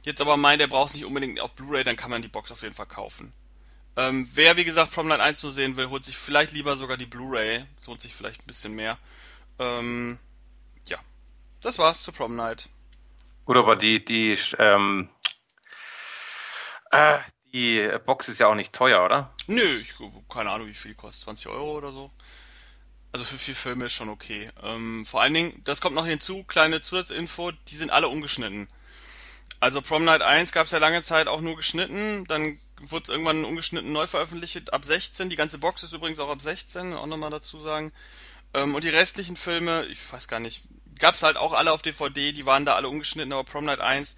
jetzt 0.07 0.23
aber 0.23 0.39
meint, 0.39 0.61
der 0.61 0.69
braucht 0.69 0.91
es 0.91 0.95
nicht 0.95 1.05
unbedingt 1.05 1.41
auf 1.41 1.53
Blu-ray, 1.53 1.85
dann 1.85 1.97
kann 1.97 2.11
man 2.11 2.23
die 2.23 2.29
Box 2.29 2.51
auf 2.51 2.63
jeden 2.63 2.75
Fall 2.75 2.87
kaufen. 2.87 3.33
Ähm, 3.97 4.29
wer, 4.35 4.57
wie 4.57 4.65
gesagt, 4.65 4.93
Prom 4.93 5.09
Night 5.09 5.21
1 5.21 5.41
zu 5.41 5.51
sehen 5.51 5.77
will, 5.77 5.89
holt 5.89 6.05
sich 6.05 6.17
vielleicht 6.17 6.53
lieber 6.53 6.77
sogar 6.77 6.97
die 6.97 7.07
Blu-ray. 7.07 7.65
Lohnt 7.87 8.01
sich 8.01 8.15
vielleicht 8.15 8.43
ein 8.43 8.47
bisschen 8.47 8.75
mehr. 8.75 8.99
Ähm, 9.59 10.19
ja, 10.89 10.99
das 11.61 11.79
war's 11.79 12.03
zu 12.03 12.13
Prom 12.13 12.37
Night. 12.37 12.69
Gut, 13.47 13.57
aber 13.57 13.75
die, 13.75 14.05
die, 14.05 14.39
ähm, 14.59 15.09
äh, 16.91 17.19
die 17.53 17.89
Box 18.05 18.29
ist 18.29 18.39
ja 18.39 18.49
auch 18.49 18.55
nicht 18.55 18.75
teuer, 18.75 19.05
oder? 19.05 19.33
Nö, 19.47 19.79
ich 19.79 19.95
keine 20.29 20.51
Ahnung, 20.51 20.67
wie 20.67 20.75
viel 20.75 20.93
die 20.93 20.97
kostet. 20.97 21.25
20 21.25 21.49
Euro 21.49 21.77
oder 21.77 21.91
so. 21.91 22.11
Also 23.13 23.25
für 23.25 23.39
vier 23.39 23.57
Filme 23.57 23.87
ist 23.87 23.95
schon 23.95 24.11
okay. 24.11 24.51
Ähm, 24.63 25.07
vor 25.07 25.23
allen 25.23 25.33
Dingen, 25.33 25.63
das 25.65 25.81
kommt 25.81 25.95
noch 25.97 26.07
hinzu, 26.07 26.45
kleine 26.45 26.83
Zusatzinfo, 26.83 27.53
die 27.69 27.77
sind 27.77 27.91
alle 27.91 28.09
ungeschnitten. 28.09 28.69
Also 29.59 29.81
Prom 29.81 30.05
Night 30.05 30.23
1 30.23 30.53
gab 30.53 30.67
es 30.67 30.73
ja 30.73 30.79
lange 30.79 31.03
Zeit 31.03 31.29
auch 31.29 31.41
nur 31.41 31.57
geschnitten, 31.57 32.27
dann 32.27 32.59
wurde 32.81 33.05
es 33.05 33.09
irgendwann 33.09 33.45
ungeschnitten 33.45 33.93
neu 33.93 34.07
veröffentlicht 34.07 34.73
ab 34.73 34.85
16. 34.85 35.31
Die 35.31 35.37
ganze 35.37 35.59
Box 35.59 35.83
ist 35.83 35.95
übrigens 35.95 36.19
auch 36.19 36.31
ab 36.31 36.43
16, 36.43 36.93
auch 36.93 37.07
nochmal 37.07 37.31
dazu 37.31 37.59
sagen. 37.59 37.93
Ähm, 38.53 38.75
und 38.75 38.85
die 38.85 38.91
restlichen 38.91 39.37
Filme, 39.37 39.87
ich 39.87 40.13
weiß 40.13 40.29
gar 40.29 40.41
nicht, 40.41 40.69
gab 40.99 41.15
es 41.15 41.23
halt 41.23 41.37
auch 41.37 41.53
alle 41.53 41.73
auf 41.73 41.83
DVD, 41.83 42.33
die 42.33 42.47
waren 42.47 42.67
da 42.67 42.75
alle 42.75 42.89
ungeschnitten, 42.89 43.33
aber 43.33 43.45
Prom 43.45 43.65
Night 43.65 43.81
1 43.81 44.17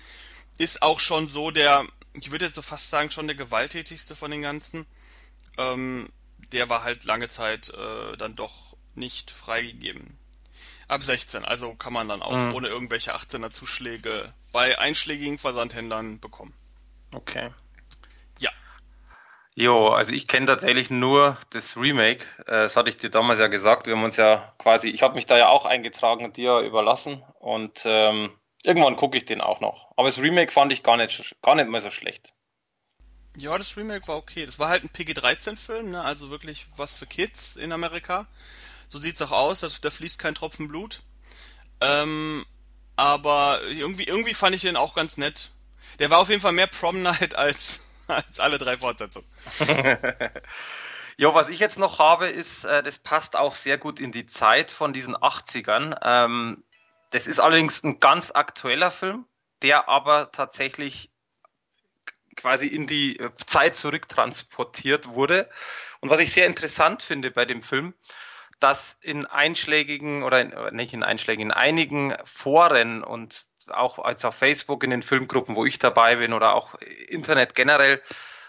ist 0.59 0.83
auch 0.83 0.99
schon 0.99 1.29
so 1.29 1.53
der, 1.53 1.87
ich 2.15 2.33
würde 2.33 2.47
jetzt 2.47 2.57
so 2.57 2.63
fast 2.63 2.91
sagen, 2.91 3.11
schon 3.11 3.29
der 3.29 3.37
gewalttätigste 3.37 4.17
von 4.17 4.31
den 4.31 4.43
ganzen. 4.43 4.87
Ähm, 5.57 6.09
der 6.53 6.69
war 6.69 6.83
halt 6.83 7.05
lange 7.05 7.29
Zeit 7.29 7.71
äh, 7.71 8.17
dann 8.17 8.35
doch 8.35 8.77
nicht 8.95 9.31
freigegeben. 9.31 10.18
Ab 10.89 11.03
16, 11.03 11.45
also 11.45 11.75
kann 11.75 11.93
man 11.93 12.09
dann 12.09 12.23
auch 12.23 12.33
mhm. 12.33 12.55
ohne 12.55 12.69
irgendwelche 12.69 13.15
18er 13.15 13.53
Zuschläge 13.53 14.33
bei 14.53 14.79
einschlägigen 14.79 15.37
Versandhändlern 15.37 16.19
bekommen. 16.19 16.55
Okay. 17.15 17.51
Ja. 18.39 18.51
Jo, 19.55 19.89
also 19.89 20.15
ich 20.15 20.27
kenne 20.29 20.47
tatsächlich 20.47 20.89
nur 20.89 21.37
das 21.51 21.77
Remake. 21.77 22.25
Äh, 22.47 22.63
das 22.63 22.77
hatte 22.77 22.89
ich 22.89 22.97
dir 22.97 23.11
damals 23.11 23.39
ja 23.39 23.49
gesagt. 23.49 23.87
Wir 23.87 23.97
haben 23.97 24.05
uns 24.05 24.17
ja 24.17 24.55
quasi, 24.57 24.89
ich 24.89 25.03
habe 25.03 25.15
mich 25.15 25.27
da 25.27 25.37
ja 25.37 25.49
auch 25.49 25.67
eingetragen 25.67 26.25
und 26.25 26.39
dir 26.39 26.61
überlassen. 26.61 27.23
Und 27.39 27.83
ähm, 27.85 28.31
irgendwann 28.63 28.97
gucke 28.97 29.19
ich 29.19 29.27
den 29.27 29.43
auch 29.43 29.61
noch. 29.61 29.93
Aber 29.97 30.09
das 30.09 30.19
Remake 30.19 30.53
fand 30.53 30.73
ich 30.73 30.83
gar 30.83 30.97
nicht, 30.97 31.37
gar 31.43 31.55
nicht 31.55 31.69
mal 31.69 31.81
so 31.81 31.91
schlecht. 31.91 32.33
Ja, 33.37 33.57
das 33.59 33.77
Remake 33.77 34.09
war 34.09 34.17
okay. 34.17 34.47
Das 34.47 34.59
war 34.59 34.69
halt 34.69 34.85
ein 34.85 34.89
PG-13-Film, 34.89 35.91
ne? 35.91 36.03
also 36.03 36.31
wirklich 36.31 36.67
was 36.77 36.95
für 36.95 37.07
Kids 37.07 37.57
in 37.57 37.73
Amerika. 37.73 38.27
So 38.89 38.99
sieht's 38.99 39.21
auch 39.23 39.33
aus, 39.33 39.61
da 39.61 39.91
fließt 39.91 40.19
kein 40.19 40.35
Tropfen 40.35 40.69
Blut. 40.69 41.03
Ähm, 41.81 42.45
aber 42.97 43.61
irgendwie, 43.69 44.05
irgendwie 44.05 44.35
fand 44.35 44.57
ich 44.57 44.63
den 44.63 44.77
auch 44.77 44.95
ganz 44.95 45.19
nett. 45.19 45.51
Der 45.99 46.11
war 46.11 46.19
auf 46.19 46.31
jeden 46.31 46.41
Fall 46.41 46.53
mehr 46.53 46.67
Prom 46.67 47.03
Night 47.03 47.37
als, 47.37 47.81
als 48.09 48.41
alle 48.41 48.59
drei 48.59 48.79
Fortsetzungen. 48.79 49.29
ja, 51.17 51.35
was 51.35 51.51
ich 51.51 51.59
jetzt 51.59 51.79
noch 51.79 51.99
habe, 51.99 52.29
ist, 52.29 52.65
äh, 52.65 52.83
das 52.83 52.99
passt 52.99 53.37
auch 53.37 53.55
sehr 53.55 53.79
gut 53.79 54.01
in 54.01 54.11
die 54.11 54.27
Zeit 54.27 54.71
von 54.71 54.93
diesen 54.93 55.17
80ern. 55.17 55.99
Ähm, 56.03 56.65
das 57.11 57.27
ist 57.27 57.41
allerdings 57.41 57.85
ein 57.85 58.01
ganz 58.01 58.31
aktueller 58.31 58.91
Film, 58.91 59.27
der 59.63 59.89
aber 59.89 60.33
tatsächlich 60.33 61.13
quasi 62.37 62.69
in 62.69 62.87
die 62.87 63.21
Zeit 63.47 63.77
zurücktransportiert 63.77 65.09
wurde. 65.09 65.51
Und 66.01 66.11
was 66.11 66.21
ich 66.21 66.33
sehr 66.33 66.47
interessant 66.47 67.03
finde 67.03 67.31
bei 67.31 67.45
dem 67.45 67.63
Film, 67.63 67.95
dass 68.61 68.99
in 69.01 69.27
einschlägigen 69.27 70.23
oder 70.23 70.41
in, 70.41 70.77
nicht 70.77 70.93
in 70.93 71.03
einschlägigen, 71.03 71.51
in 71.51 71.57
einigen 71.57 72.17
Foren 72.25 73.05
und 73.05 73.47
auch 73.69 73.99
als 73.99 74.25
auf 74.25 74.35
Facebook 74.35 74.83
in 74.85 74.91
den 74.91 75.03
Filmgruppen, 75.03 75.57
wo 75.57 75.65
ich 75.65 75.79
dabei 75.79 76.17
bin 76.17 76.33
oder 76.33 76.55
auch 76.55 76.75
Internet 77.09 77.55
generell, 77.55 78.03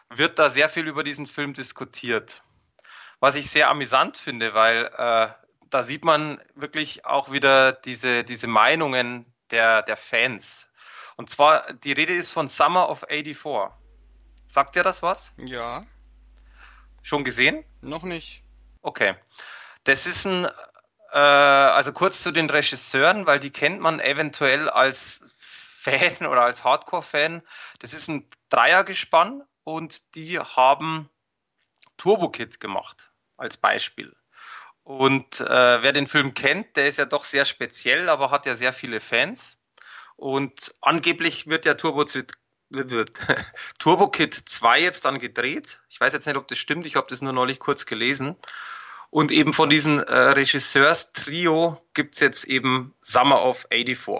wird 0.09 0.39
da 0.39 0.49
sehr 0.49 0.69
viel 0.69 0.87
über 0.87 1.03
diesen 1.03 1.27
Film 1.27 1.53
diskutiert. 1.53 2.41
Was 3.19 3.35
ich 3.35 3.49
sehr 3.49 3.69
amüsant 3.69 4.17
finde, 4.17 4.53
weil 4.53 4.85
äh, 4.97 5.27
da 5.69 5.83
sieht 5.83 6.05
man 6.05 6.41
wirklich 6.55 7.05
auch 7.05 7.31
wieder 7.31 7.73
diese, 7.73 8.23
diese 8.23 8.47
Meinungen 8.47 9.25
der, 9.51 9.83
der 9.83 9.97
Fans. 9.97 10.69
Und 11.15 11.29
zwar, 11.29 11.73
die 11.73 11.91
Rede 11.91 12.13
ist 12.13 12.31
von 12.31 12.47
Summer 12.47 12.89
of 12.89 13.05
84. 13.09 13.75
Sagt 14.47 14.75
dir 14.75 14.83
das 14.83 15.03
was? 15.03 15.33
Ja. 15.37 15.85
Schon 17.03 17.23
gesehen? 17.23 17.63
Noch 17.81 18.03
nicht. 18.03 18.43
Okay. 18.81 19.15
Das 19.89 20.05
ist 20.05 20.27
ein, 20.27 20.45
äh, 21.13 21.17
also 21.17 21.93
kurz 21.93 22.21
zu 22.21 22.29
den 22.29 22.47
Regisseuren, 22.47 23.25
weil 23.25 23.39
die 23.39 23.49
kennt 23.49 23.79
man 23.79 23.99
eventuell 23.99 24.69
als 24.69 25.23
Fan 25.39 26.27
oder 26.27 26.43
als 26.43 26.63
Hardcore-Fan. 26.63 27.41
Das 27.79 27.95
ist 27.95 28.07
ein 28.07 28.29
Dreiergespann 28.49 29.41
und 29.63 30.13
die 30.13 30.37
haben 30.37 31.09
Turbo 31.97 32.29
Kid 32.29 32.59
gemacht, 32.59 33.11
als 33.35 33.57
Beispiel. 33.57 34.15
Und 34.83 35.39
äh, 35.39 35.81
wer 35.81 35.91
den 35.91 36.05
Film 36.05 36.35
kennt, 36.35 36.77
der 36.77 36.85
ist 36.85 36.97
ja 36.97 37.05
doch 37.05 37.25
sehr 37.25 37.45
speziell, 37.45 38.09
aber 38.09 38.29
hat 38.29 38.45
ja 38.45 38.55
sehr 38.55 38.73
viele 38.73 38.99
Fans. 38.99 39.57
Und 40.17 40.75
angeblich 40.81 41.47
wird 41.47 41.65
ja 41.65 41.73
Turbo, 41.73 42.05
Turbo 43.79 44.07
Kid 44.09 44.35
2 44.35 44.81
jetzt 44.81 45.05
dann 45.05 45.17
gedreht. 45.17 45.81
Ich 45.89 45.99
weiß 45.99 46.13
jetzt 46.13 46.27
nicht, 46.27 46.37
ob 46.37 46.47
das 46.47 46.59
stimmt, 46.59 46.85
ich 46.85 46.95
habe 46.95 47.07
das 47.09 47.23
nur 47.23 47.33
neulich 47.33 47.57
kurz 47.57 47.87
gelesen. 47.87 48.35
Und 49.09 49.31
eben 49.31 49.53
von 49.53 49.69
diesem 49.69 49.99
äh, 49.99 50.13
Regisseurs-Trio 50.13 51.81
gibt's 51.93 52.19
jetzt 52.19 52.43
eben 52.45 52.93
Summer 53.01 53.43
of 53.43 53.67
84. 53.71 54.15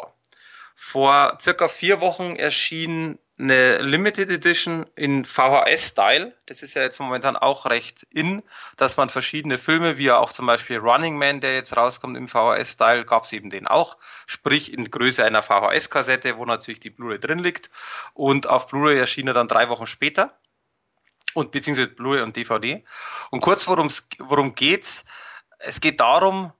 Vor 0.75 1.37
circa 1.39 1.67
vier 1.67 2.01
Wochen 2.01 2.35
erschien 2.35 3.19
eine 3.37 3.77
Limited 3.77 4.29
Edition 4.29 4.85
in 4.95 5.23
VHS-Style. 5.23 6.33
Das 6.45 6.61
ist 6.61 6.73
ja 6.73 6.81
jetzt 6.81 6.99
momentan 6.99 7.37
auch 7.37 7.65
recht 7.65 8.05
in, 8.09 8.43
dass 8.75 8.97
man 8.97 9.09
verschiedene 9.09 9.57
Filme, 9.57 9.97
wie 9.97 10.11
auch 10.11 10.31
zum 10.31 10.45
Beispiel 10.45 10.77
Running 10.77 11.17
Man, 11.17 11.39
der 11.39 11.53
jetzt 11.53 11.75
rauskommt 11.77 12.17
im 12.17 12.27
VHS-Style, 12.27 13.05
gab's 13.05 13.31
eben 13.31 13.49
den 13.49 13.67
auch. 13.67 13.97
Sprich 14.25 14.73
in 14.73 14.89
Größe 14.89 15.23
einer 15.23 15.41
VHS-Kassette, 15.41 16.37
wo 16.37 16.45
natürlich 16.45 16.79
die 16.79 16.89
Blu-ray 16.89 17.19
drin 17.19 17.39
liegt. 17.39 17.69
Und 18.13 18.47
auf 18.47 18.67
Blu-ray 18.67 18.97
erschien 18.97 19.27
er 19.27 19.33
dann 19.33 19.47
drei 19.47 19.69
Wochen 19.69 19.87
später 19.87 20.37
und 21.33 21.51
beziehungsweise 21.51 21.89
Blu-ray 21.89 22.21
und 22.21 22.35
DVD. 22.35 22.83
Und 23.29 23.41
kurz 23.41 23.67
worum 23.67 24.55
geht's? 24.55 25.05
Es 25.59 25.81
geht 25.81 25.99
darum, 25.99 26.53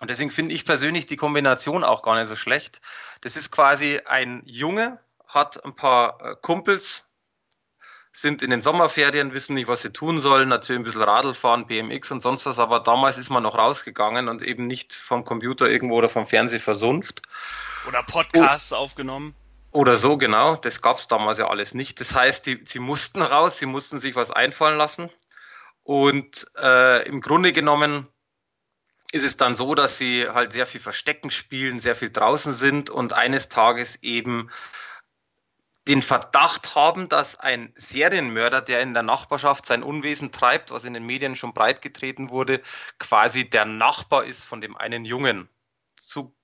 und 0.00 0.10
deswegen 0.10 0.32
finde 0.32 0.52
ich 0.52 0.64
persönlich 0.64 1.06
die 1.06 1.16
Kombination 1.16 1.84
auch 1.84 2.02
gar 2.02 2.18
nicht 2.18 2.26
so 2.26 2.34
schlecht. 2.34 2.80
Das 3.20 3.36
ist 3.36 3.52
quasi 3.52 4.00
ein 4.04 4.42
Junge, 4.44 4.98
hat 5.28 5.64
ein 5.64 5.76
paar 5.76 6.20
äh, 6.20 6.34
Kumpels, 6.42 7.08
sind 8.12 8.42
in 8.42 8.50
den 8.50 8.62
Sommerferien, 8.62 9.32
wissen 9.32 9.54
nicht, 9.54 9.68
was 9.68 9.82
sie 9.82 9.92
tun 9.92 10.18
sollen, 10.18 10.48
natürlich 10.48 10.80
ein 10.80 10.84
bisschen 10.84 11.02
Radl 11.02 11.34
fahren, 11.34 11.66
BMX 11.66 12.10
und 12.10 12.20
sonst 12.20 12.44
was, 12.46 12.58
aber 12.58 12.80
damals 12.80 13.16
ist 13.16 13.30
man 13.30 13.44
noch 13.44 13.56
rausgegangen 13.56 14.28
und 14.28 14.42
eben 14.42 14.66
nicht 14.66 14.92
vom 14.92 15.24
Computer 15.24 15.70
irgendwo 15.70 15.96
oder 15.96 16.08
vom 16.08 16.26
Fernseher 16.26 16.60
versunft. 16.60 17.22
Oder 17.86 18.02
Podcasts 18.02 18.72
oh. 18.72 18.76
aufgenommen. 18.76 19.34
Oder 19.72 19.96
so, 19.96 20.18
genau. 20.18 20.56
Das 20.56 20.82
gab's 20.82 21.08
damals 21.08 21.38
ja 21.38 21.48
alles 21.48 21.74
nicht. 21.74 21.98
Das 21.98 22.14
heißt, 22.14 22.46
die, 22.46 22.60
sie 22.64 22.78
mussten 22.78 23.22
raus, 23.22 23.58
sie 23.58 23.66
mussten 23.66 23.98
sich 23.98 24.14
was 24.14 24.30
einfallen 24.30 24.76
lassen. 24.76 25.10
Und 25.82 26.46
äh, 26.56 27.06
im 27.08 27.20
Grunde 27.22 27.52
genommen 27.52 28.06
ist 29.12 29.24
es 29.24 29.36
dann 29.36 29.54
so, 29.54 29.74
dass 29.74 29.96
sie 29.96 30.28
halt 30.28 30.52
sehr 30.52 30.66
viel 30.66 30.80
Verstecken 30.80 31.30
spielen, 31.30 31.80
sehr 31.80 31.96
viel 31.96 32.10
draußen 32.10 32.52
sind 32.52 32.90
und 32.90 33.14
eines 33.14 33.48
Tages 33.48 34.02
eben 34.02 34.50
den 35.88 36.02
Verdacht 36.02 36.74
haben, 36.74 37.08
dass 37.08 37.40
ein 37.40 37.72
Serienmörder, 37.74 38.60
der 38.60 38.82
in 38.82 38.94
der 38.94 39.02
Nachbarschaft 39.02 39.66
sein 39.66 39.82
Unwesen 39.82 40.30
treibt, 40.32 40.70
was 40.70 40.84
in 40.84 40.94
den 40.94 41.04
Medien 41.04 41.34
schon 41.34 41.54
breitgetreten 41.54 42.30
wurde, 42.30 42.62
quasi 42.98 43.48
der 43.48 43.64
Nachbar 43.64 44.24
ist 44.24 44.44
von 44.44 44.60
dem 44.60 44.76
einen 44.76 45.04
Jungen. 45.04 45.48
Zu, 45.98 46.34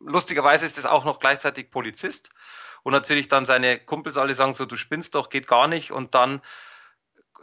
lustigerweise 0.00 0.66
ist 0.66 0.78
es 0.78 0.84
auch 0.84 1.04
noch 1.04 1.20
gleichzeitig 1.20 1.70
Polizist 1.70 2.32
und 2.82 2.92
natürlich 2.92 3.28
dann 3.28 3.44
seine 3.44 3.78
Kumpels 3.78 4.16
alle 4.16 4.34
sagen 4.34 4.54
so, 4.54 4.66
du 4.66 4.76
spinnst 4.76 5.14
doch, 5.14 5.30
geht 5.30 5.46
gar 5.46 5.68
nicht 5.68 5.92
und 5.92 6.14
dann 6.14 6.42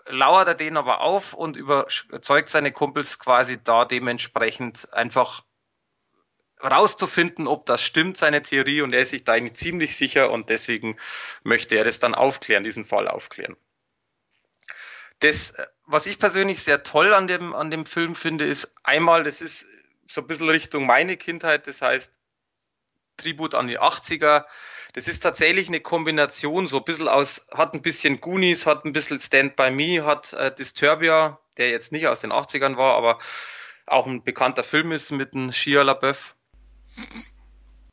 lauert 0.05 0.47
er 0.47 0.55
den 0.55 0.77
aber 0.77 1.01
auf 1.01 1.33
und 1.33 1.55
überzeugt 1.55 2.49
seine 2.49 2.71
Kumpels 2.71 3.19
quasi 3.19 3.61
da 3.63 3.85
dementsprechend 3.85 4.91
einfach 4.93 5.43
rauszufinden, 6.61 7.47
ob 7.47 7.65
das 7.65 7.81
stimmt, 7.81 8.17
seine 8.17 8.41
Theorie, 8.41 8.81
und 8.81 8.93
er 8.93 9.01
ist 9.01 9.11
sich 9.11 9.23
da 9.23 9.33
eigentlich 9.33 9.55
ziemlich 9.55 9.95
sicher 9.95 10.29
und 10.31 10.49
deswegen 10.49 10.97
möchte 11.43 11.75
er 11.75 11.85
das 11.85 11.99
dann 11.99 12.15
aufklären, 12.15 12.63
diesen 12.63 12.83
Fall 12.83 13.07
aufklären. 13.07 13.55
Das, 15.19 15.53
was 15.85 16.05
ich 16.05 16.19
persönlich 16.19 16.63
sehr 16.63 16.83
toll 16.83 17.13
an 17.13 17.27
dem, 17.27 17.53
an 17.53 17.71
dem 17.71 17.85
Film 17.85 18.15
finde, 18.15 18.45
ist 18.45 18.75
einmal, 18.83 19.23
das 19.23 19.41
ist 19.41 19.67
so 20.07 20.21
ein 20.21 20.27
bisschen 20.27 20.49
Richtung 20.49 20.85
meine 20.85 21.17
Kindheit, 21.17 21.67
das 21.67 21.81
heißt 21.81 22.19
Tribut 23.17 23.53
an 23.53 23.67
die 23.67 23.79
80er. 23.79 24.45
Das 24.93 25.07
ist 25.07 25.21
tatsächlich 25.21 25.67
eine 25.67 25.81
Kombination, 25.81 26.67
so 26.67 26.77
ein 26.77 26.83
bisschen 26.83 27.07
aus, 27.07 27.45
hat 27.53 27.73
ein 27.73 27.81
bisschen 27.81 28.21
Goonies, 28.21 28.65
hat 28.65 28.85
ein 28.85 28.93
bisschen 28.93 29.19
Stand 29.19 29.55
By 29.55 29.69
Me, 29.69 30.03
hat 30.03 30.33
äh, 30.33 30.53
Disturbia, 30.53 31.39
der 31.57 31.69
jetzt 31.69 31.91
nicht 31.91 32.07
aus 32.07 32.21
den 32.21 32.31
80ern 32.31 32.75
war, 32.75 32.95
aber 32.95 33.19
auch 33.85 34.07
ein 34.07 34.23
bekannter 34.23 34.63
Film 34.63 34.91
ist 34.91 35.11
mit 35.11 35.33
einem 35.33 35.51
Shia 35.51 35.83
LaBeouf. 35.83 36.35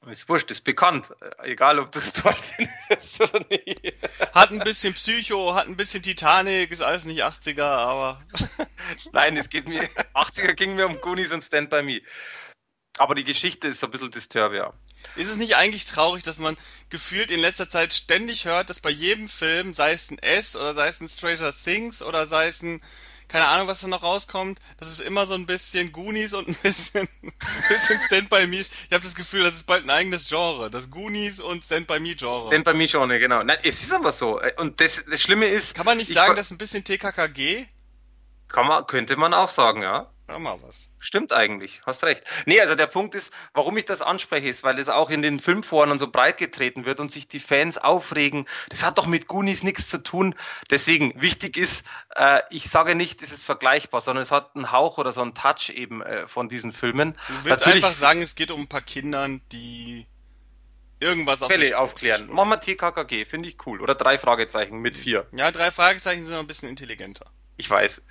Ist 0.07 0.29
wurscht, 0.29 0.51
ist 0.53 0.63
bekannt. 0.63 1.13
Egal, 1.43 1.81
ob 1.81 1.91
das 1.91 2.13
toll 2.13 2.35
ist 2.89 3.21
oder 3.21 3.45
nicht. 3.51 3.95
Hat 4.33 4.53
ein 4.53 4.61
bisschen 4.61 4.95
Psycho, 4.95 5.55
hat 5.55 5.67
ein 5.67 5.77
bisschen 5.77 6.03
Titanic, 6.03 6.71
ist 6.71 6.81
alles 6.81 7.07
nicht 7.07 7.25
80er, 7.25 7.63
aber. 7.63 8.23
Nein, 9.13 9.37
es 9.37 9.51
geht 9.51 9.69
mir, 9.69 9.83
80er 10.15 10.53
ging 10.55 10.77
mir 10.77 10.87
um 10.87 11.01
Goonies 11.01 11.33
und 11.33 11.43
Stand 11.43 11.71
By 11.71 11.83
Me. 11.83 12.01
Aber 12.99 13.15
die 13.15 13.25
Geschichte 13.25 13.69
ist 13.69 13.81
so 13.81 13.87
ein 13.87 13.91
bisschen 13.91 14.11
Disturbia. 14.11 14.73
Ist 15.17 15.29
es 15.29 15.37
nicht 15.37 15.57
eigentlich 15.57 15.85
traurig, 15.85 16.23
dass 16.23 16.39
man 16.39 16.57
gefühlt 16.89 17.31
in 17.31 17.41
letzter 17.41 17.69
Zeit 17.69 17.93
ständig 17.93 18.47
hört, 18.47 18.71
dass 18.71 18.81
bei 18.81 18.91
jedem 18.91 19.29
Film, 19.29 19.75
sei 19.75 19.93
es 19.93 20.11
ein 20.11 20.19
S 20.19 20.57
oder 20.57 20.75
sei 20.75 20.89
es 20.89 21.01
ein 21.01 21.09
Stranger 21.09 21.53
Things 21.53 22.03
oder 22.03 22.27
sei 22.27 22.49
es 22.49 22.63
ein 22.63 22.81
keine 23.29 23.49
Ahnung, 23.49 23.67
was 23.67 23.81
da 23.81 23.89
noch 23.89 24.03
rauskommt. 24.03 24.61
Das 24.79 24.89
ist 24.89 25.01
immer 25.01 25.27
so 25.27 25.35
ein 25.35 25.47
bisschen 25.47 25.93
Goonies 25.93 26.33
und 26.33 26.49
ein 26.49 26.55
bisschen, 26.55 27.09
ein 27.23 27.33
bisschen 27.69 28.01
Stand 28.01 28.31
By 28.31 28.47
Me. 28.47 28.59
Ich 28.59 28.93
habe 28.93 29.03
das 29.03 29.15
Gefühl, 29.15 29.43
das 29.43 29.55
ist 29.55 29.67
bald 29.67 29.85
ein 29.85 29.91
eigenes 29.91 30.29
Genre. 30.29 30.71
Das 30.71 30.91
Goonies 30.91 31.41
und 31.41 31.65
Stand 31.65 31.87
By 31.89 31.99
Me 31.99 32.15
Genre. 32.15 32.49
Stand 32.49 32.65
By 32.65 32.75
Me 32.75 32.87
Genre, 32.87 33.19
genau. 33.19 33.43
Nein, 33.43 33.59
es 33.65 33.83
ist 33.83 33.93
aber 33.93 34.13
so. 34.13 34.41
Und 34.59 34.81
das, 34.81 35.05
das 35.11 35.21
Schlimme 35.21 35.47
ist. 35.47 35.75
Kann 35.75 35.87
man 35.87 35.99
nicht 35.99 36.13
sagen, 36.13 36.37
das 36.37 36.47
ist 36.47 36.53
ein 36.53 36.59
bisschen 36.59 36.85
TKKG? 36.85 37.67
Kann 38.49 38.69
man, 38.69 38.87
könnte 38.87 39.17
man 39.17 39.35
auch 39.35 39.51
sagen, 39.51 39.83
ja. 39.83 40.09
Ja, 40.29 40.41
mal 40.41 40.59
was. 40.63 40.91
Stimmt 40.99 41.33
eigentlich, 41.33 41.83
hast 41.87 42.03
recht. 42.03 42.25
Nee, 42.47 42.61
also 42.61 42.75
der 42.75 42.89
Punkt 42.89 43.15
ist, 43.15 43.33
warum 43.55 43.77
ich 43.77 43.85
das 43.85 44.03
anspreche, 44.03 44.49
ist, 44.49 44.65
weil 44.65 44.79
es 44.79 44.89
auch 44.89 45.09
in 45.09 45.23
den 45.23 45.39
Filmforen 45.39 45.93
und 45.93 45.99
so 45.99 46.11
breit 46.11 46.37
getreten 46.37 46.85
wird 46.85 46.99
und 46.99 47.13
sich 47.13 47.29
die 47.29 47.39
Fans 47.39 47.79
aufregen. 47.79 48.49
Das 48.69 48.83
hat 48.83 48.99
doch 48.99 49.07
mit 49.07 49.29
Goonies 49.29 49.63
nichts 49.63 49.89
zu 49.89 50.03
tun. 50.03 50.35
Deswegen, 50.69 51.21
wichtig 51.23 51.57
ist, 51.57 51.87
äh, 52.17 52.41
ich 52.51 52.69
sage 52.69 52.97
nicht, 52.97 53.23
es 53.23 53.31
ist 53.31 53.47
vergleichbar, 53.47 54.01
sondern 54.01 54.23
es 54.23 54.33
hat 54.33 54.57
einen 54.57 54.73
Hauch 54.73 54.99
oder 54.99 55.13
so 55.13 55.23
einen 55.23 55.35
Touch 55.35 55.71
eben 55.71 56.03
äh, 56.03 56.27
von 56.27 56.49
diesen 56.49 56.73
Filmen. 56.73 57.13
Du 57.13 57.35
willst 57.45 57.61
Natürlich, 57.61 57.85
einfach 57.85 57.97
sagen, 57.97 58.21
es 58.21 58.35
geht 58.35 58.51
um 58.51 58.63
ein 58.63 58.69
paar 58.69 58.83
Kindern, 58.83 59.41
die 59.53 60.07
irgendwas 60.99 61.43
auf 61.43 61.49
Fälle 61.49 61.79
aufklären. 61.79 62.29
Machen 62.33 62.49
wir 62.49 62.59
TKKG, 62.59 63.27
finde 63.27 63.49
ich 63.49 63.65
cool. 63.67 63.81
Oder 63.81 63.95
drei 63.95 64.19
Fragezeichen 64.19 64.79
mit 64.79 64.99
vier. 64.99 65.27
Ja, 65.33 65.53
drei 65.53 65.71
Fragezeichen 65.71 66.25
sind 66.25 66.35
noch 66.35 66.41
ein 66.41 66.49
bisschen 66.49 66.69
intelligenter. 66.69 67.27
Ich 67.57 67.71
weiß. 67.71 68.03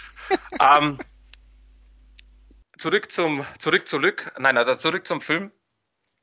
ähm, 0.60 0.98
zurück 2.78 3.12
zum, 3.12 3.44
zurück, 3.58 3.88
zurück, 3.88 4.32
nein, 4.38 4.56
also 4.56 4.74
zurück 4.74 5.06
zum 5.06 5.20
Film. 5.20 5.52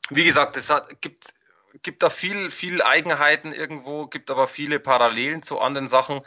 Wie 0.10 0.24
gesagt, 0.24 0.58
es 0.58 0.70
hat, 0.70 1.02
gibt, 1.02 1.34
gibt 1.82 2.04
da 2.04 2.10
viel, 2.10 2.52
viel 2.52 2.82
Eigenheiten 2.82 3.52
irgendwo, 3.52 4.08
gibt 4.08 4.32
aber 4.32 4.48
viele 4.48 4.80
Parallelen 4.80 5.44
zu 5.44 5.60
anderen 5.60 5.88
Sachen. 5.88 6.22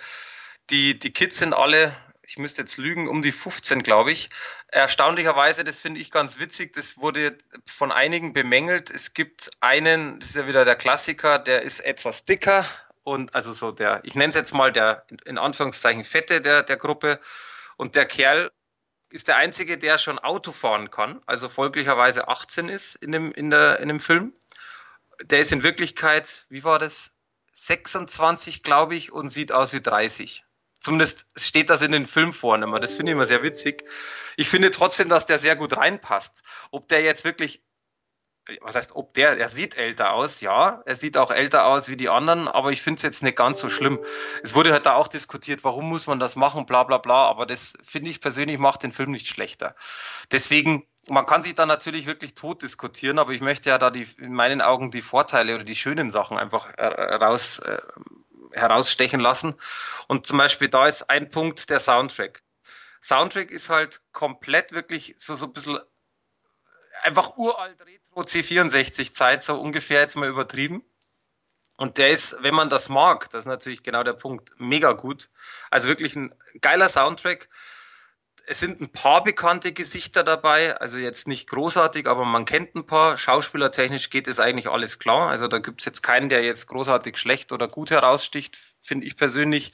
Die, 0.71 0.99
die 0.99 1.13
Kids 1.13 1.39
sind 1.39 1.55
alle, 1.55 1.97
ich 2.23 2.39
müsste 2.39 2.63
jetzt 2.63 2.77
lügen, 2.77 3.09
um 3.09 3.23
die 3.23 3.33
15, 3.33 3.83
glaube 3.83 4.13
ich. 4.13 4.31
Erstaunlicherweise, 4.69 5.65
das 5.65 5.81
finde 5.81 6.01
ich 6.01 6.11
ganz 6.11 6.39
witzig, 6.39 6.73
das 6.75 6.99
wurde 6.99 7.39
von 7.67 7.91
einigen 7.91 8.33
bemängelt. 8.33 8.91
Es 8.91 9.15
gibt 9.15 9.51
einen, 9.61 10.21
das 10.21 10.31
ist 10.31 10.37
ja 10.37 10.47
wieder 10.47 10.65
der 10.65 10.77
Klassiker, 10.77 11.39
der 11.39 11.63
ist 11.63 11.81
etwas 11.81 12.25
dicker 12.25 12.67
und 13.05 13.35
also 13.35 13.55
so 13.55 13.73
der, 13.73 14.01
ich 14.05 14.15
nenne 14.15 14.29
es 14.29 14.35
jetzt 14.35 14.53
mal 14.53 14.71
der 14.71 15.07
in 15.25 15.39
Anführungszeichen 15.39 16.05
Fette 16.05 16.43
der, 16.43 16.63
der 16.63 16.77
Gruppe. 16.77 17.21
Und 17.79 17.95
der 17.95 18.07
Kerl 18.07 18.51
ist 19.11 19.29
der 19.29 19.37
einzige, 19.37 19.79
der 19.79 19.99
schon 19.99 20.19
Auto 20.19 20.53
fahren 20.53 20.91
kann, 20.91 21.21
also 21.27 21.49
folglicherweise 21.49 22.29
18 22.29 22.69
ist 22.69 22.97
in 22.97 23.13
dem, 23.13 23.33
in 23.33 23.51
der, 23.51 23.81
in 23.81 23.89
dem 23.89 24.01
Film. 24.01 24.33
Der 25.23 25.41
ist 25.41 25.53
in 25.53 25.63
Wirklichkeit, 25.63 26.47
wie 26.49 26.65
war 26.65 26.79
das? 26.79 27.15
26, 27.53 28.63
glaube 28.63 28.95
ich, 28.95 29.11
und 29.11 29.31
sieht 29.31 29.51
aus 29.51 29.73
wie 29.73 29.81
30. 29.81 30.45
Zumindest 30.81 31.27
steht 31.37 31.71
das 31.71 31.83
in 31.83 31.91
den 31.91 32.07
Filmforen 32.07 32.61
Das 32.81 32.95
finde 32.95 33.11
ich 33.11 33.15
immer 33.15 33.27
sehr 33.27 33.43
witzig. 33.43 33.85
Ich 34.37 34.49
finde 34.49 34.71
trotzdem, 34.71 35.09
dass 35.09 35.27
der 35.27 35.39
sehr 35.39 35.57
gut 35.57 35.77
reinpasst. 35.77 36.45
Ob 36.71 36.89
der 36.89 37.03
jetzt 37.03 37.25
wirklich 37.25 37.63
was 38.61 38.75
heißt, 38.75 38.97
ob 38.97 39.15
der, 39.15 39.39
er 39.39 39.49
sieht 39.49 39.77
älter 39.77 40.13
aus, 40.13 40.41
ja, 40.41 40.83
er 40.87 40.97
sieht 40.97 41.17
auch 41.17 41.31
älter 41.31 41.67
aus 41.67 41.89
wie 41.89 41.97
die 41.97 42.09
anderen, 42.09 42.49
aber 42.49 42.73
ich 42.73 42.83
finde 42.83 42.99
es 42.99 43.03
jetzt 43.03 43.23
nicht 43.23 43.37
ganz 43.37 43.61
so 43.61 43.69
schlimm. 43.69 43.99
Es 44.43 44.55
wurde 44.55 44.73
halt 44.73 44.87
da 44.87 44.95
auch 44.95 45.09
diskutiert, 45.09 45.65
warum 45.65 45.89
muss 45.89 46.07
man 46.07 46.19
das 46.19 46.37
machen, 46.37 46.67
bla 46.67 46.85
bla 46.85 46.99
bla, 46.99 47.27
aber 47.27 47.47
das 47.47 47.75
finde 47.83 48.11
ich 48.11 48.21
persönlich 48.21 48.59
macht 48.59 48.83
den 48.83 48.93
Film 48.93 49.11
nicht 49.11 49.29
schlechter. 49.29 49.75
Deswegen, 50.31 50.87
man 51.09 51.27
kann 51.27 51.43
sich 51.43 51.55
da 51.55 51.67
natürlich 51.67 52.07
wirklich 52.07 52.35
tot 52.35 52.63
diskutieren, 52.63 53.19
aber 53.19 53.33
ich 53.33 53.41
möchte 53.41 53.71
ja 53.71 53.79
da 53.79 53.91
die, 53.91 54.07
in 54.19 54.33
meinen 54.33 54.63
Augen 54.63 54.91
die 54.91 55.03
Vorteile 55.03 55.55
oder 55.55 55.65
die 55.65 55.77
schönen 55.77 56.11
Sachen 56.11 56.39
einfach 56.39 56.73
heraus, 56.77 57.59
äh, 57.61 57.79
herausstechen 58.53 59.21
lassen. 59.21 59.55
Und 60.07 60.27
zum 60.27 60.39
Beispiel 60.39 60.69
da 60.69 60.87
ist 60.87 61.11
ein 61.11 61.31
Punkt 61.31 61.71
der 61.71 61.81
Soundtrack. 61.81 62.43
Soundtrack 63.03 63.51
ist 63.51 63.71
halt 63.71 64.01
komplett 64.13 64.73
wirklich 64.73 65.15
so, 65.19 65.37
so 65.37 65.47
ein 65.47 65.53
bisschen 65.53 65.79
einfach 67.03 67.37
uralt 67.37 67.81
Retro 67.81 68.21
C64 68.23 69.13
Zeit, 69.13 69.43
so 69.43 69.61
ungefähr 69.61 70.01
jetzt 70.01 70.17
mal 70.17 70.29
übertrieben. 70.29 70.85
Und 71.79 71.97
der 71.97 72.11
ist, 72.11 72.37
wenn 72.43 72.57
man 72.57 72.69
das 72.69 72.89
mag, 72.89 73.31
das 73.31 73.41
ist 73.41 73.47
natürlich 73.47 73.85
genau 73.85 74.03
der 74.03 74.13
Punkt, 74.13 74.51
mega 74.59 74.93
gut. 74.93 75.31
Also 75.71 75.89
wirklich 75.89 76.17
ein 76.17 76.35
geiler 76.61 76.89
Soundtrack. 76.89 77.49
Es 78.47 78.59
sind 78.59 78.81
ein 78.81 78.91
paar 78.91 79.23
bekannte 79.23 79.73
Gesichter 79.73 80.25
dabei, 80.25 80.77
also 80.81 80.99
jetzt 80.99 81.29
nicht 81.29 81.49
großartig, 81.49 82.09
aber 82.09 82.25
man 82.25 82.47
kennt 82.47 82.75
ein 82.75 82.87
paar. 82.87 83.17
Schauspielertechnisch 83.17 84.11
geht 84.11 84.27
es 84.27 84.41
eigentlich 84.41 84.69
alles 84.69 84.99
klar. 84.99 85.29
Also 85.31 85.47
da 85.47 85.59
gibt's 85.59 85.85
jetzt 85.85 86.03
keinen, 86.03 86.29
der 86.29 86.43
jetzt 86.43 86.67
großartig 86.67 87.17
schlecht 87.17 87.53
oder 87.53 87.69
gut 87.69 87.91
heraussticht, 87.91 88.59
finde 88.81 89.07
ich 89.07 89.17
persönlich. 89.17 89.73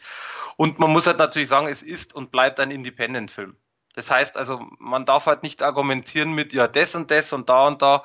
Und 0.56 0.78
man 0.78 0.90
muss 0.90 1.06
halt 1.06 1.18
natürlich 1.18 1.48
sagen, 1.48 1.68
es 1.68 1.82
ist 1.82 2.14
und 2.14 2.30
bleibt 2.32 2.60
ein 2.60 2.70
Independent-Film. 2.70 3.56
Das 3.94 4.10
heißt 4.10 4.36
also, 4.36 4.68
man 4.78 5.06
darf 5.06 5.26
halt 5.26 5.42
nicht 5.42 5.62
argumentieren 5.62 6.32
mit, 6.32 6.52
ja, 6.52 6.68
das 6.68 6.94
und 6.94 7.10
das 7.10 7.32
und 7.32 7.48
da 7.48 7.66
und 7.66 7.80
da. 7.80 8.02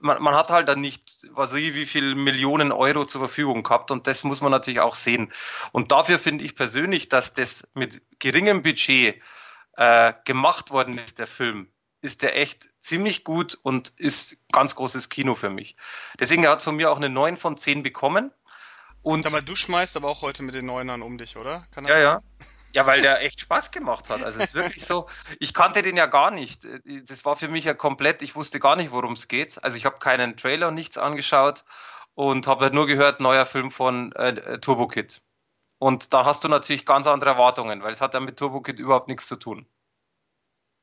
Man, 0.00 0.22
man 0.22 0.34
hat 0.34 0.50
halt 0.50 0.68
dann 0.68 0.80
nicht, 0.80 1.26
was 1.30 1.52
ich, 1.52 1.74
wie 1.74 1.86
viel 1.86 2.14
Millionen 2.14 2.72
Euro 2.72 3.04
zur 3.04 3.20
Verfügung 3.20 3.62
gehabt 3.62 3.90
und 3.90 4.06
das 4.06 4.24
muss 4.24 4.40
man 4.40 4.50
natürlich 4.50 4.80
auch 4.80 4.94
sehen. 4.94 5.32
Und 5.72 5.92
dafür 5.92 6.18
finde 6.18 6.44
ich 6.44 6.54
persönlich, 6.54 7.08
dass 7.08 7.34
das 7.34 7.68
mit 7.74 8.02
geringem 8.18 8.62
Budget 8.62 9.20
äh, 9.76 10.12
gemacht 10.24 10.70
worden 10.70 10.98
ist, 10.98 11.18
der 11.18 11.26
Film, 11.26 11.68
ist 12.00 12.22
der 12.22 12.36
echt 12.36 12.68
ziemlich 12.80 13.24
gut 13.24 13.58
und 13.62 13.92
ist 13.96 14.36
ganz 14.52 14.76
großes 14.76 15.08
Kino 15.08 15.34
für 15.34 15.50
mich. 15.50 15.76
Deswegen 16.20 16.44
er 16.44 16.50
hat 16.50 16.62
von 16.62 16.76
mir 16.76 16.90
auch 16.90 16.96
eine 16.96 17.08
9 17.08 17.36
von 17.36 17.56
10 17.56 17.82
bekommen. 17.82 18.30
Und 19.02 19.22
Sag 19.22 19.32
mal, 19.32 19.42
du 19.42 19.56
schmeißt 19.56 19.96
aber 19.96 20.08
auch 20.08 20.22
heute 20.22 20.42
mit 20.42 20.54
den 20.54 20.66
Neunern 20.66 21.02
um 21.02 21.18
dich, 21.18 21.36
oder? 21.36 21.66
ja, 21.76 21.82
sein? 21.82 22.02
ja. 22.02 22.22
Ja, 22.74 22.86
weil 22.86 23.02
der 23.02 23.22
echt 23.22 23.40
Spaß 23.40 23.70
gemacht 23.70 24.10
hat. 24.10 24.22
Also 24.24 24.40
es 24.40 24.46
ist 24.46 24.54
wirklich 24.56 24.84
so, 24.84 25.06
ich 25.38 25.54
kannte 25.54 25.82
den 25.82 25.96
ja 25.96 26.06
gar 26.06 26.32
nicht. 26.32 26.66
Das 27.08 27.24
war 27.24 27.36
für 27.36 27.46
mich 27.46 27.64
ja 27.64 27.72
komplett, 27.72 28.22
ich 28.22 28.34
wusste 28.34 28.58
gar 28.58 28.74
nicht, 28.74 28.90
worum 28.90 29.12
es 29.12 29.28
geht. 29.28 29.62
Also 29.62 29.76
ich 29.76 29.86
habe 29.86 29.98
keinen 29.98 30.36
Trailer 30.36 30.68
und 30.68 30.74
nichts 30.74 30.98
angeschaut 30.98 31.64
und 32.14 32.48
habe 32.48 32.64
halt 32.64 32.74
nur 32.74 32.88
gehört, 32.88 33.20
neuer 33.20 33.46
Film 33.46 33.70
von 33.70 34.10
äh, 34.12 34.58
Turbo 34.58 34.88
Kid. 34.88 35.22
Und 35.78 36.12
da 36.12 36.24
hast 36.24 36.42
du 36.42 36.48
natürlich 36.48 36.84
ganz 36.84 37.06
andere 37.06 37.30
Erwartungen, 37.30 37.82
weil 37.84 37.92
es 37.92 38.00
hat 38.00 38.14
ja 38.14 38.20
mit 38.20 38.38
Turbo 38.38 38.60
Kid 38.60 38.80
überhaupt 38.80 39.08
nichts 39.08 39.28
zu 39.28 39.36
tun. 39.36 39.66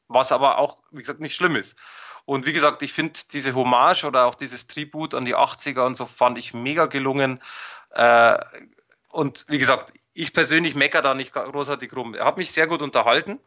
Was 0.08 0.32
aber 0.32 0.60
auch, 0.60 0.78
wie 0.92 1.00
gesagt, 1.02 1.20
nicht 1.20 1.36
schlimm 1.36 1.58
ist. 1.58 1.78
Und 2.24 2.46
wie 2.46 2.54
gesagt, 2.54 2.84
ich 2.84 2.94
finde 2.94 3.20
diese 3.34 3.54
Hommage 3.54 4.06
oder 4.06 4.28
auch 4.28 4.36
dieses 4.36 4.68
Tribut 4.68 5.14
an 5.14 5.26
die 5.26 5.36
80er 5.36 5.86
und 5.86 5.96
so 5.96 6.06
fand 6.06 6.38
ich 6.38 6.54
mega 6.54 6.86
gelungen. 6.86 7.42
Äh, 7.90 8.38
und 9.10 9.44
wie 9.50 9.58
gesagt, 9.58 9.94
ich 10.14 10.34
persönlich 10.34 10.76
mecker 10.76 11.02
da 11.02 11.14
nicht 11.14 11.34
großartig 11.34 11.96
rum. 11.96 12.16
Er 12.16 12.26
hat 12.26 12.38
mich 12.38 12.52
sehr 12.52 12.68
gut 12.68 12.82
unterhalten. 12.82 13.40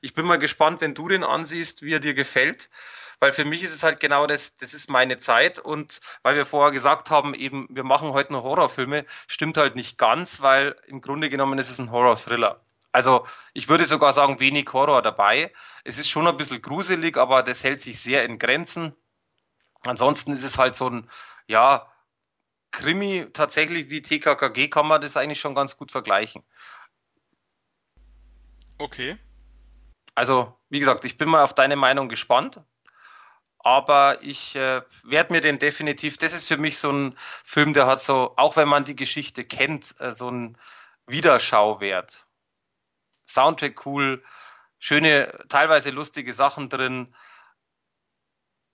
Ich 0.00 0.14
bin 0.14 0.26
mal 0.26 0.38
gespannt, 0.38 0.80
wenn 0.80 0.94
du 0.94 1.08
den 1.08 1.24
ansiehst, 1.24 1.82
wie 1.82 1.94
er 1.94 2.00
dir 2.00 2.14
gefällt. 2.14 2.70
Weil 3.18 3.32
für 3.32 3.44
mich 3.44 3.62
ist 3.62 3.74
es 3.74 3.84
halt 3.84 4.00
genau 4.00 4.26
das, 4.26 4.56
das 4.56 4.74
ist 4.74 4.90
meine 4.90 5.18
Zeit. 5.18 5.58
Und 5.58 6.00
weil 6.22 6.34
wir 6.34 6.46
vorher 6.46 6.72
gesagt 6.72 7.10
haben, 7.10 7.34
eben, 7.34 7.68
wir 7.70 7.84
machen 7.84 8.12
heute 8.12 8.32
noch 8.32 8.42
Horrorfilme, 8.42 9.04
stimmt 9.28 9.56
halt 9.56 9.76
nicht 9.76 9.96
ganz, 9.98 10.40
weil 10.40 10.76
im 10.86 11.00
Grunde 11.00 11.30
genommen 11.30 11.58
ist 11.58 11.70
es 11.70 11.78
ein 11.78 11.92
Horror-Thriller. 11.92 12.60
Also 12.90 13.26
ich 13.54 13.68
würde 13.68 13.86
sogar 13.86 14.12
sagen, 14.12 14.40
wenig 14.40 14.72
Horror 14.72 15.02
dabei. 15.02 15.52
Es 15.84 15.98
ist 15.98 16.10
schon 16.10 16.26
ein 16.26 16.36
bisschen 16.36 16.62
gruselig, 16.62 17.16
aber 17.16 17.42
das 17.42 17.64
hält 17.64 17.80
sich 17.80 18.00
sehr 18.00 18.24
in 18.24 18.38
Grenzen. 18.38 18.94
Ansonsten 19.86 20.32
ist 20.32 20.44
es 20.44 20.58
halt 20.58 20.76
so 20.76 20.88
ein, 20.88 21.08
ja, 21.46 21.91
Krimi 22.72 23.26
tatsächlich 23.32 23.90
wie 23.90 24.02
TKKG 24.02 24.68
kann 24.68 24.88
man 24.88 25.00
das 25.00 25.16
eigentlich 25.16 25.40
schon 25.40 25.54
ganz 25.54 25.76
gut 25.76 25.92
vergleichen. 25.92 26.42
Okay. 28.78 29.16
Also, 30.14 30.58
wie 30.68 30.80
gesagt, 30.80 31.04
ich 31.04 31.16
bin 31.16 31.28
mal 31.28 31.42
auf 31.42 31.54
deine 31.54 31.76
Meinung 31.76 32.08
gespannt. 32.08 32.60
Aber 33.64 34.20
ich 34.22 34.56
äh, 34.56 34.82
werde 35.04 35.32
mir 35.32 35.40
den 35.40 35.60
definitiv, 35.60 36.16
das 36.16 36.34
ist 36.34 36.48
für 36.48 36.56
mich 36.56 36.78
so 36.78 36.90
ein 36.90 37.16
Film, 37.44 37.74
der 37.74 37.86
hat 37.86 38.00
so, 38.00 38.34
auch 38.36 38.56
wenn 38.56 38.66
man 38.66 38.82
die 38.82 38.96
Geschichte 38.96 39.44
kennt, 39.44 39.94
äh, 40.00 40.10
so 40.10 40.28
einen 40.28 40.58
Wiederschauwert. 41.06 42.26
Soundtrack 43.28 43.86
cool, 43.86 44.24
schöne, 44.80 45.44
teilweise 45.48 45.90
lustige 45.90 46.32
Sachen 46.32 46.70
drin. 46.70 47.14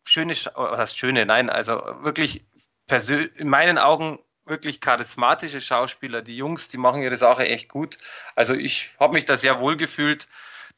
Schöne, 0.06 0.34
was 0.54 0.78
heißt 0.78 0.98
schöne, 0.98 1.26
nein, 1.26 1.50
also 1.50 1.82
wirklich 2.00 2.46
in 2.90 3.48
meinen 3.48 3.78
Augen 3.78 4.18
wirklich 4.48 4.80
charismatische 4.80 5.60
Schauspieler. 5.60 6.22
Die 6.22 6.36
Jungs, 6.36 6.68
die 6.68 6.78
machen 6.78 7.02
ihre 7.02 7.16
Sache 7.16 7.46
echt 7.46 7.68
gut. 7.68 7.98
Also 8.34 8.54
ich 8.54 8.90
habe 8.98 9.14
mich 9.14 9.26
da 9.26 9.36
sehr 9.36 9.60
wohl 9.60 9.76
gefühlt. 9.76 10.28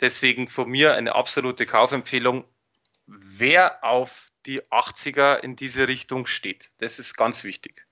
Deswegen 0.01 0.49
von 0.49 0.69
mir 0.69 0.95
eine 0.95 1.15
absolute 1.15 1.67
Kaufempfehlung. 1.67 2.45
Wer 3.07 3.85
auf 3.85 4.31
die 4.47 4.63
80er 4.63 5.39
in 5.39 5.57
diese 5.57 5.89
Richtung 5.89 6.27
steht, 6.27 6.71
das 6.79 6.99
ist 6.99 7.17
ganz 7.17 7.45
wichtig. 7.45 7.87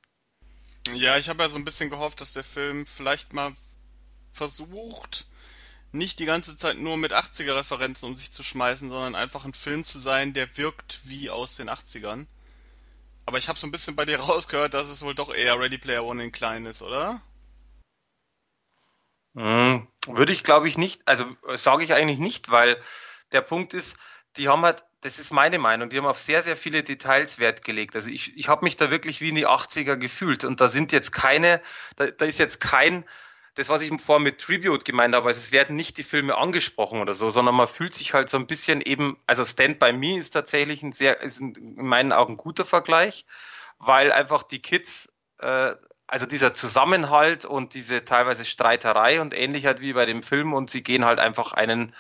Ja, 0.95 1.19
ich 1.19 1.29
habe 1.29 1.43
ja 1.43 1.49
so 1.49 1.57
ein 1.57 1.64
bisschen 1.64 1.91
gehofft, 1.91 2.21
dass 2.21 2.33
der 2.33 2.45
Film 2.45 2.87
vielleicht 2.87 3.35
mal 3.35 3.53
versucht, 4.33 5.27
nicht 5.93 6.19
die 6.19 6.25
ganze 6.25 6.57
Zeit 6.57 6.79
nur 6.79 6.97
mit 6.97 7.12
80er-Referenzen 7.12 8.09
um 8.09 8.16
sich 8.16 8.33
zu 8.33 8.43
schmeißen, 8.43 8.89
sondern 8.89 9.14
einfach 9.14 9.45
ein 9.45 9.55
Film 9.55 9.85
zu 9.85 9.99
sein, 9.99 10.33
der 10.33 10.57
wirkt 10.57 11.01
wie 11.05 11.29
aus 11.31 11.57
den 11.57 11.69
80ern. 11.69 12.27
Aber 13.29 13.37
ich 13.37 13.51
habe 13.51 13.59
so 13.59 13.66
ein 13.66 13.70
bisschen 13.70 13.95
bei 13.95 14.07
dir 14.07 14.18
rausgehört, 14.20 14.72
dass 14.72 14.89
es 14.89 15.03
wohl 15.03 15.14
doch 15.14 15.35
eher 15.35 15.61
Ready 15.61 15.76
Player 15.76 16.03
One 16.03 16.24
in 16.24 16.33
klein 16.33 16.64
ist, 16.64 16.81
oder? 16.81 17.20
Hm, 19.35 19.87
würde 20.07 20.33
ich, 20.33 20.43
glaube 20.43 20.66
ich, 20.66 20.79
nicht, 20.79 21.07
also 21.07 21.26
sage 21.55 21.85
ich 21.85 21.93
eigentlich 21.93 22.20
nicht, 22.20 22.51
weil 22.51 22.81
der 23.33 23.43
Punkt 23.43 23.74
ist, 23.74 23.99
die 24.39 24.49
haben 24.49 24.62
halt, 24.62 24.83
das 25.03 25.18
ist 25.18 25.31
meine 25.31 25.59
Meinung, 25.59 25.91
die 25.91 25.99
haben 25.99 26.07
auf 26.07 26.18
sehr, 26.18 26.41
sehr 26.41 26.57
viele 26.57 26.83
Details 26.83 27.39
Wert 27.39 27.64
gelegt. 27.64 27.97
Also 27.97 28.09
ich, 28.09 28.35
ich 28.35 28.49
habe 28.49 28.64
mich 28.64 28.79
da 28.79 28.91
wirklich 28.91 29.20
wie 29.20 29.29
in 29.29 29.35
die 29.35 29.47
80er 29.47 29.97
gefühlt 29.97 30.45
und 30.45 30.62
da 30.62 30.68
sind 30.68 30.91
jetzt 30.91 31.12
keine, 31.12 31.61
da, 31.97 32.11
da 32.11 32.24
ist 32.24 32.39
jetzt 32.39 32.62
kein, 32.62 33.05
das, 33.59 33.68
was 33.68 33.82
ich 33.82 33.92
vorher 34.00 34.22
mit 34.22 34.40
Tribute 34.40 34.84
gemeint 34.84 35.16
habe, 35.16 35.26
also 35.26 35.38
es 35.38 35.50
werden 35.50 35.74
nicht 35.74 35.98
die 35.98 36.04
Filme 36.04 36.36
angesprochen 36.36 37.00
oder 37.00 37.12
so, 37.12 37.28
sondern 37.28 37.56
man 37.56 37.66
fühlt 37.66 37.92
sich 37.92 38.14
halt 38.14 38.28
so 38.28 38.36
ein 38.38 38.46
bisschen 38.46 38.80
eben, 38.80 39.18
also 39.26 39.44
Stand 39.44 39.80
by 39.80 39.92
Me 39.92 40.16
ist 40.16 40.30
tatsächlich 40.30 40.84
ein 40.84 40.92
sehr, 40.92 41.20
ist 41.20 41.40
ein, 41.40 41.54
in 41.54 41.86
meinen 41.86 42.12
Augen 42.12 42.36
guter 42.36 42.64
Vergleich, 42.64 43.26
weil 43.78 44.12
einfach 44.12 44.44
die 44.44 44.62
Kids 44.62 45.12
äh, 45.40 45.74
also 46.06 46.24
dieser 46.24 46.54
Zusammenhalt 46.54 47.44
und 47.44 47.74
diese 47.74 48.04
teilweise 48.04 48.44
Streiterei 48.44 49.20
und 49.20 49.34
ähnlich 49.34 49.66
halt 49.66 49.80
wie 49.80 49.92
bei 49.92 50.06
dem 50.06 50.22
Film 50.22 50.54
und 50.54 50.70
sie 50.70 50.82
gehen 50.82 51.04
halt 51.04 51.18
einfach 51.18 51.52
einen 51.52 51.94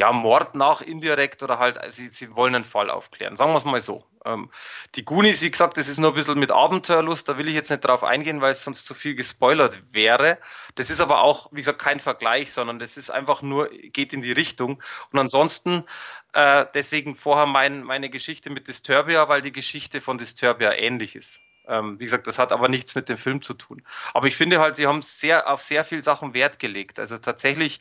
ja, 0.00 0.12
Mord 0.12 0.54
nach 0.54 0.80
indirekt 0.80 1.42
oder 1.42 1.58
halt, 1.58 1.78
sie, 1.92 2.08
sie 2.08 2.34
wollen 2.34 2.54
einen 2.54 2.64
Fall 2.64 2.88
aufklären. 2.88 3.36
Sagen 3.36 3.52
wir 3.52 3.58
es 3.58 3.66
mal 3.66 3.82
so. 3.82 4.02
Ähm, 4.24 4.50
die 4.94 5.04
Goonies, 5.04 5.42
wie 5.42 5.50
gesagt, 5.50 5.76
das 5.76 5.88
ist 5.88 5.98
nur 5.98 6.12
ein 6.12 6.14
bisschen 6.14 6.38
mit 6.38 6.50
Abenteuerlust, 6.50 7.28
da 7.28 7.36
will 7.36 7.48
ich 7.48 7.54
jetzt 7.54 7.68
nicht 7.68 7.84
drauf 7.84 8.02
eingehen, 8.02 8.40
weil 8.40 8.52
es 8.52 8.64
sonst 8.64 8.86
zu 8.86 8.94
viel 8.94 9.14
gespoilert 9.14 9.82
wäre. 9.92 10.38
Das 10.76 10.88
ist 10.88 11.02
aber 11.02 11.22
auch, 11.22 11.48
wie 11.52 11.60
gesagt, 11.60 11.82
kein 11.82 12.00
Vergleich, 12.00 12.50
sondern 12.50 12.78
das 12.78 12.96
ist 12.96 13.10
einfach 13.10 13.42
nur, 13.42 13.68
geht 13.68 14.14
in 14.14 14.22
die 14.22 14.32
Richtung. 14.32 14.82
Und 15.12 15.18
ansonsten, 15.18 15.84
äh, 16.32 16.64
deswegen 16.72 17.14
vorher 17.14 17.44
mein, 17.44 17.82
meine 17.82 18.08
Geschichte 18.08 18.48
mit 18.48 18.68
Disturbia, 18.68 19.28
weil 19.28 19.42
die 19.42 19.52
Geschichte 19.52 20.00
von 20.00 20.16
Disturbia 20.16 20.72
ähnlich 20.72 21.14
ist. 21.14 21.42
Ähm, 21.70 22.00
wie 22.00 22.04
gesagt, 22.04 22.26
das 22.26 22.38
hat 22.38 22.52
aber 22.52 22.68
nichts 22.68 22.94
mit 22.94 23.08
dem 23.08 23.16
Film 23.16 23.42
zu 23.42 23.54
tun. 23.54 23.82
Aber 24.12 24.26
ich 24.26 24.36
finde 24.36 24.60
halt, 24.60 24.76
sie 24.76 24.86
haben 24.86 25.02
sehr 25.02 25.48
auf 25.48 25.62
sehr 25.62 25.84
viel 25.84 26.02
Sachen 26.02 26.34
Wert 26.34 26.58
gelegt. 26.58 26.98
Also 26.98 27.18
tatsächlich, 27.18 27.80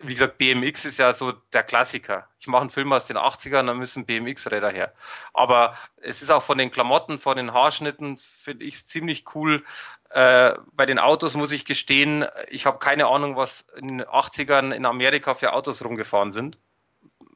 wie 0.00 0.14
gesagt, 0.14 0.38
BMX 0.38 0.84
ist 0.84 0.98
ja 0.98 1.12
so 1.12 1.32
der 1.52 1.62
Klassiker. 1.62 2.28
Ich 2.38 2.46
mache 2.46 2.62
einen 2.62 2.70
Film 2.70 2.92
aus 2.92 3.06
den 3.06 3.16
80ern, 3.16 3.66
dann 3.66 3.78
müssen 3.78 4.06
BMX-Räder 4.06 4.70
her. 4.70 4.92
Aber 5.32 5.76
es 5.96 6.22
ist 6.22 6.30
auch 6.30 6.42
von 6.42 6.58
den 6.58 6.70
Klamotten, 6.70 7.18
von 7.18 7.36
den 7.36 7.52
Haarschnitten, 7.52 8.18
finde 8.18 8.64
ich 8.64 8.74
es 8.74 8.86
ziemlich 8.86 9.24
cool. 9.34 9.64
Äh, 10.10 10.54
bei 10.72 10.86
den 10.86 10.98
Autos 10.98 11.34
muss 11.34 11.52
ich 11.52 11.64
gestehen, 11.64 12.26
ich 12.48 12.66
habe 12.66 12.78
keine 12.78 13.06
Ahnung, 13.06 13.36
was 13.36 13.66
in 13.76 13.88
den 13.88 14.02
80ern 14.02 14.72
in 14.72 14.86
Amerika 14.86 15.34
für 15.34 15.52
Autos 15.52 15.84
rumgefahren 15.84 16.32
sind. 16.32 16.58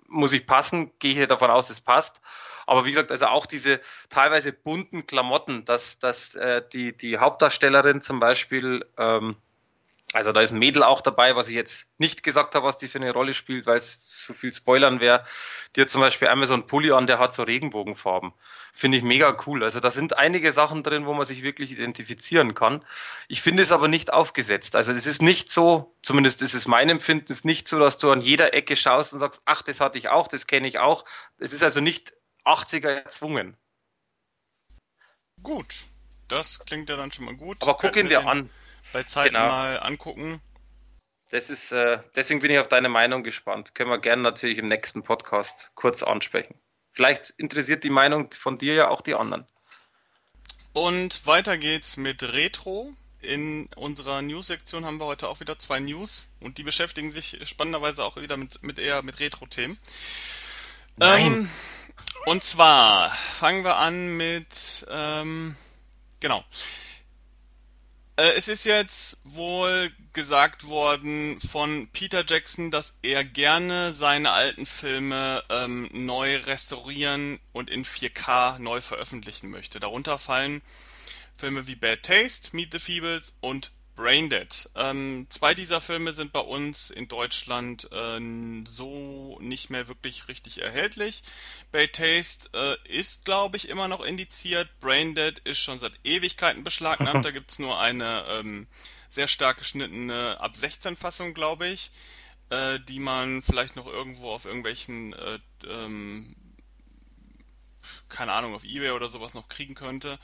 Muss 0.07 0.33
ich 0.33 0.47
passen, 0.47 0.93
gehe 0.99 1.19
ich 1.19 1.29
davon 1.29 1.51
aus, 1.51 1.71
es 1.71 1.81
passt. 1.81 2.21
Aber 2.67 2.85
wie 2.85 2.91
gesagt, 2.91 3.11
also 3.11 3.27
auch 3.27 3.47
diese 3.47 3.81
teilweise 4.11 4.53
bunten 4.53 5.07
Klamotten, 5.07 5.65
dass, 5.65 5.99
dass 5.99 6.35
äh, 6.35 6.63
die, 6.73 6.97
die 6.97 7.19
Hauptdarstellerin 7.19 8.01
zum 8.01 8.21
Beispiel, 8.21 8.87
ähm, 8.99 9.37
also 10.13 10.33
da 10.33 10.41
ist 10.41 10.51
ein 10.51 10.59
Mädel 10.59 10.83
auch 10.83 11.03
dabei, 11.03 11.37
was 11.37 11.49
ich 11.49 11.55
jetzt 11.55 11.87
nicht 11.99 12.25
gesagt 12.25 12.57
habe, 12.57 12.67
was 12.67 12.79
die 12.79 12.89
für 12.89 12.99
eine 12.99 13.13
Rolle 13.13 13.33
spielt, 13.33 13.67
weil 13.67 13.77
es 13.77 14.09
zu 14.09 14.35
viel 14.35 14.53
Spoilern 14.53 14.99
wäre. 14.99 15.25
Die 15.77 15.83
hat 15.83 15.91
zum 15.91 16.01
Beispiel 16.01 16.27
einmal 16.27 16.49
so 16.49 16.55
einen 16.55 16.67
Pulli 16.67 16.91
an, 16.91 17.07
der 17.07 17.21
hat 17.21 17.33
so 17.33 17.45
Regenbogenfarben. 17.45 18.33
Finde 18.73 18.99
ich 18.99 19.05
mega 19.05 19.37
cool. 19.47 19.63
Also 19.63 19.79
da 19.79 19.93
sind 19.93 20.19
einige 20.19 20.51
Sachen 20.51 20.83
drin, 20.83 21.07
wo 21.07 21.15
man 21.15 21.25
sich 21.25 21.45
wirklich 21.45 21.71
identifizieren 21.71 22.55
kann. 22.55 22.85
Ich 23.29 23.41
finde 23.41 23.63
es 23.63 23.71
aber 23.71 23.87
nicht 23.87 24.13
aufgesetzt. 24.13 24.75
Also 24.75 24.93
es 24.93 25.07
ist 25.07 25.23
nicht 25.23 25.53
so, 25.53 25.95
zumindest 26.03 26.43
ist 26.43 26.55
es 26.55 26.67
mein 26.67 26.89
Empfinden, 26.89 27.27
es 27.29 27.39
ist 27.39 27.45
nicht 27.45 27.69
so, 27.69 27.79
dass 27.79 27.99
du 27.99 28.11
an 28.11 28.21
jeder 28.21 28.53
Ecke 28.53 28.75
schaust 28.75 29.13
und 29.13 29.21
sagst, 29.21 29.43
ach, 29.45 29.63
das 29.63 29.81
hatte 29.81 29.99
ich 29.99 30.09
auch, 30.09 30.27
das 30.27 30.49
kenne 30.49 30.67
ich 30.67 30.81
auch. 30.81 31.05
Es 31.39 31.53
ist 31.53 31.63
also 31.63 31.81
nicht 31.81 32.15
80er 32.45 32.89
erzwungen. 32.89 33.57
Gut. 35.41 35.87
Das 36.27 36.65
klingt 36.65 36.89
ja 36.91 36.97
dann 36.97 37.13
schon 37.13 37.27
mal 37.27 37.37
gut. 37.37 37.59
Aber 37.63 37.77
guck 37.77 37.97
ihn 37.97 38.09
dir 38.09 38.27
an. 38.27 38.51
Bei 38.93 39.03
Zeit 39.03 39.29
genau. 39.29 39.47
mal 39.47 39.79
angucken. 39.79 40.41
Das 41.31 41.49
ist, 41.49 41.71
äh, 41.71 42.01
deswegen 42.17 42.41
bin 42.41 42.51
ich 42.51 42.59
auf 42.59 42.67
deine 42.67 42.89
Meinung 42.89 43.23
gespannt. 43.23 43.75
Können 43.75 43.91
wir 43.91 44.01
gerne 44.01 44.23
natürlich 44.23 44.59
im 44.59 44.67
nächsten 44.67 45.03
Podcast 45.03 45.71
kurz 45.75 46.03
ansprechen. 46.03 46.55
Vielleicht 46.93 47.31
interessiert 47.31 47.85
die 47.85 47.91
Meinung 47.91 48.33
von 48.33 48.59
dir 48.59 48.75
ja 48.75 48.89
auch 48.89 49.01
die 49.01 49.15
anderen. 49.15 49.47
Und 50.73 51.27
weiter 51.27 51.57
geht's 51.57 51.97
mit 51.97 52.33
Retro. 52.33 52.93
In 53.23 53.69
unserer 53.77 54.23
News-Sektion 54.23 54.85
haben 54.85 54.99
wir 54.99 55.05
heute 55.05 55.29
auch 55.29 55.41
wieder 55.41 55.59
zwei 55.59 55.79
News 55.79 56.29
und 56.41 56.57
die 56.59 56.63
beschäftigen 56.63 57.13
sich 57.13 57.39
spannenderweise 57.45 58.03
auch 58.03 58.17
wieder 58.17 58.37
mit, 58.37 58.63
mit 58.63 58.79
eher 58.79 59.03
mit 59.03 59.21
Retro-Themen. 59.21 59.79
Nein. 60.97 61.27
Ähm, 61.27 61.51
und 62.25 62.43
zwar 62.43 63.11
fangen 63.11 63.63
wir 63.63 63.77
an 63.77 64.17
mit, 64.17 64.87
ähm, 64.89 65.55
genau. 66.21 66.43
Äh, 68.21 68.35
es 68.37 68.49
ist 68.49 68.67
jetzt 68.67 69.17
wohl 69.25 69.91
gesagt 70.13 70.67
worden 70.69 71.41
von 71.41 71.89
Peter 71.91 72.23
Jackson, 72.27 72.71
dass 72.71 72.99
er 73.01 73.25
gerne 73.25 73.95
seine 73.95 74.33
alten 74.33 74.67
Filme 74.67 75.43
ähm, 75.49 75.89
neu 75.93 76.37
restaurieren 76.37 77.41
und 77.53 77.71
in 77.71 77.83
4K 77.83 78.59
neu 78.59 78.83
veröffentlichen 78.83 79.49
möchte. 79.49 79.81
Darunter 79.81 80.19
fallen 80.19 80.61
Filme 81.39 81.67
wie 81.67 81.77
Bad 81.77 82.03
Taste, 82.03 82.55
Meet 82.55 82.73
the 82.73 82.79
Feebles 82.79 83.33
und 83.41 83.73
Braindead. 84.01 84.71
Ähm, 84.77 85.27
zwei 85.29 85.55
dieser 85.55 85.83
Filme 85.83 86.13
sind 86.15 86.33
bei 86.33 86.41
uns 86.41 86.89
in 86.89 87.07
Deutschland 87.07 87.87
äh, 87.93 88.19
so 88.67 89.39
nicht 89.43 89.69
mehr 89.69 89.89
wirklich 89.89 90.27
richtig 90.29 90.63
erhältlich. 90.63 91.23
Bad 91.71 91.93
Taste 91.93 92.49
äh, 92.55 92.77
ist, 92.89 93.27
glaube 93.27 93.59
ich, 93.59 93.69
immer 93.69 93.89
noch 93.89 94.03
indiziert. 94.03 94.71
Braindead 94.81 95.41
ist 95.41 95.59
schon 95.59 95.79
seit 95.79 95.93
Ewigkeiten 96.03 96.65
beschlagnahmt. 96.65 97.25
da 97.27 97.31
gibt's 97.31 97.59
nur 97.59 97.79
eine 97.79 98.25
ähm, 98.29 98.67
sehr 99.11 99.29
stark 99.29 99.59
geschnittene 99.59 100.41
ab 100.41 100.57
16 100.57 100.97
Fassung, 100.97 101.35
glaube 101.35 101.67
ich, 101.69 101.91
äh, 102.49 102.81
die 102.81 103.01
man 103.01 103.43
vielleicht 103.43 103.77
noch 103.77 103.87
irgendwo 103.87 104.31
auf 104.31 104.47
irgendwelchen 104.47 105.13
äh, 105.13 105.39
ähm, 105.69 106.35
keine 108.09 108.33
Ahnung, 108.33 108.55
auf 108.55 108.65
Ebay 108.65 108.91
oder 108.91 109.09
sowas 109.09 109.35
noch 109.35 109.49
kriegen 109.49 109.75
könnte. 109.75 110.19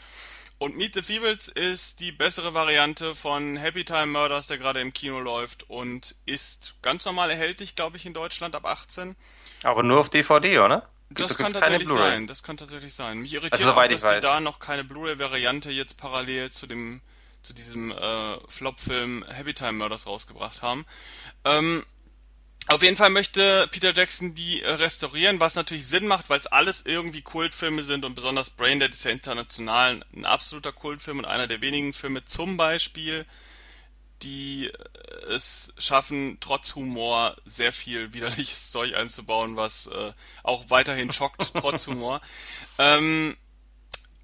Und 0.59 0.77
Meet 0.77 0.95
the 0.95 1.03
Feebles 1.03 1.49
ist 1.49 2.01
die 2.01 2.13
bessere 2.13 2.55
Variante 2.55 3.15
von 3.15 3.57
Happy 3.57 3.85
Time 3.85 4.07
Murders, 4.07 4.47
der 4.47 4.57
gerade 4.57 4.81
im 4.81 4.93
Kino 4.93 5.21
läuft 5.21 5.69
und 5.69 6.15
ist 6.25 6.75
ganz 6.81 7.05
normal 7.05 7.31
erhältlich, 7.31 7.77
glaube 7.77 7.99
ich, 7.99 8.07
in 8.07 8.15
Deutschland 8.15 8.55
ab 8.55 8.65
18. 8.65 9.17
Aber 9.65 9.83
nur 9.83 10.01
auf 10.01 10.09
DVD, 10.09 10.61
oder? 10.61 10.89
Das 11.11 11.37
kann 11.37 11.53
tatsächlich 11.53 11.89
sein. 11.89 12.27
Das 12.27 12.43
kann 12.43 12.57
tatsächlich 12.57 12.95
sein. 12.95 13.19
Mich 13.19 13.35
irritiert 13.35 13.55
also, 13.55 13.73
auch, 13.73 13.87
dass 13.87 14.15
die 14.15 14.21
da 14.21 14.41
noch 14.41 14.59
keine 14.59 14.83
Blu-ray-Variante 14.83 15.71
jetzt 15.71 15.99
parallel 15.99 16.51
zu 16.51 16.67
dem 16.67 17.01
zu 17.43 17.53
diesem 17.53 17.93
äh, 17.93 18.39
Flop-Film 18.49 19.25
Happy 19.29 19.55
Time 19.55 19.75
Murders 19.75 20.09
rausgebracht 20.09 20.63
haben. 20.63 20.85
Ähm, 21.45 21.85
auf 22.69 22.83
jeden 22.83 22.97
Fall 22.97 23.11
möchte 23.11 23.69
Peter 23.71 23.95
Jackson 23.95 24.35
die 24.35 24.63
äh, 24.63 24.71
restaurieren, 24.73 25.41
was 25.41 25.55
natürlich 25.55 25.87
Sinn 25.87 26.07
macht, 26.07 26.31
weil 26.31 26.41
es 26.41 26.47
alles 26.47 26.83
irgendwie 26.85 27.23
Kultfilme 27.23 27.83
sind 27.83 28.05
und 28.05 28.15
besonders 28.15 28.51
Braindead 28.51 28.93
ist 28.93 29.05
ja 29.05 29.13
international 29.13 30.05
ein 30.15 30.25
absoluter 30.25 30.73
Kultfilm 30.73 31.19
und 31.19 31.25
einer 31.27 31.47
der 31.47 31.61
wenigen 31.61 31.93
Filme 31.93 32.25
zum 32.25 32.57
Beispiel, 32.57 33.25
die 34.23 34.67
äh, 34.67 35.33
es 35.33 35.73
schaffen, 35.79 36.39
trotz 36.41 36.75
Humor 36.75 37.37
sehr 37.45 37.73
viel 37.73 38.13
widerliches 38.15 38.71
Zeug 38.73 38.97
einzubauen, 38.97 39.57
was 39.57 39.87
äh, 39.87 40.13
auch 40.43 40.65
weiterhin 40.69 41.13
schockt, 41.13 41.53
trotz 41.55 41.87
Humor. 41.87 42.21
Ähm, 42.79 43.37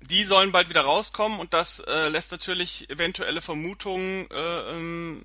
die 0.00 0.24
sollen 0.24 0.50
bald 0.50 0.68
wieder 0.68 0.80
rauskommen 0.80 1.38
und 1.38 1.54
das 1.54 1.78
äh, 1.78 2.08
lässt 2.08 2.32
natürlich 2.32 2.90
eventuelle 2.90 3.40
Vermutungen 3.40 4.28
äh, 4.30 4.72
ähm, 4.72 5.22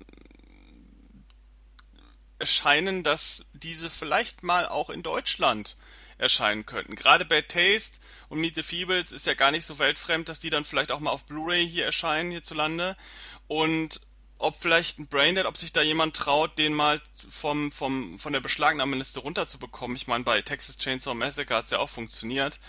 erscheinen, 2.38 3.02
dass 3.02 3.44
diese 3.52 3.90
vielleicht 3.90 4.42
mal 4.42 4.66
auch 4.66 4.90
in 4.90 5.02
Deutschland 5.02 5.76
erscheinen 6.18 6.66
könnten. 6.66 6.96
Gerade 6.96 7.24
Bad 7.24 7.48
Taste 7.48 8.00
und 8.28 8.40
Meet 8.40 8.56
the 8.56 8.62
Feebles 8.62 9.12
ist 9.12 9.26
ja 9.26 9.34
gar 9.34 9.50
nicht 9.50 9.64
so 9.64 9.78
weltfremd, 9.78 10.28
dass 10.28 10.40
die 10.40 10.50
dann 10.50 10.64
vielleicht 10.64 10.92
auch 10.92 11.00
mal 11.00 11.10
auf 11.10 11.24
Blu-ray 11.24 11.68
hier 11.68 11.84
erscheinen 11.84 12.30
hierzulande. 12.30 12.96
Und 13.46 14.00
ob 14.38 14.60
vielleicht 14.60 14.98
ein 14.98 15.08
Braindead, 15.08 15.46
ob 15.46 15.56
sich 15.56 15.72
da 15.72 15.82
jemand 15.82 16.16
traut, 16.16 16.58
den 16.58 16.72
mal 16.72 17.00
vom, 17.28 17.72
vom, 17.72 18.18
von 18.18 18.32
der 18.32 18.40
Beschlagnahmeliste 18.40 19.20
runterzubekommen. 19.20 19.96
Ich 19.96 20.06
meine, 20.06 20.24
bei 20.24 20.42
Texas 20.42 20.78
Chainsaw 20.78 21.14
Massacre 21.14 21.56
hat 21.56 21.64
es 21.64 21.70
ja 21.72 21.78
auch 21.78 21.88
funktioniert. 21.88 22.60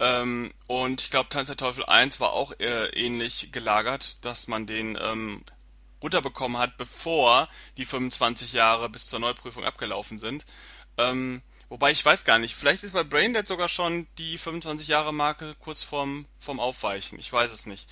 Ähm, 0.00 0.52
und 0.68 1.00
ich 1.00 1.10
glaube, 1.10 1.28
Tanz 1.28 1.48
der 1.48 1.56
Teufel 1.56 1.84
1 1.84 2.20
war 2.20 2.32
auch 2.32 2.52
äh, 2.60 2.86
ähnlich 2.90 3.50
gelagert, 3.50 4.24
dass 4.24 4.46
man 4.46 4.66
den 4.66 4.96
ähm, 5.00 5.42
runterbekommen 6.02 6.58
hat, 6.58 6.76
bevor 6.76 7.48
die 7.76 7.84
25 7.84 8.52
Jahre 8.52 8.88
bis 8.88 9.08
zur 9.08 9.18
Neuprüfung 9.18 9.64
abgelaufen 9.64 10.18
sind. 10.18 10.46
Ähm, 10.96 11.42
wobei 11.68 11.90
ich 11.90 12.04
weiß 12.04 12.24
gar 12.24 12.38
nicht, 12.38 12.54
vielleicht 12.54 12.82
ist 12.82 12.92
bei 12.92 13.04
Braindead 13.04 13.46
sogar 13.46 13.68
schon 13.68 14.06
die 14.18 14.38
25 14.38 14.88
Jahre 14.88 15.12
Marke 15.12 15.52
kurz 15.60 15.82
vorm, 15.82 16.26
vorm 16.38 16.60
Aufweichen. 16.60 17.18
Ich 17.18 17.32
weiß 17.32 17.52
es 17.52 17.66
nicht. 17.66 17.88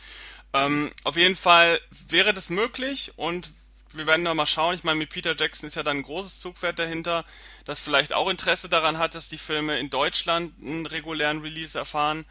Ähm, 0.53 0.93
auf 1.05 1.17
jeden 1.17 1.37
Fall 1.37 1.81
wäre 2.09 2.33
das 2.33 2.51
möglich 2.51 3.13
und 3.17 3.53
wir 3.93 4.07
werden 4.07 4.25
da 4.25 4.35
mal 4.35 4.47
schauen. 4.47 4.75
Ich 4.75 4.85
meine, 4.85 4.99
mit 4.99 5.11
Peter 5.11 5.35
Jackson 5.37 5.67
ist 5.67 5.77
ja 5.77 5.83
dann 5.83 5.99
ein 5.99 6.03
großes 6.03 6.41
Zugpferd 6.41 6.79
dahinter, 6.79 7.25
das 7.65 7.81
vielleicht 7.81 8.13
auch 8.13 8.29
Interesse 8.29 8.69
daran 8.69 8.99
hat, 8.99 9.15
dass 9.15 9.29
die 9.29 9.39
Filme 9.39 9.79
in 9.79 9.91
Deutschland 9.91 10.55
einen 10.61 10.87
regulären 10.87 11.41
Release 11.41 11.79
erfahren. 11.79 12.27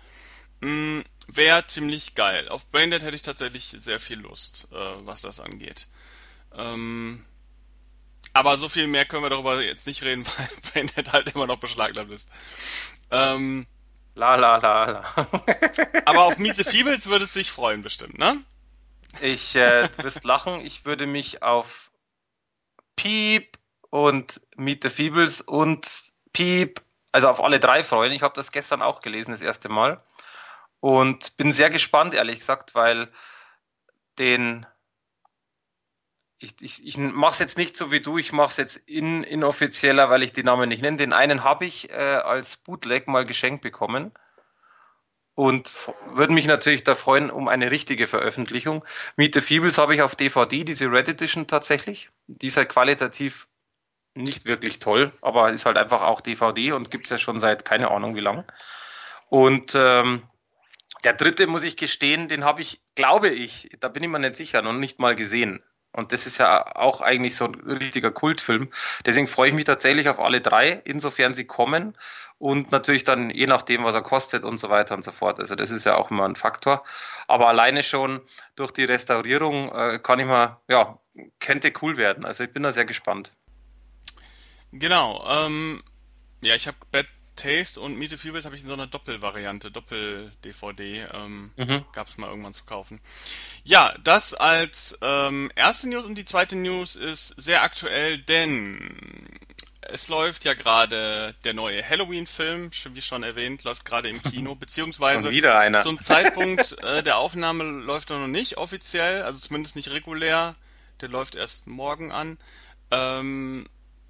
Mm, 0.62 1.02
Wäre 1.28 1.66
ziemlich 1.68 2.16
geil. 2.16 2.50
Auf 2.50 2.70
Braindead 2.72 3.04
hätte 3.04 3.16
ich 3.16 3.22
tatsächlich 3.22 3.66
sehr 3.66 4.00
viel 4.00 4.20
Lust, 4.20 4.68
äh, 4.72 4.76
was 5.06 5.22
das 5.22 5.40
angeht. 5.40 5.88
Ähm, 6.54 7.26
aber 8.34 8.58
so 8.58 8.70
viel 8.70 8.88
mehr 8.88 9.06
können 9.06 9.24
wir 9.24 9.30
darüber 9.30 9.62
jetzt 9.62 9.88
nicht 9.88 10.04
reden, 10.04 10.26
weil 10.38 10.48
Braindead 10.72 11.14
halt 11.14 11.34
immer 11.34 11.48
noch 11.48 11.58
beschlagnahmt 11.58 12.12
ist. 12.12 12.30
Ähm, 13.12 13.66
La 14.16 14.36
la 14.36 14.58
la 14.58 14.86
la. 14.86 15.04
aber 16.06 16.24
auf 16.24 16.38
Meet 16.38 16.56
the 16.56 16.64
Feebles 16.70 17.08
würde 17.08 17.26
es 17.26 17.34
sich 17.34 17.52
freuen, 17.52 17.82
bestimmt, 17.82 18.18
ne? 18.18 18.42
Ich, 19.22 19.56
äh, 19.56 19.90
du 19.90 20.04
wirst 20.04 20.24
lachen, 20.24 20.62
ich 20.62 20.86
würde 20.86 21.06
mich 21.06 21.44
auf 21.44 21.92
Piep 22.96 23.58
und 23.90 24.42
Meet 24.56 24.84
the 24.84 24.90
Feebles 24.90 25.42
und 25.42 26.14
Piep, 26.32 26.82
also 27.12 27.28
auf 27.28 27.44
alle 27.44 27.60
drei 27.60 27.84
freuen. 27.84 28.14
Ich 28.14 28.22
habe 28.22 28.34
das 28.36 28.54
gestern 28.54 28.82
auch 28.82 29.02
gelesen, 29.02 29.32
das 29.32 29.42
erste 29.42 29.68
Mal. 29.68 30.02
Und 30.86 31.36
bin 31.38 31.52
sehr 31.52 31.72
gespannt, 31.72 32.14
ehrlich 32.14 32.38
gesagt, 32.38 32.76
weil 32.76 33.12
den 34.20 34.68
ich, 36.38 36.54
ich, 36.62 36.86
ich 36.86 36.98
mache 37.00 37.32
es 37.32 37.40
jetzt 37.40 37.58
nicht 37.58 37.76
so 37.76 37.92
wie 37.92 38.02
du, 38.02 38.20
ich 38.20 38.34
mache 38.34 38.50
es 38.50 38.58
jetzt 38.58 38.76
in, 38.88 39.24
inoffizieller, 39.24 40.12
weil 40.12 40.22
ich 40.22 40.32
die 40.32 40.44
Namen 40.44 40.70
nicht 40.70 40.84
nenne. 40.84 40.98
Den 40.98 41.12
einen 41.12 41.44
habe 41.44 41.66
ich 41.66 41.90
äh, 41.90 41.96
als 41.96 42.58
Bootleg 42.58 43.08
mal 43.08 43.26
geschenkt 43.26 43.64
bekommen 43.64 44.12
und 45.34 45.74
würde 46.14 46.34
mich 46.34 46.46
natürlich 46.46 46.84
da 46.84 46.94
freuen 46.94 47.32
um 47.32 47.48
eine 47.48 47.72
richtige 47.72 48.06
Veröffentlichung. 48.06 48.86
Meet 49.16 49.34
the 49.34 49.42
Feebles 49.42 49.80
habe 49.80 49.96
ich 49.96 50.04
auf 50.04 50.16
DVD, 50.16 50.64
diese 50.64 50.92
Red 50.92 51.08
Edition 51.10 51.48
tatsächlich. 51.48 52.12
Die 52.28 52.46
ist 52.46 52.58
halt 52.58 52.70
qualitativ 52.70 53.48
nicht 54.14 54.46
wirklich 54.46 54.78
toll, 54.78 55.14
aber 55.24 55.50
ist 55.50 55.66
halt 55.66 55.78
einfach 55.78 56.04
auch 56.04 56.22
DVD 56.22 56.74
und 56.74 56.92
gibt 56.92 57.06
es 57.06 57.10
ja 57.10 57.18
schon 57.18 57.40
seit 57.40 57.66
keine 57.66 57.90
Ahnung 57.90 58.16
wie 58.16 58.22
lang. 58.22 58.46
Und 59.30 59.74
ähm, 59.74 60.22
der 61.06 61.14
dritte, 61.14 61.48
muss 61.48 61.64
ich 61.64 61.78
gestehen, 61.78 62.28
den 62.28 62.44
habe 62.44 62.62
ich, 62.62 62.82
glaube 62.96 63.30
ich, 63.30 63.70
da 63.80 63.88
bin 63.88 64.04
ich 64.04 64.10
mir 64.10 64.20
nicht 64.20 64.36
sicher, 64.36 64.62
noch 64.62 64.74
nicht 64.74 65.00
mal 65.00 65.16
gesehen. 65.16 65.64
Und 65.92 66.12
das 66.12 66.26
ist 66.26 66.40
ja 66.40 66.76
auch 66.76 67.00
eigentlich 67.00 67.38
so 67.38 67.46
ein 67.46 67.56
richtiger 67.56 68.12
Kultfilm. 68.12 68.70
Deswegen 69.06 69.28
freue 69.28 69.50
ich 69.50 69.56
mich 69.56 69.64
tatsächlich 69.64 70.10
auf 70.10 70.20
alle 70.20 70.42
drei, 70.42 70.82
insofern 70.84 71.34
sie 71.34 71.46
kommen. 71.46 71.96
Und 72.38 72.72
natürlich 72.72 73.06
dann 73.06 73.30
je 73.30 73.46
nachdem, 73.46 73.86
was 73.86 73.96
er 73.96 74.02
kostet 74.02 74.44
und 74.44 74.58
so 74.58 74.70
weiter 74.70 74.96
und 74.96 75.04
so 75.04 75.14
fort. 75.14 75.40
Also 75.40 75.56
das 75.56 75.72
ist 75.72 75.86
ja 75.86 75.96
auch 75.96 76.12
immer 76.12 76.26
ein 76.26 76.36
Faktor. 76.36 76.84
Aber 77.28 77.48
alleine 77.48 77.82
schon 77.82 78.20
durch 78.58 78.72
die 78.72 78.84
Restaurierung 78.84 79.72
äh, 79.74 80.00
kann 80.00 80.20
ich 80.20 80.26
mal, 80.26 80.60
ja, 80.68 81.00
könnte 81.40 81.72
cool 81.82 81.96
werden. 81.96 82.26
Also 82.26 82.44
ich 82.44 82.52
bin 82.52 82.64
da 82.64 82.74
sehr 82.74 82.86
gespannt. 82.86 83.32
Genau. 84.74 85.26
Ähm, 85.30 85.82
ja, 86.42 86.56
ich 86.56 86.68
habe 86.68 86.78
Bad 86.92 87.06
Taste 87.36 87.80
und 87.80 87.98
Meet 87.98 88.12
the 88.12 88.18
Feebles 88.18 88.46
habe 88.46 88.56
ich 88.56 88.62
in 88.62 88.68
so 88.68 88.74
einer 88.74 88.88
Doppelvariante, 88.88 89.72
Doppel-DVD, 89.72 91.08
ähm, 91.14 91.52
mhm. 91.56 91.86
gab 91.94 92.08
es 92.08 92.18
mal 92.18 92.30
irgendwann 92.30 92.54
zu 92.54 92.64
kaufen. 92.64 93.00
Ja, 93.64 93.94
das 94.04 94.34
als 94.34 94.98
ähm, 95.02 95.52
erste 95.56 95.90
News 95.90 96.06
und 96.06 96.18
die 96.18 96.26
zweite 96.26 96.56
News 96.56 96.96
ist 96.96 97.30
sehr 97.38 97.64
aktuell, 97.64 98.18
denn 98.20 99.40
es 99.82 100.08
läuft 100.08 100.46
ja 100.46 100.54
gerade 100.54 101.36
der 101.44 101.54
neue 101.54 101.88
Halloween-Film, 101.88 102.72
wie 102.94 103.02
schon 103.02 103.24
erwähnt, 103.24 103.64
läuft 103.64 103.86
gerade 103.86 104.10
im 104.10 104.22
Kino, 104.22 104.56
beziehungsweise 104.60 105.32
zum 105.82 106.02
Zeitpunkt 106.02 106.76
äh, 106.84 107.04
der 107.04 107.18
Aufnahme 107.18 107.64
läuft 107.64 108.10
er 108.10 108.20
noch 108.20 108.28
nicht 108.28 108.58
offiziell, 108.58 109.24
also 109.24 109.40
zumindest 109.40 109.76
nicht 109.76 109.92
regulär. 109.92 110.56
Der 111.02 111.10
läuft 111.10 111.36
erst 111.36 111.68
morgen 111.68 112.12
an. 112.12 112.38
Ähm, 112.90 113.68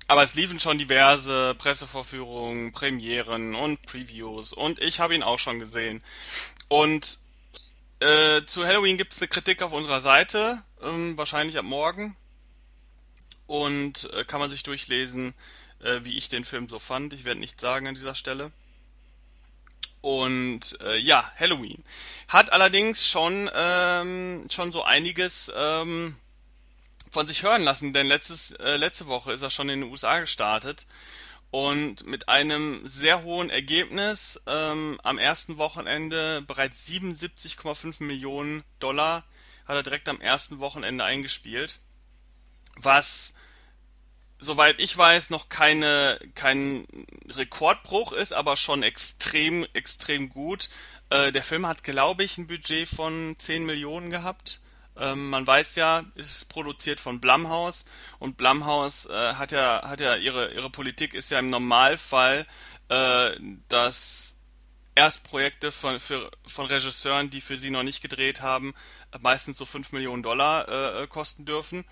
aber 0.08 0.24
es 0.24 0.36
liefen 0.36 0.60
schon 0.60 0.78
diverse 0.78 1.56
Pressevorführungen, 1.58 2.72
Premieren 2.72 3.56
und 3.56 3.82
Previews 3.86 4.54
und 4.54 4.80
ich 4.82 5.00
habe 5.00 5.16
ihn 5.16 5.24
auch 5.24 5.40
schon 5.40 5.60
gesehen. 5.60 6.04
Und 6.68 7.20
äh, 8.00 8.44
zu 8.46 8.66
Halloween 8.66 8.98
gibt 8.98 9.14
es 9.14 9.22
eine 9.22 9.30
Kritik 9.30 9.62
auf 9.62 9.72
unserer 9.72 10.02
Seite, 10.02 10.62
ähm, 10.82 11.18
wahrscheinlich 11.18 11.58
ab 11.58 11.66
morgen. 11.66 12.16
Und 13.48 14.10
äh, 14.14 14.26
kann 14.26 14.40
man 14.40 14.50
sich 14.50 14.64
durchlesen, 14.64 15.34
äh, 15.82 16.00
wie 16.04 16.18
ich 16.18 16.30
den 16.30 16.44
Film 16.44 16.68
so 16.68 16.80
fand. 16.80 17.14
Ich 17.14 17.26
werde 17.26 17.40
nichts 17.40 17.62
sagen 17.62 17.88
an 17.88 17.96
dieser 17.96 18.16
Stelle. 18.16 18.52
Und 20.02 20.80
äh, 20.82 20.98
ja, 20.98 21.32
Halloween 21.40 21.84
hat 22.28 22.54
allerdings 22.54 23.08
schon 23.08 23.50
ähm, 23.56 24.46
schon 24.52 24.72
so 24.72 24.84
einiges 24.84 25.52
ähm, 25.56 26.16
von 27.16 27.28
sich 27.30 27.44
hören 27.44 27.64
lassen, 27.64 27.94
denn 27.94 28.08
letztes, 28.08 28.52
äh, 28.52 28.76
letzte 28.76 29.08
Woche 29.08 29.32
ist 29.32 29.42
er 29.42 29.50
schon 29.50 29.70
in 29.70 29.80
den 29.80 29.90
USA 29.90 30.20
gestartet 30.20 30.86
und 31.50 32.06
mit 32.06 32.28
einem 32.28 32.86
sehr 32.86 33.24
hohen 33.24 33.50
Ergebnis 33.50 34.42
ähm, 34.48 35.00
am 35.02 35.18
ersten 35.18 35.58
Wochenende 35.58 36.42
bereits 36.42 36.86
77,5 36.86 38.04
Millionen 38.04 38.66
Dollar 38.80 39.24
hat 39.66 39.78
er 39.78 39.84
direkt 39.84 40.10
am 40.10 40.20
ersten 40.20 40.60
Wochenende 40.60 41.06
eingespielt, 41.06 41.80
was 42.76 43.34
soweit 44.38 44.82
ich 44.82 44.98
weiß 44.98 45.30
noch 45.30 45.48
keine 45.48 46.20
kein 46.36 46.86
Rekordbruch 47.30 48.12
ist, 48.12 48.34
aber 48.34 48.58
schon 48.58 48.84
extrem 48.84 49.66
extrem 49.72 50.28
gut. 50.28 50.68
Äh, 51.10 51.32
der 51.32 51.44
Film 51.44 51.66
hat 51.66 51.86
glaube 51.86 52.26
ich 52.26 52.38
ein 52.38 52.48
Budget 52.48 52.90
von 52.90 53.38
10 53.40 53.66
Millionen 53.66 54.10
gehabt 54.10 54.60
ähm, 54.98 55.30
man 55.30 55.46
weiß 55.46 55.76
ja, 55.76 56.04
ist 56.16 56.50
produziert 56.50 57.00
von 57.00 57.20
Blumhouse 57.20 57.86
und 58.20 58.38
Blumhouse 58.38 59.08
äh, 59.08 59.34
hat 59.36 59.52
ja 59.52 59.82
hat 59.88 60.00
ja 60.00 60.16
ihre 60.16 60.54
ihre 60.54 60.70
Politik 60.70 61.14
ist 61.14 61.32
ja 61.32 61.40
im 61.40 61.50
Normalfall, 61.50 62.48
äh, 62.90 63.32
dass 63.68 64.36
Erstprojekte 64.96 65.74
von 65.74 66.00
für, 66.00 66.32
von 66.48 66.68
Regisseuren, 66.68 67.30
die 67.30 67.42
für 67.42 67.58
sie 67.58 67.70
noch 67.70 67.84
nicht 67.84 68.02
gedreht 68.02 68.42
haben, 68.42 68.74
meistens 69.20 69.58
so 69.58 69.66
5 69.66 69.92
Millionen 69.92 70.24
Dollar 70.24 70.70
äh, 70.70 71.04
äh, 71.04 71.08
kosten 71.08 71.46
dürfen. 71.46 71.84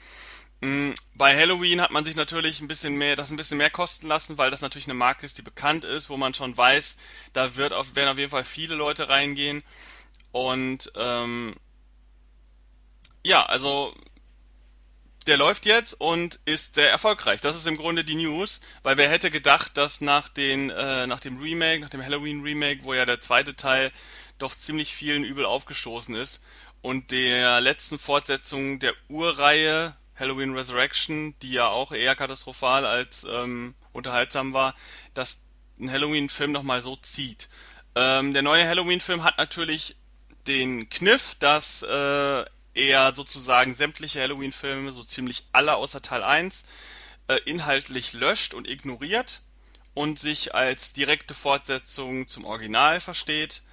Mhm. 0.62 0.94
Bei 1.16 1.38
Halloween 1.38 1.82
hat 1.82 1.92
man 1.92 2.06
sich 2.06 2.16
natürlich 2.16 2.62
ein 2.62 2.70
bisschen 2.70 2.96
mehr, 2.96 3.18
das 3.18 3.30
ein 3.30 3.36
bisschen 3.36 3.58
mehr 3.58 3.70
kosten 3.70 4.08
lassen, 4.08 4.38
weil 4.38 4.50
das 4.52 4.62
natürlich 4.62 4.88
eine 4.88 4.94
Marke 4.94 5.26
ist, 5.26 5.38
die 5.38 5.42
bekannt 5.42 5.84
ist, 5.84 6.10
wo 6.10 6.16
man 6.16 6.34
schon 6.34 6.56
weiß, 6.56 6.98
da 7.34 7.58
wird 7.58 7.74
auf, 7.74 7.96
werden 7.98 8.10
auf 8.10 8.18
jeden 8.18 8.32
Fall 8.32 8.46
viele 8.46 8.76
Leute 8.76 9.10
reingehen. 9.10 9.64
Und 10.32 10.92
ähm, 10.96 11.56
ja, 13.24 13.46
also 13.46 13.94
der 15.28 15.38
läuft 15.38 15.66
jetzt 15.66 15.94
und 15.94 16.40
ist 16.46 16.76
sehr 16.76 16.90
erfolgreich. 16.90 17.42
Das 17.42 17.56
ist 17.56 17.68
im 17.68 17.78
Grunde 17.78 18.04
die 18.04 18.16
News, 18.16 18.62
weil 18.84 18.98
wer 18.98 19.10
hätte 19.10 19.32
gedacht, 19.32 19.78
dass 19.78 20.02
nach 20.02 20.28
den 20.30 20.70
äh, 20.70 21.08
nach 21.08 21.22
dem 21.22 21.40
Remake, 21.40 21.82
nach 21.82 21.90
dem 21.90 22.04
Halloween 22.04 22.42
Remake, 22.42 22.84
wo 22.84 22.94
ja 22.94 23.06
der 23.06 23.22
zweite 23.22 23.56
Teil 23.56 23.92
doch 24.38 24.54
ziemlich 24.54 24.94
vielen 24.94 25.24
übel 25.24 25.46
aufgestoßen 25.46 26.16
ist 26.16 26.42
und 26.82 27.12
der 27.12 27.62
letzten 27.62 27.98
Fortsetzung 27.98 28.80
der 28.80 28.94
Urreihe 29.08 29.96
Halloween 30.16 30.54
Resurrection, 30.54 31.34
die 31.42 31.54
ja 31.54 31.68
auch 31.68 31.92
eher 31.92 32.16
katastrophal 32.16 32.86
als 32.86 33.26
ähm, 33.30 33.74
unterhaltsam 33.94 34.54
war, 34.54 34.76
dass 35.14 35.42
ein 35.80 35.90
Halloween-Film 35.90 36.52
nochmal 36.52 36.82
so 36.82 36.96
zieht. 36.96 37.50
Ähm, 37.96 38.34
der 38.34 38.42
neue 38.42 38.68
Halloween-Film 38.68 39.24
hat 39.24 39.38
natürlich 39.38 39.96
den 40.46 40.90
Kniff, 40.90 41.36
dass 41.40 41.84
äh, 41.84 42.46
er 42.74 43.14
sozusagen 43.14 43.76
sämtliche 43.76 44.22
Halloween-Filme, 44.22 44.92
so 44.92 45.04
ziemlich 45.04 45.46
alle 45.52 45.76
außer 45.76 46.02
Teil 46.02 46.24
1, 46.24 46.64
äh, 47.28 47.38
inhaltlich 47.46 48.14
löscht 48.14 48.54
und 48.54 48.68
ignoriert 48.68 49.42
und 49.94 50.20
sich 50.20 50.56
als 50.56 50.94
direkte 50.94 51.34
Fortsetzung 51.34 52.28
zum 52.28 52.46
Original 52.46 53.00
versteht. 53.00 53.64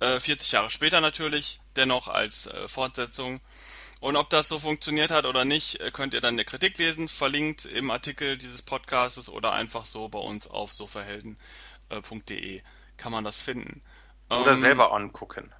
äh, 0.00 0.18
40 0.20 0.52
Jahre 0.52 0.70
später 0.70 1.00
natürlich, 1.00 1.60
dennoch 1.76 2.08
als 2.08 2.46
äh, 2.46 2.68
Fortsetzung. 2.68 3.40
Und 4.00 4.16
ob 4.16 4.28
das 4.28 4.48
so 4.48 4.58
funktioniert 4.58 5.10
hat 5.10 5.24
oder 5.24 5.44
nicht, 5.44 5.80
äh, 5.80 5.90
könnt 5.90 6.14
ihr 6.14 6.20
dann 6.20 6.34
in 6.34 6.38
der 6.38 6.44
Kritik 6.44 6.76
lesen, 6.78 7.08
verlinkt 7.08 7.64
im 7.64 7.90
Artikel 7.90 8.36
dieses 8.36 8.60
Podcasts 8.60 9.28
oder 9.28 9.52
einfach 9.52 9.86
so 9.86 10.08
bei 10.08 10.18
uns 10.18 10.46
auf 10.48 10.72
soverhelden.de 10.74 12.62
kann 12.96 13.12
man 13.12 13.24
das 13.24 13.40
finden. 13.40 13.82
Oder 14.28 14.52
ähm, 14.52 14.60
selber 14.60 14.92
angucken. 14.92 15.52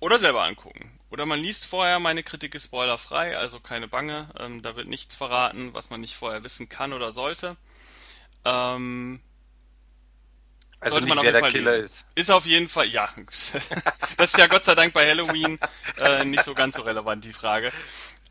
Oder 0.00 0.18
selber 0.18 0.44
angucken. 0.44 0.98
Oder 1.14 1.26
man 1.26 1.38
liest 1.38 1.64
vorher, 1.64 2.00
meine 2.00 2.24
Kritik 2.24 2.56
ist 2.56 2.64
spoilerfrei, 2.64 3.38
also 3.38 3.60
keine 3.60 3.86
Bange. 3.86 4.28
Ähm, 4.36 4.62
da 4.62 4.74
wird 4.74 4.88
nichts 4.88 5.14
verraten, 5.14 5.72
was 5.72 5.88
man 5.88 6.00
nicht 6.00 6.16
vorher 6.16 6.42
wissen 6.42 6.68
kann 6.68 6.92
oder 6.92 7.12
sollte. 7.12 7.56
Ähm, 8.44 9.20
also 10.80 10.98
nicht, 10.98 11.14
wer 11.14 11.30
der 11.30 11.40
Fall 11.40 11.52
Killer 11.52 11.74
lesen. 11.74 11.84
ist. 11.84 12.06
Ist 12.16 12.32
auf 12.32 12.46
jeden 12.46 12.68
Fall, 12.68 12.88
ja. 12.88 13.08
das 14.16 14.30
ist 14.30 14.38
ja 14.38 14.48
Gott 14.48 14.64
sei 14.64 14.74
Dank 14.74 14.92
bei 14.92 15.08
Halloween 15.08 15.60
äh, 15.98 16.24
nicht 16.24 16.42
so 16.42 16.52
ganz 16.52 16.74
so 16.74 16.82
relevant, 16.82 17.22
die 17.22 17.32
Frage. 17.32 17.70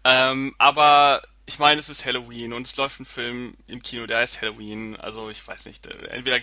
Ähm, 0.04 0.54
aber 0.58 1.22
ich 1.46 1.60
meine, 1.60 1.80
es 1.80 1.90
ist 1.90 2.06
Halloween 2.06 2.54
und 2.54 2.68
es 2.68 2.76
läuft 2.78 3.02
ein 3.02 3.06
Film 3.06 3.54
im 3.68 3.84
Kino, 3.84 4.06
der 4.06 4.20
heißt 4.20 4.42
Halloween. 4.42 4.96
Also 4.96 5.30
ich 5.30 5.46
weiß 5.46 5.66
nicht, 5.66 5.86
äh, 5.88 6.08
entweder 6.08 6.40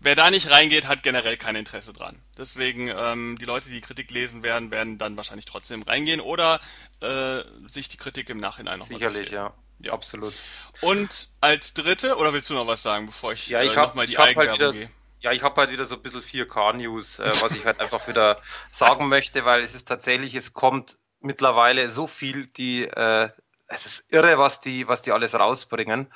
wer 0.00 0.14
da 0.14 0.30
nicht 0.30 0.50
reingeht, 0.50 0.86
hat 0.86 1.02
generell 1.02 1.38
kein 1.38 1.56
Interesse 1.56 1.94
dran. 1.94 2.20
Deswegen 2.36 2.88
ähm, 2.88 3.38
die 3.40 3.46
Leute, 3.46 3.70
die, 3.70 3.80
Kritik 3.80 4.10
lesen 4.10 4.42
werden, 4.42 4.70
werden 4.70 4.98
dann 4.98 5.16
wahrscheinlich 5.16 5.46
trotzdem 5.46 5.82
reingehen 5.82 6.20
oder 6.20 6.60
äh, 7.00 7.42
sich 7.66 7.88
die 7.88 7.96
Kritik 7.96 8.28
im 8.28 8.36
Nachhinein 8.36 8.78
nochmal 8.78 8.98
Sicherlich, 8.98 9.30
ja. 9.30 9.54
ja. 9.78 9.92
Absolut. 9.92 10.34
Und 10.82 11.30
als 11.40 11.72
dritte, 11.72 12.16
oder 12.16 12.34
willst 12.34 12.50
du 12.50 12.54
noch 12.54 12.66
was 12.66 12.82
sagen, 12.82 13.06
bevor 13.06 13.32
ich, 13.32 13.48
ja, 13.48 13.62
ich 13.62 13.72
äh, 13.72 13.76
nochmal 13.76 14.06
die 14.06 14.12
ich 14.12 14.18
Eigenwerbung 14.18 14.58
halt 14.60 14.74
gehe? 14.74 14.90
Ja, 15.20 15.32
ich 15.32 15.42
habe 15.42 15.58
halt 15.60 15.70
wieder 15.70 15.86
so 15.86 15.96
ein 15.96 16.02
bisschen 16.02 16.22
4K-News, 16.22 17.20
äh, 17.20 17.32
was 17.40 17.52
ich 17.52 17.64
halt 17.64 17.80
einfach 17.80 18.06
wieder 18.06 18.38
sagen 18.70 19.08
möchte, 19.08 19.46
weil 19.46 19.62
es 19.62 19.74
ist 19.74 19.88
tatsächlich, 19.88 20.34
es 20.34 20.52
kommt 20.52 20.98
mittlerweile 21.20 21.88
so 21.88 22.06
viel, 22.06 22.46
die 22.46 22.84
äh, 22.84 23.30
es 23.70 23.86
ist 23.86 24.12
irre, 24.12 24.36
was 24.38 24.60
die, 24.60 24.86
was 24.88 25.02
die 25.02 25.12
alles 25.12 25.38
rausbringen. 25.38 26.12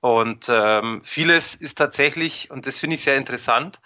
Und 0.00 0.48
ähm, 0.48 1.02
vieles 1.04 1.54
ist 1.54 1.76
tatsächlich, 1.76 2.50
und 2.50 2.66
das 2.66 2.78
finde 2.78 2.94
ich 2.94 3.02
sehr 3.02 3.16
interessant, 3.16 3.80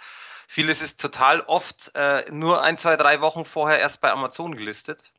vieles 0.47 0.81
ist 0.81 1.01
total 1.01 1.41
oft 1.41 1.91
äh, 1.95 2.31
nur 2.31 2.63
ein, 2.63 2.79
zwei, 2.79 2.97
drei 2.97 3.21
Wochen 3.21 3.45
vorher 3.45 3.81
erst 3.81 4.01
bei 4.01 4.11
Amazon 4.11 4.55
gelistet. 4.55 5.13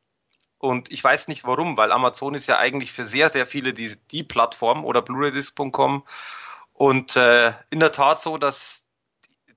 Und 0.58 0.90
ich 0.90 1.04
weiß 1.04 1.28
nicht 1.28 1.44
warum, 1.44 1.76
weil 1.76 1.92
Amazon 1.92 2.34
ist 2.34 2.48
ja 2.48 2.58
eigentlich 2.58 2.92
für 2.92 3.04
sehr, 3.04 3.30
sehr 3.30 3.46
viele 3.46 3.72
die, 3.74 3.94
die 4.10 4.24
Plattform 4.24 4.84
oder 4.84 5.02
Blu-raydisc.com. 5.02 6.04
Und 6.72 7.16
äh, 7.16 7.52
in 7.70 7.80
der 7.80 7.92
Tat 7.92 8.20
so, 8.20 8.38
dass 8.38 8.86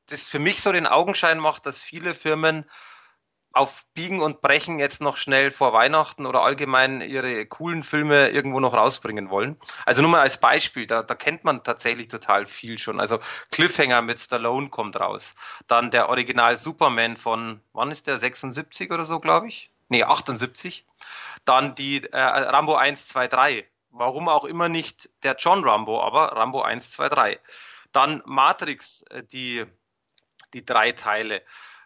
das 0.07 0.27
für 0.27 0.39
mich 0.39 0.61
so 0.61 0.71
den 0.71 0.87
Augenschein 0.87 1.39
macht, 1.39 1.65
dass 1.65 1.81
viele 1.81 2.13
Firmen 2.13 2.69
auf 3.53 3.85
Biegen 3.93 4.21
und 4.21 4.41
Brechen 4.41 4.79
jetzt 4.79 5.01
noch 5.01 5.17
schnell 5.17 5.51
vor 5.51 5.73
Weihnachten 5.73 6.25
oder 6.25 6.41
allgemein 6.41 7.01
ihre 7.01 7.45
coolen 7.45 7.83
Filme 7.83 8.29
irgendwo 8.29 8.59
noch 8.59 8.73
rausbringen 8.73 9.29
wollen. 9.29 9.57
Also 9.85 10.01
nur 10.01 10.11
mal 10.11 10.21
als 10.21 10.39
Beispiel, 10.39 10.87
da, 10.87 11.03
da 11.03 11.15
kennt 11.15 11.43
man 11.43 11.63
tatsächlich 11.63 12.07
total 12.07 12.45
viel 12.45 12.77
schon. 12.77 12.99
Also 12.99 13.19
Cliffhanger 13.51 14.01
mit 14.01 14.19
Stallone 14.19 14.69
kommt 14.69 14.99
raus. 14.99 15.35
Dann 15.67 15.91
der 15.91 16.09
Original 16.09 16.55
Superman 16.55 17.17
von, 17.17 17.61
wann 17.73 17.91
ist 17.91 18.07
der, 18.07 18.17
76 18.17 18.91
oder 18.91 19.03
so, 19.03 19.19
glaube 19.19 19.49
ich? 19.49 19.69
Nee, 19.89 20.03
78. 20.03 20.85
Dann 21.43 21.75
die 21.75 22.03
äh, 22.05 22.17
Rambo 22.17 22.75
1, 22.75 23.09
2, 23.09 23.27
3. 23.27 23.67
Warum 23.89 24.29
auch 24.29 24.45
immer 24.45 24.69
nicht 24.69 25.09
der 25.23 25.35
John 25.37 25.65
Rambo, 25.65 26.01
aber 26.01 26.31
Rambo 26.37 26.61
1, 26.61 26.91
2, 26.91 27.09
3. 27.09 27.39
Dann 27.91 28.21
Matrix, 28.25 29.01
äh, 29.03 29.23
die, 29.23 29.65
die 30.53 30.65
drei 30.65 30.93
Teile. 30.93 31.41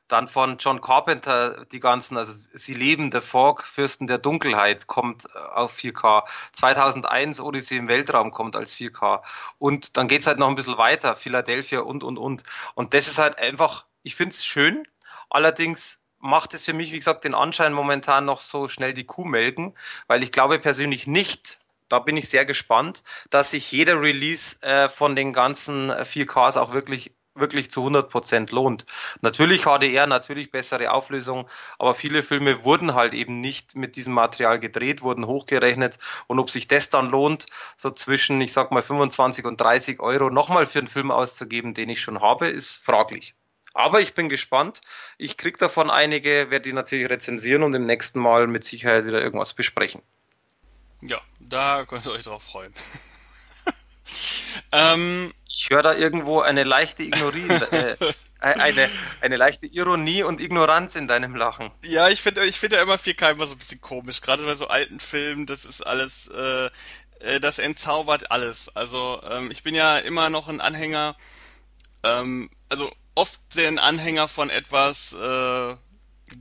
Dann 0.07 0.27
von 0.27 0.57
John 0.59 0.81
Carpenter 0.81 1.65
die 1.71 1.79
ganzen, 1.79 2.17
also 2.17 2.31
Sie 2.31 2.73
leben, 2.73 3.09
der 3.09 3.21
Fog, 3.21 3.63
Fürsten 3.63 4.05
der 4.05 4.19
Dunkelheit 4.19 4.87
kommt 4.87 5.25
äh, 5.33 5.37
auf 5.37 5.75
4K. 5.75 6.23
2001 6.51 7.39
Odyssey 7.39 7.77
im 7.77 7.87
Weltraum 7.87 8.31
kommt 8.31 8.55
als 8.55 8.75
4K. 8.75 9.21
Und 9.57 9.97
dann 9.97 10.07
geht's 10.07 10.27
halt 10.27 10.37
noch 10.37 10.49
ein 10.49 10.55
bisschen 10.55 10.77
weiter, 10.77 11.15
Philadelphia 11.15 11.79
und, 11.79 12.03
und, 12.03 12.17
und. 12.17 12.43
Und 12.75 12.93
das 12.93 13.07
ist 13.07 13.17
halt 13.17 13.39
einfach, 13.39 13.85
ich 14.03 14.15
find's 14.15 14.45
schön. 14.45 14.87
Allerdings 15.29 16.01
macht 16.19 16.53
es 16.53 16.65
für 16.65 16.73
mich, 16.73 16.91
wie 16.91 16.97
gesagt, 16.97 17.23
den 17.23 17.35
Anschein 17.35 17.73
momentan 17.73 18.25
noch 18.25 18.41
so 18.41 18.67
schnell 18.67 18.93
die 18.93 19.05
Kuh 19.05 19.25
melken, 19.25 19.75
weil 20.07 20.23
ich 20.23 20.31
glaube 20.31 20.59
persönlich 20.59 21.07
nicht, 21.07 21.59
da 21.89 21.99
bin 21.99 22.17
ich 22.17 22.29
sehr 22.29 22.45
gespannt, 22.45 23.03
dass 23.29 23.51
sich 23.51 23.71
jeder 23.71 24.01
Release 24.01 24.61
äh, 24.61 24.89
von 24.89 25.15
den 25.15 25.33
ganzen 25.33 25.91
4Ks 25.91 26.57
auch 26.57 26.73
wirklich 26.73 27.11
wirklich 27.35 27.69
zu 27.69 27.81
100 27.81 28.09
Prozent 28.09 28.51
lohnt. 28.51 28.85
Natürlich 29.21 29.63
HDR, 29.63 30.07
natürlich 30.07 30.51
bessere 30.51 30.91
Auflösung, 30.91 31.47
aber 31.77 31.93
viele 31.93 32.23
Filme 32.23 32.63
wurden 32.63 32.95
halt 32.95 33.13
eben 33.13 33.41
nicht 33.41 33.75
mit 33.75 33.95
diesem 33.95 34.13
Material 34.13 34.59
gedreht, 34.59 35.01
wurden 35.01 35.27
hochgerechnet 35.27 35.99
und 36.27 36.39
ob 36.39 36.49
sich 36.49 36.67
das 36.67 36.89
dann 36.89 37.09
lohnt, 37.09 37.45
so 37.77 37.91
zwischen, 37.91 38.41
ich 38.41 38.53
sag 38.53 38.71
mal 38.71 38.81
25 38.81 39.45
und 39.45 39.59
30 39.59 39.99
Euro 39.99 40.29
nochmal 40.29 40.65
für 40.65 40.79
einen 40.79 40.87
Film 40.87 41.11
auszugeben, 41.11 41.73
den 41.73 41.89
ich 41.89 42.01
schon 42.01 42.21
habe, 42.21 42.47
ist 42.47 42.77
fraglich. 42.77 43.35
Aber 43.73 43.99
ich 43.99 44.13
bin 44.13 44.29
gespannt. 44.29 44.79
Ich 45.17 45.35
krieg 45.35 45.57
davon 45.57 45.91
einige, 45.91 46.49
werde 46.49 46.61
die 46.61 46.73
natürlich 46.73 47.09
rezensieren 47.09 47.61
und 47.61 47.73
im 47.73 47.85
nächsten 47.85 48.21
Mal 48.21 48.47
mit 48.47 48.63
Sicherheit 48.63 49.05
wieder 49.05 49.21
irgendwas 49.21 49.53
besprechen. 49.53 50.01
Ja, 51.01 51.19
da 51.41 51.85
könnt 51.85 52.05
ihr 52.05 52.13
euch 52.13 52.23
drauf 52.23 52.43
freuen. 52.43 52.73
Ähm, 54.71 55.33
ich 55.47 55.69
höre 55.69 55.81
da 55.81 55.93
irgendwo 55.93 56.41
eine 56.41 56.63
leichte 56.63 57.03
Ignorie, 57.03 57.47
äh, 57.71 57.95
eine, 58.39 58.89
eine 59.21 59.37
leichte 59.37 59.67
Ironie 59.67 60.23
und 60.23 60.41
Ignoranz 60.41 60.95
in 60.95 61.07
deinem 61.07 61.35
Lachen. 61.35 61.71
Ja, 61.83 62.09
ich 62.09 62.21
finde 62.21 62.45
ich 62.45 62.59
finde 62.59 62.77
ja 62.77 62.83
immer 62.83 62.95
4K 62.95 63.31
immer 63.31 63.47
so 63.47 63.55
ein 63.55 63.57
bisschen 63.57 63.81
komisch, 63.81 64.21
gerade 64.21 64.43
bei 64.43 64.55
so 64.55 64.67
alten 64.67 64.99
Filmen, 64.99 65.45
das 65.45 65.65
ist 65.65 65.81
alles, 65.85 66.27
äh, 66.27 66.69
äh, 67.19 67.39
das 67.39 67.59
entzaubert 67.59 68.31
alles. 68.31 68.75
Also 68.75 69.21
ähm, 69.29 69.51
ich 69.51 69.63
bin 69.63 69.75
ja 69.75 69.97
immer 69.97 70.29
noch 70.29 70.47
ein 70.47 70.61
Anhänger, 70.61 71.15
ähm, 72.03 72.49
also 72.69 72.91
oft 73.15 73.41
ein 73.57 73.79
Anhänger 73.79 74.27
von 74.27 74.49
etwas 74.49 75.13
äh, 75.13 75.75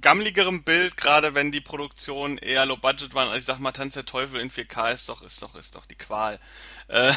gammeligerem 0.00 0.64
Bild, 0.64 0.96
gerade 0.96 1.34
wenn 1.34 1.52
die 1.52 1.60
Produktionen 1.60 2.38
eher 2.38 2.64
low 2.64 2.76
budget 2.76 3.14
waren. 3.14 3.28
Also 3.28 3.38
ich 3.38 3.44
sag 3.44 3.58
mal, 3.58 3.72
Tanz 3.72 3.94
der 3.94 4.06
Teufel 4.06 4.40
in 4.40 4.50
4K 4.50 4.92
ist 4.92 5.08
doch, 5.08 5.20
ist 5.22 5.42
doch, 5.42 5.54
ist 5.54 5.76
doch 5.76 5.84
die 5.84 5.94
Qual. 5.94 6.40
Äh, 6.88 7.12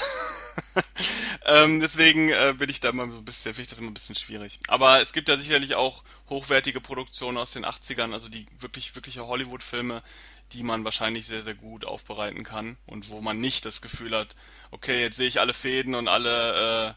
ähm, 1.45 1.79
deswegen 1.79 2.29
äh, 2.29 2.55
bin 2.57 2.69
ich 2.69 2.81
da 2.81 2.89
immer 2.89 3.09
so 3.09 3.17
ein 3.17 3.25
bisschen, 3.25 3.53
finde 3.53 3.63
ich 3.63 3.69
das 3.69 3.79
immer 3.79 3.89
ein 3.89 3.93
bisschen 3.93 4.15
schwierig. 4.15 4.59
Aber 4.67 5.01
es 5.01 5.13
gibt 5.13 5.29
ja 5.29 5.37
sicherlich 5.37 5.75
auch 5.75 6.03
hochwertige 6.29 6.81
Produktionen 6.81 7.37
aus 7.37 7.51
den 7.51 7.65
80ern, 7.65 8.11
also 8.13 8.27
die 8.27 8.45
wirklich, 8.59 8.95
wirkliche 8.95 9.25
Hollywood-Filme, 9.25 10.03
die 10.51 10.63
man 10.63 10.83
wahrscheinlich 10.83 11.25
sehr, 11.25 11.41
sehr 11.41 11.55
gut 11.55 11.85
aufbereiten 11.85 12.43
kann 12.43 12.77
und 12.85 13.09
wo 13.09 13.21
man 13.21 13.39
nicht 13.39 13.65
das 13.65 13.81
Gefühl 13.81 14.15
hat, 14.15 14.35
okay, 14.71 15.01
jetzt 15.01 15.15
sehe 15.17 15.27
ich 15.27 15.39
alle 15.39 15.53
Fäden 15.53 15.95
und 15.95 16.09
alle, 16.09 16.89
äh, 16.89 16.93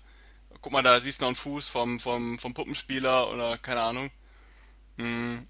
guck 0.61 0.73
mal, 0.73 0.83
da 0.83 1.01
siehst 1.01 1.21
du 1.21 1.25
noch 1.25 1.29
einen 1.29 1.37
Fuß 1.37 1.69
vom, 1.69 2.01
vom, 2.01 2.39
vom 2.41 2.55
Puppenspieler 2.55 3.31
oder 3.31 3.57
keine 3.57 3.83
Ahnung. 3.83 4.11
Hm. 5.01 5.47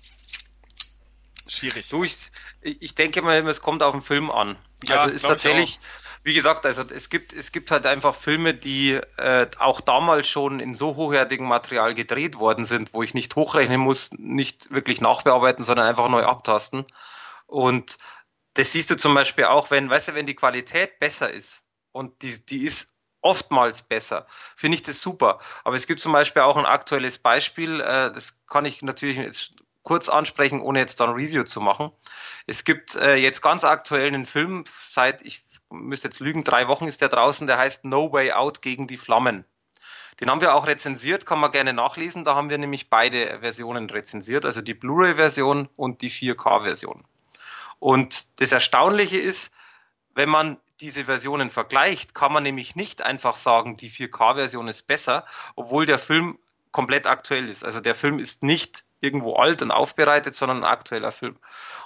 Schwierig. 1.47 1.89
Du, 1.89 2.05
ich, 2.05 2.31
ich 2.63 2.95
denke 2.95 3.23
mal, 3.23 3.47
es 3.49 3.61
kommt 3.61 3.83
auf 3.83 3.93
den 3.93 4.03
Film 4.03 4.31
an. 4.31 4.57
Ja, 4.85 5.01
also 5.01 5.13
ist 5.13 5.23
tatsächlich, 5.23 5.81
wie 6.23 6.33
gesagt, 6.33 6.65
also 6.65 6.83
es 6.83 7.11
gibt, 7.11 7.33
es 7.33 7.51
gibt 7.51 7.73
halt 7.73 7.87
einfach 7.87 8.15
Filme, 8.15 8.55
die 8.55 8.93
äh, 9.17 9.49
auch 9.59 9.81
damals 9.81 10.29
schon 10.29 10.61
in 10.61 10.75
so 10.75 10.95
hochwertigem 10.95 11.47
Material 11.47 11.95
gedreht 11.95 12.39
worden 12.39 12.65
sind, 12.65 12.95
wo 12.95 13.03
ich 13.03 13.15
nicht 13.15 13.35
hochrechnen 13.35 13.81
muss, 13.81 14.13
nicht 14.13 14.71
wirklich 14.71 15.01
nachbearbeiten, 15.01 15.65
sondern 15.65 15.87
einfach 15.87 16.09
neu 16.09 16.23
abtasten. 16.23 16.87
Und 17.47 17.99
das 18.55 18.71
siehst 18.71 18.91
du 18.91 18.97
zum 18.97 19.15
Beispiel 19.15 19.47
auch, 19.47 19.73
wenn, 19.73 19.91
weißt 19.91 20.09
du, 20.09 20.15
wenn 20.15 20.27
die 20.27 20.37
Qualität 20.37 21.01
besser 21.01 21.33
ist 21.33 21.65
und 21.91 22.23
die, 22.23 22.47
die 22.47 22.63
ist 22.63 22.95
oftmals 23.23 23.83
besser, 23.83 24.27
finde 24.57 24.77
ich 24.77 24.83
das 24.83 25.01
super. 25.01 25.41
Aber 25.65 25.77
es 25.77 25.87
gibt 25.87 26.01
zum 26.01 26.13
Beispiel 26.13 26.43
auch 26.43 26.57
ein 26.57 26.67
aktuelles 26.67 27.19
Beispiel, 27.19 27.81
äh, 27.81 28.13
das 28.13 28.45
kann 28.47 28.65
ich 28.65 28.83
natürlich 28.83 29.19
jetzt 29.19 29.55
kurz 29.83 30.09
ansprechen, 30.09 30.61
ohne 30.61 30.79
jetzt 30.79 31.01
dann 31.01 31.11
Review 31.11 31.45
zu 31.45 31.61
machen. 31.61 31.91
Es 32.47 32.65
gibt 32.65 32.97
äh, 32.97 33.15
jetzt 33.15 33.41
ganz 33.41 33.65
aktuell 33.65 34.09
einen 34.09 34.27
Film, 34.27 34.65
seit, 34.91 35.23
ich 35.23 35.45
müsste 35.71 36.09
jetzt 36.09 36.21
lügen, 36.21 36.45
drei 36.45 36.69
Wochen 36.69 36.87
ist 36.87 37.01
der 37.01 37.09
draußen, 37.09 37.47
der 37.47 37.59
heißt 37.59 37.85
No 37.85 38.13
Way 38.13 38.33
Out 38.33 38.63
gegen 38.63 38.87
die 38.87 38.99
Flammen. 38.99 39.45
Den 40.21 40.31
haben 40.31 40.43
wir 40.43 40.55
auch 40.55 40.67
rezensiert, 40.67 41.25
kann 41.25 41.41
man 41.41 41.51
gerne 41.51 41.73
nachlesen. 41.73 42.25
Da 42.25 42.35
haben 42.35 42.51
wir 42.51 42.59
nämlich 42.59 42.91
beide 42.91 43.41
Versionen 43.41 43.89
rezensiert, 43.89 44.45
also 44.45 44.61
die 44.61 44.75
Blu-ray-Version 44.75 45.71
und 45.77 46.03
die 46.03 46.11
4K-Version. 46.11 47.05
Und 47.79 48.41
das 48.41 48.53
Erstaunliche 48.53 49.19
ist, 49.19 49.55
wenn 50.15 50.29
man 50.29 50.59
diese 50.81 51.05
Versionen 51.05 51.51
vergleicht, 51.51 52.15
kann 52.15 52.33
man 52.33 52.43
nämlich 52.43 52.75
nicht 52.75 53.03
einfach 53.03 53.37
sagen, 53.37 53.77
die 53.77 53.91
4K-Version 53.91 54.69
ist 54.69 54.87
besser, 54.87 55.27
obwohl 55.57 55.87
der 55.87 55.99
Film 55.99 56.39
komplett 56.73 57.07
aktuell 57.07 57.49
ist. 57.49 57.65
Also 57.65 57.81
der 57.81 57.95
Film 57.95 58.19
ist 58.19 58.43
nicht 58.43 58.85
irgendwo 59.01 59.35
alt 59.35 59.63
und 59.63 59.71
aufbereitet, 59.71 60.35
sondern 60.35 60.59
ein 60.59 60.71
aktueller 60.71 61.13
Film. 61.13 61.37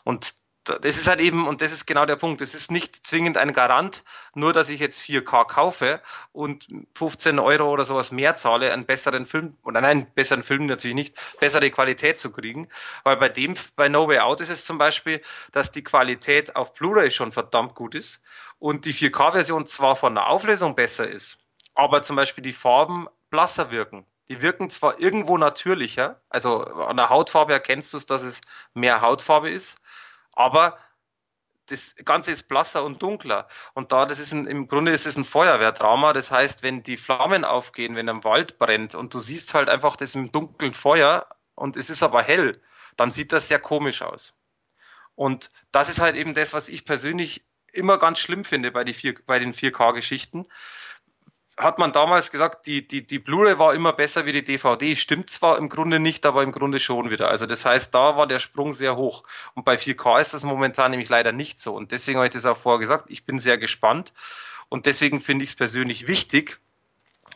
Und 0.04 0.34
das 0.64 0.96
ist 0.96 1.06
halt 1.06 1.20
eben, 1.20 1.46
und 1.46 1.60
das 1.60 1.72
ist 1.72 1.86
genau 1.86 2.06
der 2.06 2.16
Punkt, 2.16 2.40
es 2.40 2.54
ist 2.54 2.70
nicht 2.70 3.06
zwingend 3.06 3.36
ein 3.36 3.52
Garant, 3.52 4.04
nur 4.34 4.52
dass 4.52 4.70
ich 4.70 4.80
jetzt 4.80 5.00
4K 5.00 5.44
kaufe 5.46 6.00
und 6.32 6.66
15 6.94 7.38
Euro 7.38 7.70
oder 7.70 7.84
sowas 7.84 8.10
mehr 8.10 8.34
zahle, 8.34 8.72
einen 8.72 8.86
besseren 8.86 9.26
Film, 9.26 9.56
oder 9.62 9.80
nein, 9.80 10.06
besseren 10.14 10.42
Film 10.42 10.66
natürlich 10.66 10.94
nicht, 10.94 11.38
bessere 11.38 11.70
Qualität 11.70 12.18
zu 12.18 12.32
kriegen. 12.32 12.68
Weil 13.02 13.16
bei 13.18 13.28
dem, 13.28 13.54
bei 13.76 13.88
No 13.88 14.08
Way 14.08 14.20
Out 14.20 14.40
ist 14.40 14.48
es 14.48 14.64
zum 14.64 14.78
Beispiel, 14.78 15.20
dass 15.52 15.70
die 15.70 15.84
Qualität 15.84 16.56
auf 16.56 16.74
Blu-ray 16.74 17.10
schon 17.10 17.32
verdammt 17.32 17.74
gut 17.74 17.94
ist 17.94 18.22
und 18.58 18.86
die 18.86 18.94
4K-Version 18.94 19.66
zwar 19.66 19.96
von 19.96 20.14
der 20.14 20.28
Auflösung 20.28 20.74
besser 20.74 21.08
ist, 21.08 21.44
aber 21.74 22.02
zum 22.02 22.16
Beispiel 22.16 22.42
die 22.42 22.52
Farben 22.52 23.08
blasser 23.30 23.70
wirken. 23.70 24.06
Die 24.30 24.40
wirken 24.40 24.70
zwar 24.70 25.00
irgendwo 25.00 25.36
natürlicher, 25.36 26.22
also 26.30 26.62
an 26.62 26.96
der 26.96 27.10
Hautfarbe 27.10 27.52
erkennst 27.52 27.92
du 27.92 27.98
es, 27.98 28.06
dass 28.06 28.22
es 28.22 28.40
mehr 28.72 29.02
Hautfarbe 29.02 29.50
ist, 29.50 29.78
aber 30.34 30.78
das 31.66 31.96
Ganze 32.04 32.30
ist 32.30 32.44
blasser 32.44 32.84
und 32.84 33.02
dunkler. 33.02 33.48
Und 33.72 33.92
da, 33.92 34.04
das 34.06 34.18
ist 34.18 34.32
ein, 34.32 34.46
im 34.46 34.68
Grunde 34.68 34.92
ist 34.92 35.06
es 35.06 35.16
ein 35.16 35.24
Feuerwehrdrama. 35.24 36.12
Das 36.12 36.30
heißt, 36.30 36.62
wenn 36.62 36.82
die 36.82 36.96
Flammen 36.96 37.44
aufgehen, 37.44 37.96
wenn 37.96 38.08
ein 38.08 38.24
Wald 38.24 38.58
brennt 38.58 38.94
und 38.94 39.14
du 39.14 39.20
siehst 39.20 39.54
halt 39.54 39.68
einfach 39.68 39.96
das 39.96 40.14
im 40.14 40.30
dunklen 40.30 40.74
Feuer 40.74 41.26
und 41.54 41.76
es 41.76 41.88
ist 41.88 42.02
aber 42.02 42.22
hell, 42.22 42.60
dann 42.96 43.10
sieht 43.10 43.32
das 43.32 43.48
sehr 43.48 43.58
komisch 43.58 44.02
aus. 44.02 44.38
Und 45.14 45.50
das 45.72 45.88
ist 45.88 46.00
halt 46.00 46.16
eben 46.16 46.34
das, 46.34 46.52
was 46.52 46.68
ich 46.68 46.84
persönlich 46.84 47.44
immer 47.72 47.98
ganz 47.98 48.18
schlimm 48.18 48.44
finde 48.44 48.70
bei, 48.70 48.84
die 48.84 48.94
vier, 48.94 49.14
bei 49.26 49.38
den 49.38 49.54
4K-Geschichten, 49.54 50.44
hat 51.56 51.78
man 51.78 51.92
damals 51.92 52.30
gesagt, 52.30 52.66
die, 52.66 52.86
die, 52.86 53.06
die 53.06 53.18
Blu-ray 53.18 53.58
war 53.58 53.74
immer 53.74 53.92
besser 53.92 54.26
wie 54.26 54.32
die 54.32 54.42
DVD. 54.42 54.96
Stimmt 54.96 55.30
zwar 55.30 55.58
im 55.58 55.68
Grunde 55.68 56.00
nicht, 56.00 56.26
aber 56.26 56.42
im 56.42 56.52
Grunde 56.52 56.80
schon 56.80 57.10
wieder. 57.10 57.28
Also 57.28 57.46
das 57.46 57.64
heißt, 57.64 57.94
da 57.94 58.16
war 58.16 58.26
der 58.26 58.40
Sprung 58.40 58.74
sehr 58.74 58.96
hoch. 58.96 59.24
Und 59.54 59.64
bei 59.64 59.76
4K 59.76 60.20
ist 60.20 60.34
das 60.34 60.42
momentan 60.42 60.90
nämlich 60.90 61.08
leider 61.08 61.32
nicht 61.32 61.60
so. 61.60 61.74
Und 61.74 61.92
deswegen 61.92 62.18
habe 62.18 62.26
ich 62.26 62.32
das 62.32 62.46
auch 62.46 62.56
vorher 62.56 62.80
gesagt, 62.80 63.06
ich 63.08 63.24
bin 63.24 63.38
sehr 63.38 63.58
gespannt. 63.58 64.12
Und 64.68 64.86
deswegen 64.86 65.20
finde 65.20 65.44
ich 65.44 65.50
es 65.50 65.56
persönlich 65.56 66.08
wichtig, 66.08 66.60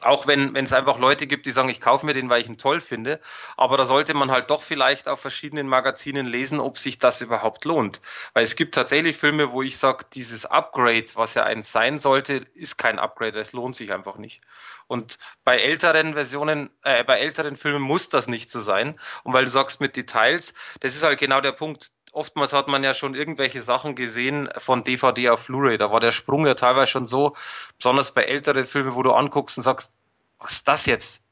auch 0.01 0.27
wenn 0.27 0.55
es 0.57 0.73
einfach 0.73 0.99
Leute 0.99 1.27
gibt, 1.27 1.47
die 1.47 1.51
sagen, 1.51 1.69
ich 1.69 1.81
kaufe 1.81 2.07
mir 2.07 2.15
den, 2.15 2.31
weil 2.31 2.41
ich 2.41 2.49
ihn 2.49 2.59
toll 2.59 2.81
finde. 2.81 3.21
Aber 3.57 3.77
da 3.77 3.85
sollte 3.85 4.15
man 4.15 4.31
halt 4.31 4.51
doch 4.51 4.63
vielleicht 4.63 5.09
auf 5.09 5.21
verschiedenen 5.21 5.69
Magazinen 5.69 6.27
lesen, 6.27 6.61
ob 6.61 6.79
sich 6.79 6.99
das 6.99 7.21
überhaupt 7.21 7.65
lohnt. 7.65 8.01
Weil 8.33 8.45
es 8.45 8.57
gibt 8.57 8.75
tatsächlich 8.75 9.17
Filme, 9.17 9.53
wo 9.53 9.63
ich 9.63 9.79
sage, 9.79 10.05
dieses 10.13 10.47
Upgrade, 10.47 11.07
was 11.15 11.35
ja 11.35 11.45
eins 11.45 11.73
sein 11.73 11.99
sollte, 11.99 12.47
ist 12.55 12.79
kein 12.79 12.99
Upgrade. 12.99 13.39
Es 13.39 13.53
lohnt 13.53 13.77
sich 13.77 13.93
einfach 13.93 14.17
nicht. 14.17 14.41
Und 14.87 15.19
bei 15.45 15.59
älteren 15.59 16.15
Versionen, 16.15 16.71
äh, 16.83 17.05
bei 17.05 17.19
älteren 17.19 17.57
Filmen 17.57 17.83
muss 17.83 18.09
das 18.09 18.27
nicht 18.27 18.49
so 18.49 18.61
sein. 18.61 18.99
Und 19.23 19.35
weil 19.35 19.45
du 19.45 19.51
sagst 19.51 19.81
mit 19.81 19.97
Details, 19.97 20.55
das 20.81 20.95
ist 20.95 21.03
halt 21.03 21.19
genau 21.19 21.41
der 21.41 21.53
Punkt 21.53 21.89
oftmals 22.13 22.53
hat 22.53 22.69
man 22.69 22.85
ja 22.85 22.95
schon 22.95 23.15
irgendwelche 23.15 23.61
Sachen 23.61 23.95
gesehen 23.95 24.49
von 24.59 24.85
DVD 24.85 25.31
auf 25.31 25.47
Blu-ray. 25.47 25.79
Da 25.79 25.91
war 25.91 26.01
der 26.01 26.13
Sprung 26.13 26.47
ja 26.47 26.55
teilweise 26.55 26.91
schon 26.91 27.07
so, 27.07 27.35
besonders 27.77 28.13
bei 28.13 28.25
älteren 28.25 28.67
Filmen, 28.67 28.95
wo 28.95 29.03
du 29.03 29.13
anguckst 29.13 29.57
und 29.59 29.65
sagst, 29.65 29.93
was 30.39 30.53
ist 30.53 30.69
das 30.69 30.87
jetzt? 30.87 31.23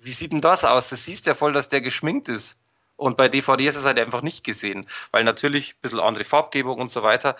Wie 0.00 0.12
sieht 0.12 0.32
denn 0.32 0.40
das 0.40 0.64
aus? 0.64 0.90
Das 0.90 1.04
siehst 1.04 1.26
ja 1.26 1.34
voll, 1.34 1.52
dass 1.52 1.68
der 1.68 1.80
geschminkt 1.80 2.28
ist. 2.28 2.60
Und 2.96 3.16
bei 3.16 3.28
DVD 3.28 3.66
ist 3.66 3.76
es 3.76 3.84
halt 3.84 3.98
einfach 3.98 4.22
nicht 4.22 4.42
gesehen, 4.42 4.86
weil 5.10 5.24
natürlich 5.24 5.74
ein 5.74 5.80
bisschen 5.82 6.00
andere 6.00 6.24
Farbgebung 6.24 6.78
und 6.78 6.90
so 6.90 7.02
weiter 7.02 7.36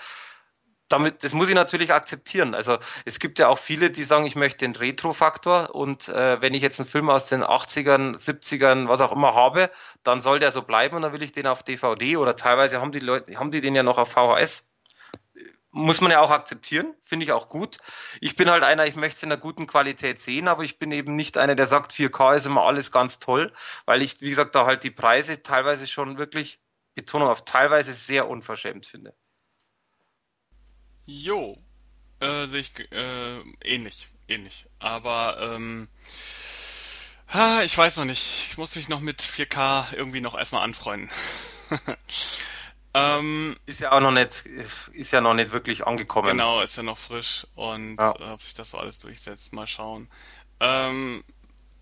damit, 0.89 1.25
das 1.25 1.33
muss 1.33 1.49
ich 1.49 1.55
natürlich 1.55 1.93
akzeptieren. 1.93 2.55
Also 2.55 2.79
es 3.05 3.19
gibt 3.19 3.39
ja 3.39 3.49
auch 3.49 3.59
viele, 3.59 3.91
die 3.91 4.05
sagen, 4.05 4.27
ich 4.27 4.37
möchte 4.37 4.59
den 4.59 4.77
Retro-Faktor 4.77 5.75
und 5.75 6.09
äh, 6.09 6.41
wenn 6.41 6.55
ich 6.55 6.63
jetzt 6.63 6.79
einen 6.81 6.89
Film 6.89 7.11
aus 7.11 7.29
den 7.29 7.43
80ern, 7.43 8.17
70ern, 8.17 8.89
was 8.89 9.01
auch 9.01 9.13
immer 9.13 9.35
habe, 9.35 9.71
dann 10.03 10.21
soll 10.21 10.39
der 10.39 10.53
so 10.53 10.63
bleiben 10.63 10.97
und 10.97 11.03
dann 11.03 11.13
will 11.13 11.23
ich 11.23 11.33
den 11.33 11.47
auf 11.47 11.63
DVD 11.63 12.17
oder 12.17 12.37
teilweise 12.37 12.81
haben 12.81 12.93
die 12.93 13.01
Leute, 13.01 13.37
haben 13.39 13.51
die 13.51 13.61
den 13.61 13.75
ja 13.75 13.83
noch 13.83 13.99
auf 13.99 14.11
VHS. 14.11 14.71
Muss 15.73 16.01
man 16.01 16.11
ja 16.11 16.21
auch 16.21 16.31
akzeptieren, 16.31 16.95
finde 17.03 17.25
ich 17.25 17.33
auch 17.33 17.51
gut. 17.51 17.79
Ich 18.21 18.35
bin 18.35 18.51
halt 18.51 18.63
einer, 18.63 18.87
ich 18.87 18.97
möchte 18.97 19.17
es 19.17 19.23
in 19.23 19.31
einer 19.31 19.41
guten 19.41 19.67
Qualität 19.67 20.19
sehen, 20.19 20.49
aber 20.49 20.63
ich 20.63 20.79
bin 20.79 20.91
eben 20.91 21.17
nicht 21.17 21.37
einer, 21.37 21.55
der 21.55 21.67
sagt, 21.67 21.93
4K 21.93 22.37
ist 22.37 22.47
immer 22.47 22.63
alles 22.63 22.93
ganz 22.93 23.19
toll, 23.19 23.53
weil 23.85 24.01
ich, 24.01 24.21
wie 24.23 24.31
gesagt, 24.31 24.55
da 24.55 24.65
halt 24.65 24.85
die 24.85 24.91
Preise 24.91 25.43
teilweise 25.43 25.87
schon 25.87 26.17
wirklich, 26.17 26.61
Betonung 26.95 27.29
auf 27.29 27.45
teilweise 27.45 27.93
sehr 27.93 28.27
unverschämt 28.27 28.87
finde. 28.87 29.15
Jo, 31.07 31.57
äh, 32.21 32.47
sehe 32.47 32.61
ich 32.61 32.93
äh, 32.93 33.41
ähnlich, 33.63 34.09
ähnlich. 34.27 34.67
Aber 34.81 35.39
ähm, 35.41 35.89
ha, 37.33 37.63
ich 37.63 37.79
weiß 37.79 37.99
noch 37.99 38.05
nicht. 38.05 38.49
Ich 38.51 38.59
muss 38.59 38.75
mich 38.75 38.89
noch 38.89 39.01
mit 39.01 39.23
4K 39.23 39.95
irgendwie 39.95 40.21
noch 40.21 40.37
erstmal 40.37 40.65
anfreunden. 40.65 41.09
ähm, 42.95 43.57
ist 43.67 43.81
ja 43.81 43.93
auch 43.93 44.01
noch 44.01 44.11
nicht, 44.11 44.47
ist 44.93 45.13
ja 45.13 45.21
noch 45.21 45.35
nicht 45.35 45.53
wirklich 45.53 45.87
angekommen. 45.87 46.29
Genau, 46.29 46.61
ist 46.61 46.77
ja 46.77 46.83
noch 46.83 46.99
frisch 46.99 47.47
und 47.55 47.97
ja. 47.97 48.13
äh, 48.19 48.33
ob 48.33 48.43
sich 48.43 48.55
das 48.55 48.71
so 48.71 48.79
alles 48.79 48.99
durchsetzt, 48.99 49.53
mal 49.53 49.69
schauen. 49.69 50.09
Ähm, 50.59 51.23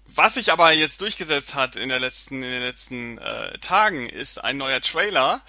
was 0.07 0.35
sich 0.35 0.53
aber 0.53 0.73
jetzt 0.73 1.01
durchgesetzt 1.01 1.55
hat 1.55 1.77
in 1.77 1.89
der 1.89 1.99
letzten, 1.99 2.37
in 2.37 2.51
den 2.51 2.63
letzten 2.63 3.19
äh, 3.19 3.59
Tagen, 3.59 4.09
ist 4.09 4.43
ein 4.43 4.57
neuer 4.57 4.81
Trailer. 4.81 5.41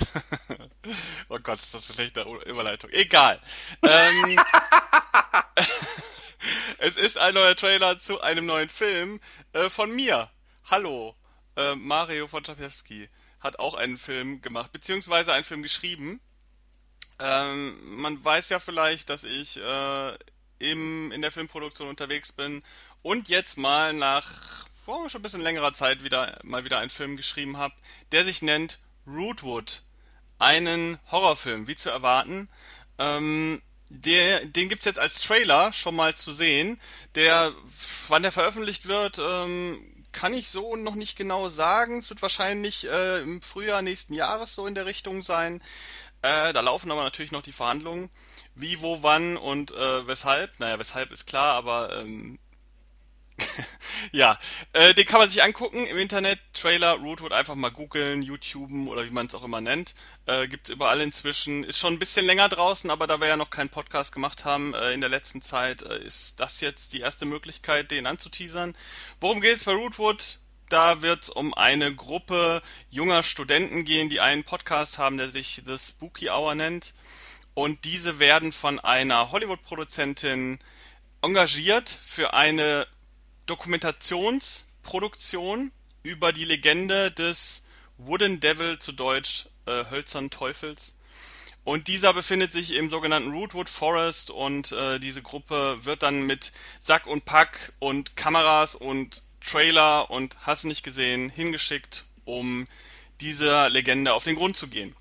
oh 1.30 1.40
Gott, 1.40 1.60
ist 1.60 1.74
das 1.74 1.90
eine 1.90 1.96
schlechte 1.96 2.22
Überleitung. 2.46 2.90
Egal. 2.92 3.40
Ähm, 3.82 4.40
es 6.78 6.96
ist 6.96 7.18
ein 7.18 7.34
neuer 7.34 7.56
Trailer 7.56 8.00
zu 8.00 8.22
einem 8.22 8.46
neuen 8.46 8.70
Film 8.70 9.20
äh, 9.54 9.70
von 9.70 9.94
mir. 9.94 10.30
Hallo, 10.66 11.16
äh, 11.58 11.76
Mario 11.76 12.32
Wojciechowski 12.32 13.10
hat 13.40 13.60
auch 13.60 13.76
einen 13.76 13.98
Film 13.98 14.42
gemacht, 14.42 14.72
beziehungsweise 14.72 15.34
einen 15.34 15.44
Film 15.44 15.64
geschrieben. 15.64 16.22
Ähm, 17.20 18.02
man 18.02 18.24
weiß 18.24 18.50
ja 18.50 18.60
vielleicht, 18.60 19.10
dass 19.10 19.24
ich 19.24 19.58
äh, 19.58 20.18
im, 20.60 21.12
in 21.12 21.22
der 21.22 21.32
Filmproduktion 21.32 21.90
unterwegs 21.90 22.32
bin 22.32 22.64
und 23.06 23.30
jetzt 23.30 23.60
mal 23.60 23.94
nach 23.94 24.66
oh, 24.88 25.08
schon 25.10 25.20
ein 25.20 25.22
bisschen 25.22 25.42
längerer 25.42 25.74
Zeit 25.74 26.04
wieder 26.04 26.40
mal 26.42 26.64
wieder 26.66 26.80
einen 26.80 26.90
Film 26.90 27.18
geschrieben 27.18 27.58
habe, 27.58 27.76
der 28.12 28.26
sich 28.26 28.42
nennt 28.42 28.80
Rootwood. 29.06 29.84
Einen 30.40 30.98
Horrorfilm, 31.12 31.68
wie 31.68 31.76
zu 31.76 31.92
erwarten. 31.92 32.50
Ähm, 32.98 33.62
der, 33.90 34.44
den 34.48 34.70
gibt's 34.70 34.86
jetzt 34.86 34.98
als 34.98 35.22
Trailer 35.22 35.72
schon 35.72 35.96
mal 35.96 36.16
zu 36.16 36.34
sehen. 36.34 36.82
Der, 37.14 37.54
wann 38.08 38.24
der 38.24 38.32
veröffentlicht 38.32 38.88
wird, 38.88 39.20
ähm, 39.20 40.04
kann 40.12 40.34
ich 40.34 40.48
so 40.48 40.76
noch 40.76 40.96
nicht 40.96 41.16
genau 41.16 41.50
sagen. 41.50 42.00
Es 42.00 42.10
wird 42.10 42.24
wahrscheinlich 42.24 42.90
äh, 42.90 43.22
im 43.22 43.40
Frühjahr 43.44 43.84
nächsten 43.84 44.16
Jahres 44.16 44.56
so 44.56 44.66
in 44.66 44.74
der 44.74 44.88
Richtung 44.88 45.22
sein. 45.22 45.62
Äh, 46.24 46.54
da 46.54 46.62
laufen 46.62 46.90
aber 46.90 47.04
natürlich 47.04 47.32
noch 47.32 47.44
die 47.44 47.52
Verhandlungen. 47.52 48.10
Wie, 48.56 48.82
wo, 48.82 49.04
wann 49.04 49.38
und 49.38 49.72
äh, 49.74 50.08
weshalb. 50.08 50.60
Naja, 50.60 50.80
weshalb 50.80 51.12
ist 51.12 51.28
klar, 51.28 51.54
aber 51.54 52.00
ähm, 52.00 52.40
ja, 54.12 54.40
äh, 54.74 54.94
den 54.94 55.06
kann 55.06 55.20
man 55.20 55.30
sich 55.30 55.44
angucken 55.44 55.86
im 55.86 55.98
Internet. 55.98 56.40
Trailer, 56.54 56.94
Rootwood 56.94 57.32
einfach 57.32 57.56
mal 57.56 57.70
googeln, 57.70 58.22
YouTuben 58.22 58.88
oder 58.88 59.06
wie 59.06 59.10
man 59.10 59.28
es 59.28 59.36
auch 59.36 59.44
immer 59.44 59.62
nennt. 59.62 59.96
Äh, 60.26 60.48
gibt 60.48 60.70
überall 60.70 61.02
inzwischen. 61.02 61.64
Ist 61.64 61.80
schon 61.80 61.94
ein 61.94 62.00
bisschen 62.00 62.26
länger 62.26 62.50
draußen, 62.50 62.90
aber 62.90 63.08
da 63.08 63.20
wir 63.20 63.28
ja 63.28 63.38
noch 63.38 63.50
keinen 63.50 63.70
Podcast 63.70 64.12
gemacht 64.12 64.46
haben 64.46 64.74
äh, 64.74 64.94
in 64.94 65.02
der 65.02 65.10
letzten 65.10 65.42
Zeit, 65.42 65.82
äh, 65.82 66.00
ist 66.04 66.40
das 66.40 66.62
jetzt 66.62 66.94
die 66.94 67.02
erste 67.02 67.26
Möglichkeit, 67.26 67.92
den 67.92 68.08
anzuteasern. 68.08 68.76
Worum 69.20 69.42
geht 69.42 69.56
es 69.56 69.64
bei 69.64 69.74
Rootwood? 69.74 70.40
Da 70.70 71.02
wird 71.02 71.24
es 71.24 71.30
um 71.30 71.54
eine 71.54 71.94
Gruppe 71.94 72.62
junger 72.90 73.22
Studenten 73.22 73.86
gehen, 73.86 74.10
die 74.10 74.20
einen 74.20 74.44
Podcast 74.44 74.98
haben, 74.98 75.18
der 75.18 75.30
sich 75.30 75.62
The 75.66 75.78
Spooky 75.78 76.30
Hour 76.30 76.56
nennt. 76.56 76.94
Und 77.54 77.86
diese 77.86 78.20
werden 78.20 78.52
von 78.52 78.80
einer 78.80 79.32
Hollywood-Produzentin 79.32 80.60
engagiert 81.22 81.90
für 82.06 82.34
eine 82.34 82.86
Dokumentationsproduktion 83.46 85.72
über 86.04 86.34
die 86.34 86.46
Legende 86.46 87.12
des 87.12 87.64
Wooden 87.98 88.40
Devil, 88.40 88.80
zu 88.80 88.92
Deutsch 88.92 89.46
äh, 89.66 89.86
Hölzern 89.90 90.30
Teufels. 90.30 90.94
Und 91.64 91.88
dieser 91.88 92.14
befindet 92.14 92.52
sich 92.52 92.74
im 92.74 92.92
sogenannten 92.92 93.32
Rootwood 93.32 93.70
Forest 93.70 94.30
und 94.30 94.72
äh, 94.72 95.00
diese 95.00 95.24
Gruppe 95.24 95.84
wird 95.84 96.04
dann 96.04 96.22
mit 96.22 96.52
Sack 96.80 97.08
und 97.08 97.26
Pack 97.26 97.74
und 97.80 98.16
Kameras 98.16 98.76
und 98.76 99.24
Trailer 99.42 100.12
und 100.12 100.38
hast 100.42 100.66
nicht 100.66 100.84
gesehen 100.84 101.30
hingeschickt, 101.30 102.06
um 102.24 102.68
dieser 103.22 103.70
Legende 103.70 104.14
auf 104.14 104.24
den 104.24 104.36
Grund 104.36 104.58
zu 104.58 104.68
gehen. 104.68 104.96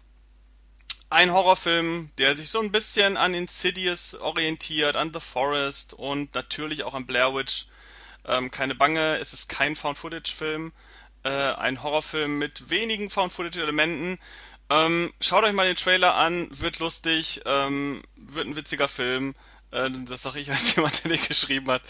Ein 1.10 1.32
Horrorfilm, 1.32 2.10
der 2.18 2.34
sich 2.34 2.48
so 2.48 2.60
ein 2.60 2.72
bisschen 2.72 3.16
an 3.16 3.34
Insidious 3.34 4.14
orientiert, 4.14 4.96
an 4.96 5.12
The 5.12 5.20
Forest 5.20 5.94
und 5.94 6.34
natürlich 6.34 6.84
auch 6.84 6.94
an 6.94 7.06
Blair 7.06 7.34
Witch 7.34 7.66
ähm, 8.26 8.50
keine 8.50 8.74
Bange, 8.74 9.18
es 9.18 9.32
ist 9.32 9.48
kein 9.48 9.76
Found-Footage-Film, 9.76 10.72
äh, 11.24 11.28
ein 11.28 11.82
Horrorfilm 11.82 12.38
mit 12.38 12.70
wenigen 12.70 13.10
Found-Footage-Elementen. 13.10 14.18
Ähm, 14.70 15.12
schaut 15.20 15.44
euch 15.44 15.52
mal 15.52 15.66
den 15.66 15.76
Trailer 15.76 16.14
an, 16.14 16.48
wird 16.50 16.78
lustig, 16.78 17.42
ähm, 17.44 18.02
wird 18.16 18.46
ein 18.46 18.56
witziger 18.56 18.88
Film. 18.88 19.34
Äh, 19.70 19.90
das 20.08 20.22
sage 20.22 20.40
ich 20.40 20.50
als 20.52 20.74
jemand, 20.74 21.04
der 21.04 21.12
den 21.12 21.26
geschrieben 21.26 21.70
hat. 21.70 21.82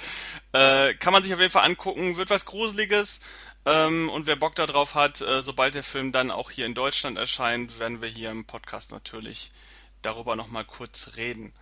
Äh, 0.53 0.95
kann 0.95 1.12
man 1.12 1.22
sich 1.22 1.32
auf 1.32 1.41
jeden 1.41 1.53
Fall 1.53 1.64
angucken, 1.64 2.16
wird 2.16 2.30
was 2.30 2.47
Gruseliges. 2.47 3.20
Ähm, 3.66 4.11
und 4.11 4.26
wer 4.26 4.37
Bock 4.37 4.55
darauf 4.57 4.95
hat, 4.95 5.20
äh, 5.20 5.43
sobald 5.43 5.74
der 5.74 5.82
Film 5.82 6.12
dann 6.12 6.30
auch 6.30 6.51
hier 6.51 6.66
in 6.66 6.74
Deutschland 6.74 7.16
erscheint, 7.16 7.78
werden 7.78 8.03
wir 8.03 8.09
hier 8.09 8.30
im 8.30 8.45
Podcast 8.45 8.93
natürlich 8.93 9.53
darüber 10.03 10.37
nochmal 10.37 10.64
kurz 10.64 11.12
reden. 11.16 11.53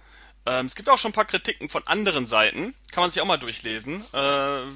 Ähm, 0.44 0.66
es 0.66 0.74
gibt 0.74 0.88
auch 0.88 0.98
schon 0.98 1.10
ein 1.10 1.14
paar 1.14 1.24
Kritiken 1.24 1.68
von 1.68 1.86
anderen 1.86 2.26
Seiten. 2.26 2.74
Kann 2.92 3.02
man 3.02 3.10
sich 3.10 3.22
auch 3.22 3.26
mal 3.26 3.38
durchlesen. 3.38 4.02
Äh, 4.12 4.16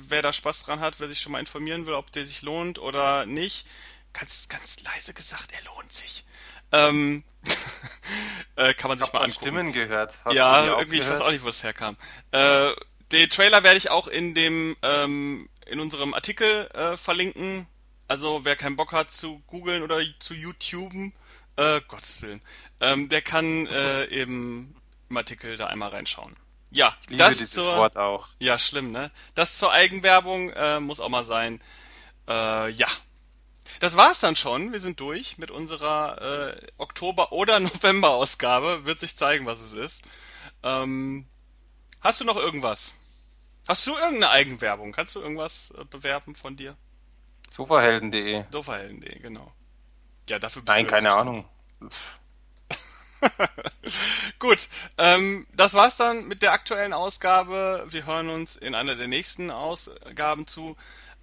wer 0.09 0.23
da 0.23 0.33
Spaß 0.33 0.64
dran 0.64 0.81
hat, 0.81 1.01
wer 1.01 1.09
sich 1.09 1.21
schon 1.21 1.33
mal 1.33 1.41
informieren 1.41 1.87
will, 1.87 1.95
ob 1.95 2.12
der 2.12 2.25
sich 2.25 2.43
lohnt 2.43 2.79
oder 2.79 3.27
nicht. 3.27 3.67
Ganz, 4.12 4.49
ganz 4.49 4.83
leise 4.83 5.12
gesagt, 5.12 5.53
er 5.53 5.64
lohnt 5.64 5.93
sich. 5.93 6.25
Ähm, 6.73 7.25
äh, 8.57 8.75
kann 8.75 8.89
man 8.89 8.99
sich 8.99 9.12
mal 9.12 9.21
angucken. 9.21 9.41
Stimmen 9.41 9.73
gehört. 9.73 10.21
Hast 10.25 10.35
ja, 10.35 10.64
irgendwie, 10.64 10.99
gehört? 10.99 11.05
ich 11.05 11.11
weiß 11.11 11.21
auch 11.21 11.31
nicht, 11.31 11.45
wo 11.45 11.49
es 11.49 11.62
herkam. 11.62 11.97
Äh, 12.31 12.73
den 13.12 13.31
Trailer 13.31 13.62
werde 13.62 13.77
ich 13.77 13.91
auch 13.91 14.09
in 14.09 14.35
dem 14.35 14.77
ähm, 14.83 15.49
in 15.67 15.81
unserem 15.81 16.14
Artikel 16.14 16.69
äh, 16.75 16.97
verlinken. 16.97 17.67
Also 18.09 18.45
wer 18.45 18.57
keinen 18.57 18.77
Bock 18.77 18.93
hat 18.93 19.11
zu 19.11 19.41
googeln 19.47 19.83
oder 19.83 20.01
zu 20.21 20.35
YouTuben, 20.35 21.12
äh, 21.57 21.81
Gottes 21.89 22.23
Willen, 22.23 22.41
ähm, 22.81 23.09
der 23.09 23.23
kann 23.23 23.67
äh, 23.67 24.07
eben 24.07 24.76
im 25.09 25.17
Artikel 25.17 25.57
da 25.57 25.67
einmal 25.67 25.91
reinschauen. 25.91 26.37
Ja, 26.71 26.95
ich 27.03 27.11
liebe 27.11 27.23
das 27.23 27.39
dieses 27.39 27.53
zur, 27.53 27.77
Wort 27.77 27.97
auch. 27.97 28.29
Ja, 28.39 28.59
schlimm, 28.59 28.91
ne? 28.91 29.11
Das 29.35 29.59
zur 29.59 29.73
Eigenwerbung 29.73 30.51
äh, 30.51 30.81
muss 30.81 31.01
auch 31.01 31.09
mal 31.09 31.25
sein. 31.25 31.61
Äh, 32.29 32.71
ja. 32.71 32.89
Das 33.81 33.97
war's 33.97 34.21
dann 34.21 34.37
schon. 34.37 34.73
Wir 34.73 34.81
sind 34.81 35.01
durch 35.01 35.39
mit 35.39 35.51
unserer 35.51 36.55
äh, 36.55 36.67
Oktober- 36.79 37.33
oder 37.33 37.61
November-Ausgabe. 37.61 38.85
Wird 38.85 39.01
sich 39.01 39.17
zeigen, 39.17 39.47
was 39.47 39.61
es 39.61 39.73
ist. 39.73 40.03
Ähm, 40.63 41.27
hast 42.01 42.21
du 42.21 42.25
noch 42.25 42.37
irgendwas? 42.37 42.95
Hast 43.69 43.87
du 43.87 43.93
irgendeine 43.93 44.31
Eigenwerbung? 44.31 44.93
Kannst 44.93 45.15
du 45.17 45.21
irgendwas 45.21 45.73
äh, 45.73 45.85
bewerben 45.85 46.37
von 46.37 46.57
dir? 46.57 46.77
Sofahelden.de. 47.51 48.45
Sofahelden.de, 48.51 49.19
genau. 49.21 49.53
Ja, 50.29 50.39
dafür 50.39 50.63
bist 50.63 50.77
Nein, 50.77 50.87
keine 50.87 51.13
Ahnung. 51.13 51.49
Gut, 54.39 54.68
ähm, 54.99 55.47
das 55.55 55.74
war's 55.74 55.97
dann 55.97 56.29
mit 56.29 56.43
der 56.43 56.53
aktuellen 56.53 56.93
Ausgabe. 56.93 57.87
Wir 57.89 58.07
hören 58.07 58.29
uns 58.29 58.57
in 58.57 58.74
einer 58.74 58.97
der 58.97 59.09
nächsten 59.09 59.51
Ausgaben 59.51 60.47
zu. 60.47 60.77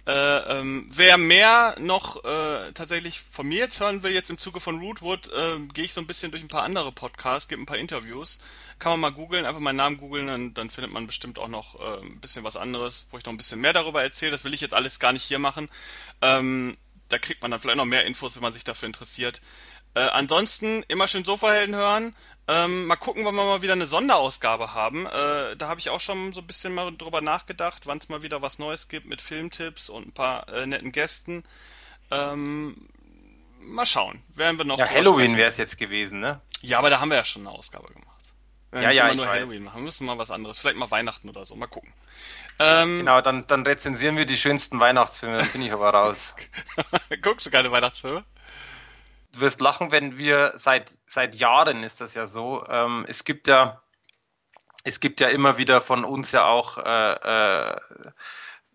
Äh, 0.06 0.12
ähm, 0.58 0.86
wer 0.90 1.16
mehr 1.16 1.76
noch 1.78 2.22
äh, 2.24 2.72
tatsächlich 2.72 3.20
von 3.20 3.48
mir 3.48 3.60
jetzt 3.60 3.80
hören 3.80 4.02
will, 4.02 4.12
jetzt 4.12 4.28
im 4.28 4.36
Zuge 4.36 4.60
von 4.60 4.78
Rootwood, 4.78 5.32
äh, 5.32 5.58
gehe 5.72 5.86
ich 5.86 5.94
so 5.94 6.00
ein 6.02 6.06
bisschen 6.06 6.30
durch 6.30 6.42
ein 6.42 6.48
paar 6.48 6.62
andere 6.62 6.92
Podcasts, 6.92 7.48
gebe 7.48 7.62
ein 7.62 7.66
paar 7.66 7.78
Interviews. 7.78 8.38
Kann 8.78 8.92
man 8.92 9.00
mal 9.00 9.12
googeln, 9.12 9.46
einfach 9.46 9.60
meinen 9.60 9.76
Namen 9.76 9.96
googeln, 9.96 10.26
dann, 10.26 10.52
dann 10.52 10.68
findet 10.68 10.92
man 10.92 11.06
bestimmt 11.06 11.38
auch 11.38 11.48
noch 11.48 11.80
äh, 11.80 12.02
ein 12.02 12.20
bisschen 12.20 12.44
was 12.44 12.56
anderes, 12.56 13.06
wo 13.10 13.16
ich 13.16 13.24
noch 13.24 13.32
ein 13.32 13.38
bisschen 13.38 13.62
mehr 13.62 13.72
darüber 13.72 14.02
erzähle. 14.02 14.32
Das 14.32 14.44
will 14.44 14.52
ich 14.52 14.60
jetzt 14.60 14.74
alles 14.74 14.98
gar 14.98 15.14
nicht 15.14 15.24
hier 15.24 15.38
machen. 15.38 15.70
Ähm, 16.20 16.76
da 17.08 17.18
kriegt 17.18 17.42
man 17.42 17.50
dann 17.50 17.60
vielleicht 17.60 17.76
noch 17.76 17.84
mehr 17.84 18.04
Infos, 18.04 18.34
wenn 18.34 18.42
man 18.42 18.52
sich 18.52 18.64
dafür 18.64 18.86
interessiert. 18.86 19.40
Äh, 19.94 20.00
ansonsten 20.00 20.82
immer 20.88 21.08
schön 21.08 21.24
Sofahelden 21.24 21.74
hören. 21.74 22.14
Ähm, 22.46 22.86
mal 22.86 22.96
gucken, 22.96 23.24
wann 23.24 23.34
wir 23.34 23.44
mal 23.44 23.62
wieder 23.62 23.72
eine 23.72 23.86
Sonderausgabe 23.86 24.74
haben. 24.74 25.06
Äh, 25.06 25.56
da 25.56 25.68
habe 25.68 25.80
ich 25.80 25.88
auch 25.88 26.00
schon 26.00 26.32
so 26.32 26.40
ein 26.40 26.46
bisschen 26.46 26.74
mal 26.74 26.94
drüber 26.94 27.20
nachgedacht, 27.22 27.86
wann 27.86 27.98
es 27.98 28.08
mal 28.08 28.22
wieder 28.22 28.42
was 28.42 28.58
Neues 28.58 28.88
gibt 28.88 29.06
mit 29.06 29.22
Filmtipps 29.22 29.88
und 29.88 30.08
ein 30.08 30.12
paar 30.12 30.48
äh, 30.52 30.66
netten 30.66 30.92
Gästen. 30.92 31.42
Ähm, 32.10 32.76
mal 33.60 33.86
schauen. 33.86 34.22
Werden 34.34 34.58
wir 34.58 34.64
noch. 34.64 34.78
Ja, 34.78 34.88
Halloween 34.88 35.36
wäre 35.36 35.48
es 35.48 35.56
jetzt 35.56 35.78
gewesen, 35.78 36.20
ne? 36.20 36.40
Ja, 36.60 36.78
aber 36.78 36.90
da 36.90 37.00
haben 37.00 37.08
wir 37.08 37.16
ja 37.16 37.24
schon 37.24 37.46
eine 37.46 37.56
Ausgabe 37.56 37.88
gemacht. 37.88 38.08
Wir 38.72 38.82
ja, 38.82 38.90
ja, 38.90 39.10
ich 39.10 39.16
nur 39.16 39.26
weiß. 39.26 39.40
Halloween 39.40 39.64
machen. 39.64 39.76
Wir 39.76 39.84
müssen 39.84 40.04
mal 40.04 40.18
was 40.18 40.30
anderes. 40.30 40.58
Vielleicht 40.58 40.76
mal 40.76 40.90
Weihnachten 40.90 41.28
oder 41.28 41.44
so. 41.44 41.54
Mal 41.54 41.66
gucken. 41.66 41.92
Ähm, 42.58 42.98
genau, 42.98 43.20
dann, 43.20 43.46
dann 43.46 43.64
rezensieren 43.64 44.16
wir 44.16 44.26
die 44.26 44.36
schönsten 44.36 44.80
Weihnachtsfilme. 44.80 45.38
Dann 45.38 45.50
bin 45.50 45.62
ich 45.62 45.72
aber 45.72 45.90
raus. 45.90 46.34
Guckst 47.22 47.46
du 47.46 47.50
keine 47.50 47.70
Weihnachtsfilme? 47.70 48.24
Du 49.34 49.40
wirst 49.40 49.60
lachen, 49.60 49.92
wenn 49.92 50.16
wir 50.18 50.52
seit, 50.56 50.96
seit 51.06 51.34
Jahren 51.34 51.82
ist 51.82 52.00
das 52.00 52.14
ja 52.14 52.26
so. 52.26 52.64
Ähm, 52.68 53.04
es 53.08 53.24
gibt 53.24 53.48
ja, 53.48 53.82
es 54.84 55.00
gibt 55.00 55.20
ja 55.20 55.28
immer 55.28 55.58
wieder 55.58 55.80
von 55.80 56.04
uns 56.04 56.32
ja 56.32 56.46
auch 56.46 56.78
äh, 56.78 57.72
äh, 57.72 57.80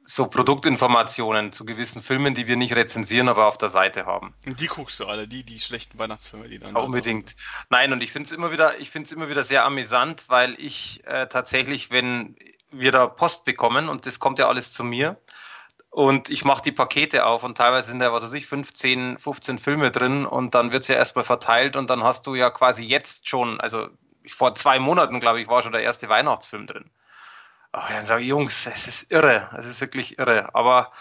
so 0.02 0.28
Produktinformationen 0.28 1.52
zu 1.52 1.66
gewissen 1.66 2.02
Filmen, 2.02 2.34
die 2.34 2.48
wir 2.48 2.56
nicht 2.56 2.76
rezensieren, 2.76 3.30
aber 3.30 3.46
auf 3.46 3.58
der 3.58 3.70
Seite 3.70 4.06
haben. 4.06 4.34
Die 4.46 4.68
guckst 4.68 5.00
du 5.00 5.06
alle, 5.06 5.28
die, 5.28 5.44
die 5.44 5.60
schlechten 5.60 6.00
Weihnachtsfilme, 6.00 6.48
die 6.48 6.58
dann. 6.58 6.76
Ja, 6.76 6.82
unbedingt. 6.82 7.36
Nein, 7.70 7.94
und 7.94 8.02
ich 8.02 8.12
finde 8.12 8.28
es 8.28 8.32
immer 8.32 8.52
wieder, 8.52 8.80
ich 8.80 8.90
finde 8.90 9.06
es 9.06 9.12
immer 9.12 9.30
wieder 9.30 9.44
sehr 9.44 9.66
amüsant, 9.66 10.26
weil 10.28 10.56
ich 10.60 11.06
äh, 11.06 11.28
tatsächlich, 11.28 11.92
wenn 11.92 12.36
wir 12.72 12.92
da 12.92 13.08
Post 13.08 13.46
bekommen 13.46 13.90
und 13.90 14.06
das 14.06 14.20
kommt 14.20 14.40
ja 14.40 14.48
alles 14.48 14.72
zu 14.72 14.84
mir, 14.84 15.18
und 15.90 16.30
ich 16.30 16.46
mache 16.46 16.62
die 16.62 16.72
Pakete 16.72 17.26
auf 17.26 17.44
und 17.44 17.58
teilweise 17.58 17.90
sind 17.90 18.00
da, 18.00 18.14
was 18.14 18.24
weiß 18.24 18.34
ich, 18.34 18.48
15, 18.48 19.18
15 19.18 19.60
Filme 19.60 19.92
drin 19.92 20.26
und 20.26 20.56
dann 20.56 20.72
wird's 20.72 20.88
ja 20.88 20.96
erstmal 20.96 21.26
verteilt 21.26 21.76
und 21.76 21.90
dann 21.90 22.04
hast 22.04 22.28
du 22.28 22.36
ja 22.36 22.50
quasi 22.50 22.84
jetzt 22.84 23.28
schon, 23.28 23.60
also 23.60 23.90
vor 24.28 24.54
zwei 24.56 24.80
Monaten, 24.80 25.20
glaube 25.20 25.42
ich, 25.42 25.48
war 25.48 25.62
schon 25.62 25.72
der 25.72 25.82
erste 25.82 26.08
Weihnachtsfilm 26.10 26.68
drin. 26.68 26.92
Oh, 27.74 27.82
dann 27.88 28.06
sage 28.06 28.24
ich, 28.24 28.30
Jungs, 28.30 28.68
es 28.68 28.88
ist 28.88 29.12
irre, 29.12 29.50
es 29.58 29.66
ist 29.66 29.82
wirklich 29.82 30.20
irre. 30.20 30.54
Aber 30.54 30.92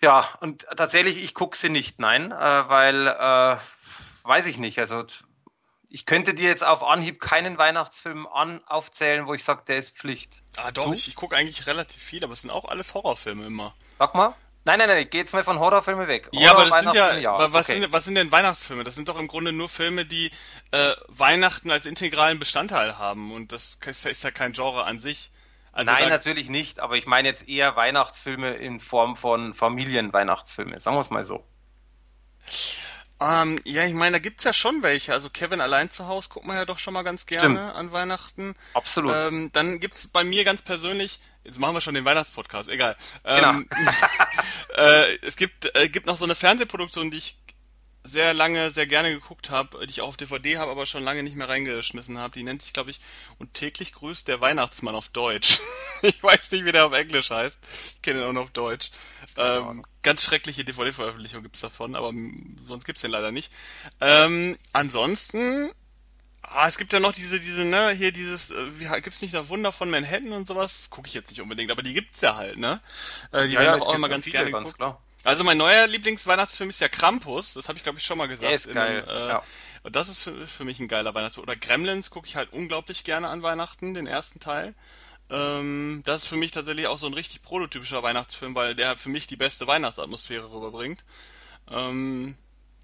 ja, 0.00 0.28
und 0.40 0.66
tatsächlich, 0.76 1.22
ich 1.22 1.34
gucke 1.34 1.56
sie 1.56 1.68
nicht, 1.68 2.00
nein, 2.00 2.32
äh, 2.32 2.68
weil, 2.68 3.06
äh, 3.06 3.56
weiß 4.24 4.46
ich 4.46 4.58
nicht, 4.58 4.78
also 4.78 5.04
ich 5.94 6.06
könnte 6.06 6.34
dir 6.34 6.48
jetzt 6.48 6.64
auf 6.64 6.82
Anhieb 6.82 7.20
keinen 7.20 7.56
Weihnachtsfilm 7.56 8.26
an, 8.26 8.60
aufzählen, 8.66 9.28
wo 9.28 9.34
ich 9.34 9.44
sage, 9.44 9.62
der 9.68 9.78
ist 9.78 9.96
Pflicht. 9.96 10.42
Ah 10.56 10.72
doch, 10.72 10.86
du? 10.86 10.92
ich, 10.92 11.06
ich 11.06 11.14
gucke 11.14 11.36
eigentlich 11.36 11.68
relativ 11.68 12.02
viel, 12.02 12.24
aber 12.24 12.32
es 12.32 12.42
sind 12.42 12.50
auch 12.50 12.64
alles 12.64 12.94
Horrorfilme 12.94 13.46
immer. 13.46 13.76
Sag 14.00 14.12
mal. 14.16 14.34
Nein, 14.64 14.80
nein, 14.80 14.88
nein, 14.88 15.06
geh 15.08 15.18
jetzt 15.18 15.34
mal 15.34 15.44
von 15.44 15.60
Horrorfilmen 15.60 16.08
weg. 16.08 16.30
Horror, 16.32 16.42
ja, 16.42 16.50
aber 16.50 16.64
das 16.66 16.82
sind 16.82 16.94
ja, 16.96 17.16
ja. 17.18 17.52
Was, 17.52 17.68
okay. 17.68 17.80
sind, 17.80 17.92
was 17.92 18.04
sind 18.06 18.16
denn 18.16 18.32
Weihnachtsfilme? 18.32 18.82
Das 18.82 18.96
sind 18.96 19.08
doch 19.08 19.16
im 19.16 19.28
Grunde 19.28 19.52
nur 19.52 19.68
Filme, 19.68 20.04
die 20.04 20.32
äh, 20.72 20.92
Weihnachten 21.06 21.70
als 21.70 21.86
integralen 21.86 22.40
Bestandteil 22.40 22.98
haben 22.98 23.32
und 23.32 23.52
das 23.52 23.78
ist 23.84 24.24
ja 24.24 24.32
kein 24.32 24.52
Genre 24.52 24.82
an 24.82 24.98
sich. 24.98 25.30
Also 25.70 25.92
Nein, 25.92 26.08
natürlich 26.08 26.48
nicht, 26.48 26.80
aber 26.80 26.96
ich 26.96 27.06
meine 27.06 27.28
jetzt 27.28 27.48
eher 27.48 27.76
Weihnachtsfilme 27.76 28.54
in 28.54 28.80
Form 28.80 29.14
von 29.14 29.54
Familienweihnachtsfilme, 29.54 30.80
sagen 30.80 30.96
wir 30.96 31.02
es 31.02 31.10
mal 31.10 31.22
so. 31.22 31.46
Ähm, 33.20 33.60
ja, 33.64 33.86
ich 33.86 33.94
meine, 33.94 34.12
da 34.12 34.18
gibt's 34.18 34.44
ja 34.44 34.52
schon 34.52 34.82
welche. 34.82 35.12
Also 35.12 35.30
Kevin 35.30 35.60
allein 35.60 35.90
zu 35.90 36.06
Hause 36.06 36.28
guckt 36.30 36.46
man 36.46 36.56
ja 36.56 36.64
doch 36.64 36.78
schon 36.78 36.94
mal 36.94 37.02
ganz 37.02 37.26
gerne 37.26 37.58
Stimmt. 37.60 37.76
an 37.76 37.92
Weihnachten. 37.92 38.54
Absolut. 38.74 39.12
Ähm, 39.14 39.50
dann 39.52 39.80
gibt's 39.80 40.08
bei 40.08 40.24
mir 40.24 40.44
ganz 40.44 40.62
persönlich, 40.62 41.20
jetzt 41.44 41.58
machen 41.58 41.74
wir 41.74 41.80
schon 41.80 41.94
den 41.94 42.04
Weihnachtspodcast, 42.04 42.68
egal. 42.68 42.96
Ähm, 43.24 43.66
genau. 43.68 43.86
äh, 44.76 45.16
es 45.22 45.36
gibt, 45.36 45.74
äh, 45.76 45.88
gibt 45.88 46.06
noch 46.06 46.16
so 46.16 46.24
eine 46.24 46.34
Fernsehproduktion, 46.34 47.10
die 47.10 47.18
ich 47.18 47.36
sehr 48.04 48.34
lange, 48.34 48.70
sehr 48.70 48.86
gerne 48.86 49.12
geguckt 49.12 49.50
habe, 49.50 49.78
die 49.86 49.90
ich 49.90 50.00
auch 50.02 50.08
auf 50.08 50.16
DVD 50.16 50.58
habe, 50.58 50.70
aber 50.70 50.84
schon 50.86 51.02
lange 51.02 51.22
nicht 51.22 51.36
mehr 51.36 51.48
reingeschmissen 51.48 52.18
habe. 52.18 52.34
Die 52.34 52.42
nennt 52.42 52.62
sich, 52.62 52.74
glaube 52.74 52.90
ich, 52.90 53.00
und 53.38 53.54
täglich 53.54 53.94
grüßt 53.94 54.28
der 54.28 54.40
Weihnachtsmann 54.40 54.94
auf 54.94 55.08
Deutsch. 55.08 55.60
ich 56.02 56.22
weiß 56.22 56.50
nicht, 56.50 56.66
wie 56.66 56.72
der 56.72 56.86
auf 56.86 56.92
Englisch 56.92 57.30
heißt. 57.30 57.58
Ich 57.88 58.02
kenne 58.02 58.20
ihn 58.20 58.26
auch 58.26 58.32
nur 58.32 58.42
auf 58.42 58.50
Deutsch. 58.50 58.90
Ähm, 59.36 59.84
ganz 60.02 60.22
schreckliche 60.22 60.64
DVD-Veröffentlichung 60.64 61.42
gibt's 61.42 61.60
davon, 61.60 61.96
aber 61.96 62.12
sonst 62.66 62.84
gibt's 62.84 63.00
den 63.00 63.10
leider 63.10 63.32
nicht. 63.32 63.52
Ähm, 64.00 64.56
ansonsten 64.72 65.72
Ah, 66.46 66.68
es 66.68 66.76
gibt 66.76 66.92
ja 66.92 67.00
noch 67.00 67.12
diese, 67.12 67.40
diese, 67.40 67.64
ne, 67.64 67.90
hier 67.92 68.12
dieses, 68.12 68.50
äh, 68.50 68.78
wie, 68.78 68.84
gibt's 69.00 69.22
nicht 69.22 69.32
noch 69.32 69.48
Wunder 69.48 69.72
von 69.72 69.88
Manhattan 69.88 70.32
und 70.32 70.46
sowas? 70.46 70.76
Das 70.76 70.90
gucke 70.90 71.08
ich 71.08 71.14
jetzt 71.14 71.30
nicht 71.30 71.40
unbedingt, 71.40 71.70
aber 71.70 71.82
die 71.82 71.94
gibt's 71.94 72.20
ja 72.20 72.36
halt, 72.36 72.58
ne? 72.58 72.80
Äh, 73.32 73.46
die 73.46 73.54
ja, 73.54 73.60
werden 73.60 73.80
ja, 73.80 73.86
auch 73.86 73.94
immer 73.94 74.10
ganz 74.10 74.26
gerne 74.26 74.50
geguckt. 74.50 74.64
Ganz 74.64 74.76
klar. 74.76 75.02
Also 75.24 75.42
mein 75.42 75.58
neuer 75.58 75.86
Lieblingsweihnachtsfilm 75.86 76.70
ist 76.70 76.80
ja 76.80 76.88
Krampus, 76.88 77.54
das 77.54 77.68
habe 77.68 77.78
ich 77.78 77.82
glaube 77.82 77.98
ich 77.98 78.04
schon 78.04 78.18
mal 78.18 78.28
gesagt. 78.28 78.44
Der 78.44 78.54
ist 78.54 78.72
geil. 78.72 79.04
Einem, 79.08 79.08
äh, 79.08 79.28
ja. 79.28 79.42
Das 79.90 80.08
ist 80.08 80.20
für, 80.20 80.46
für, 80.46 80.64
mich 80.64 80.80
ein 80.80 80.88
geiler 80.88 81.14
Weihnachtsfilm. 81.14 81.44
Oder 81.44 81.56
Gremlins 81.56 82.10
gucke 82.10 82.26
ich 82.26 82.36
halt 82.36 82.52
unglaublich 82.52 83.04
gerne 83.04 83.28
an 83.28 83.42
Weihnachten, 83.42 83.94
den 83.94 84.06
ersten 84.06 84.40
Teil. 84.40 84.74
Ähm, 85.30 86.02
das 86.04 86.22
ist 86.22 86.28
für 86.28 86.36
mich 86.36 86.50
tatsächlich 86.50 86.86
auch 86.86 86.98
so 86.98 87.06
ein 87.06 87.14
richtig 87.14 87.42
prototypischer 87.42 88.02
Weihnachtsfilm, 88.02 88.54
weil 88.54 88.74
der 88.74 88.96
für 88.96 89.08
mich 89.08 89.26
die 89.26 89.36
beste 89.36 89.66
Weihnachtsatmosphäre 89.66 90.50
rüberbringt. 90.50 91.04
Ähm, 91.70 92.36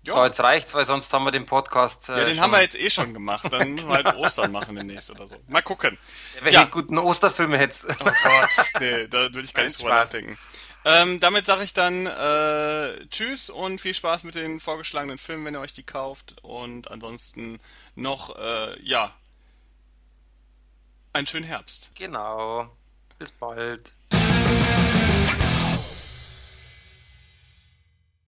ja. 0.02 0.14
So, 0.14 0.24
jetzt 0.24 0.40
reicht's, 0.40 0.74
weil 0.74 0.86
sonst 0.86 1.12
haben 1.12 1.24
wir 1.24 1.30
den 1.30 1.44
Podcast. 1.44 2.08
Äh, 2.08 2.18
ja, 2.18 2.24
den 2.24 2.40
haben 2.40 2.52
wir 2.52 2.62
jetzt 2.62 2.78
eh 2.78 2.88
schon 2.88 3.12
gemacht. 3.12 3.52
Dann 3.52 3.72
müssen 3.72 3.88
wir 3.88 4.02
halt 4.02 4.16
Ostern 4.16 4.50
machen 4.50 4.74
demnächst 4.74 5.10
oder 5.10 5.28
so. 5.28 5.36
Mal 5.48 5.62
gucken. 5.62 5.98
Ja, 6.36 6.44
welche 6.44 6.58
ja. 6.58 6.64
guten 6.64 6.96
Osterfilme 6.96 7.58
hättest 7.58 7.84
Oh 7.84 8.04
Gott, 8.04 8.80
nee, 8.80 9.08
da 9.08 9.18
würde 9.24 9.42
ich 9.42 9.52
gar 9.52 9.64
nicht 9.64 9.78
drüber 9.78 9.90
nachdenken. 9.90 10.38
Ähm, 10.84 11.20
damit 11.20 11.46
sage 11.46 11.62
ich 11.62 11.74
dann 11.74 12.06
äh, 12.06 13.06
Tschüss 13.10 13.50
und 13.50 13.80
viel 13.80 13.94
Spaß 13.94 14.24
mit 14.24 14.34
den 14.34 14.60
vorgeschlagenen 14.60 15.18
Filmen, 15.18 15.44
wenn 15.44 15.54
ihr 15.54 15.60
euch 15.60 15.74
die 15.74 15.82
kauft. 15.82 16.36
Und 16.42 16.90
ansonsten 16.90 17.60
noch, 17.96 18.36
äh, 18.38 18.82
ja, 18.82 19.14
einen 21.12 21.26
schönen 21.26 21.44
Herbst. 21.44 21.90
Genau. 21.94 22.70
Bis 23.18 23.30
bald. 23.30 23.92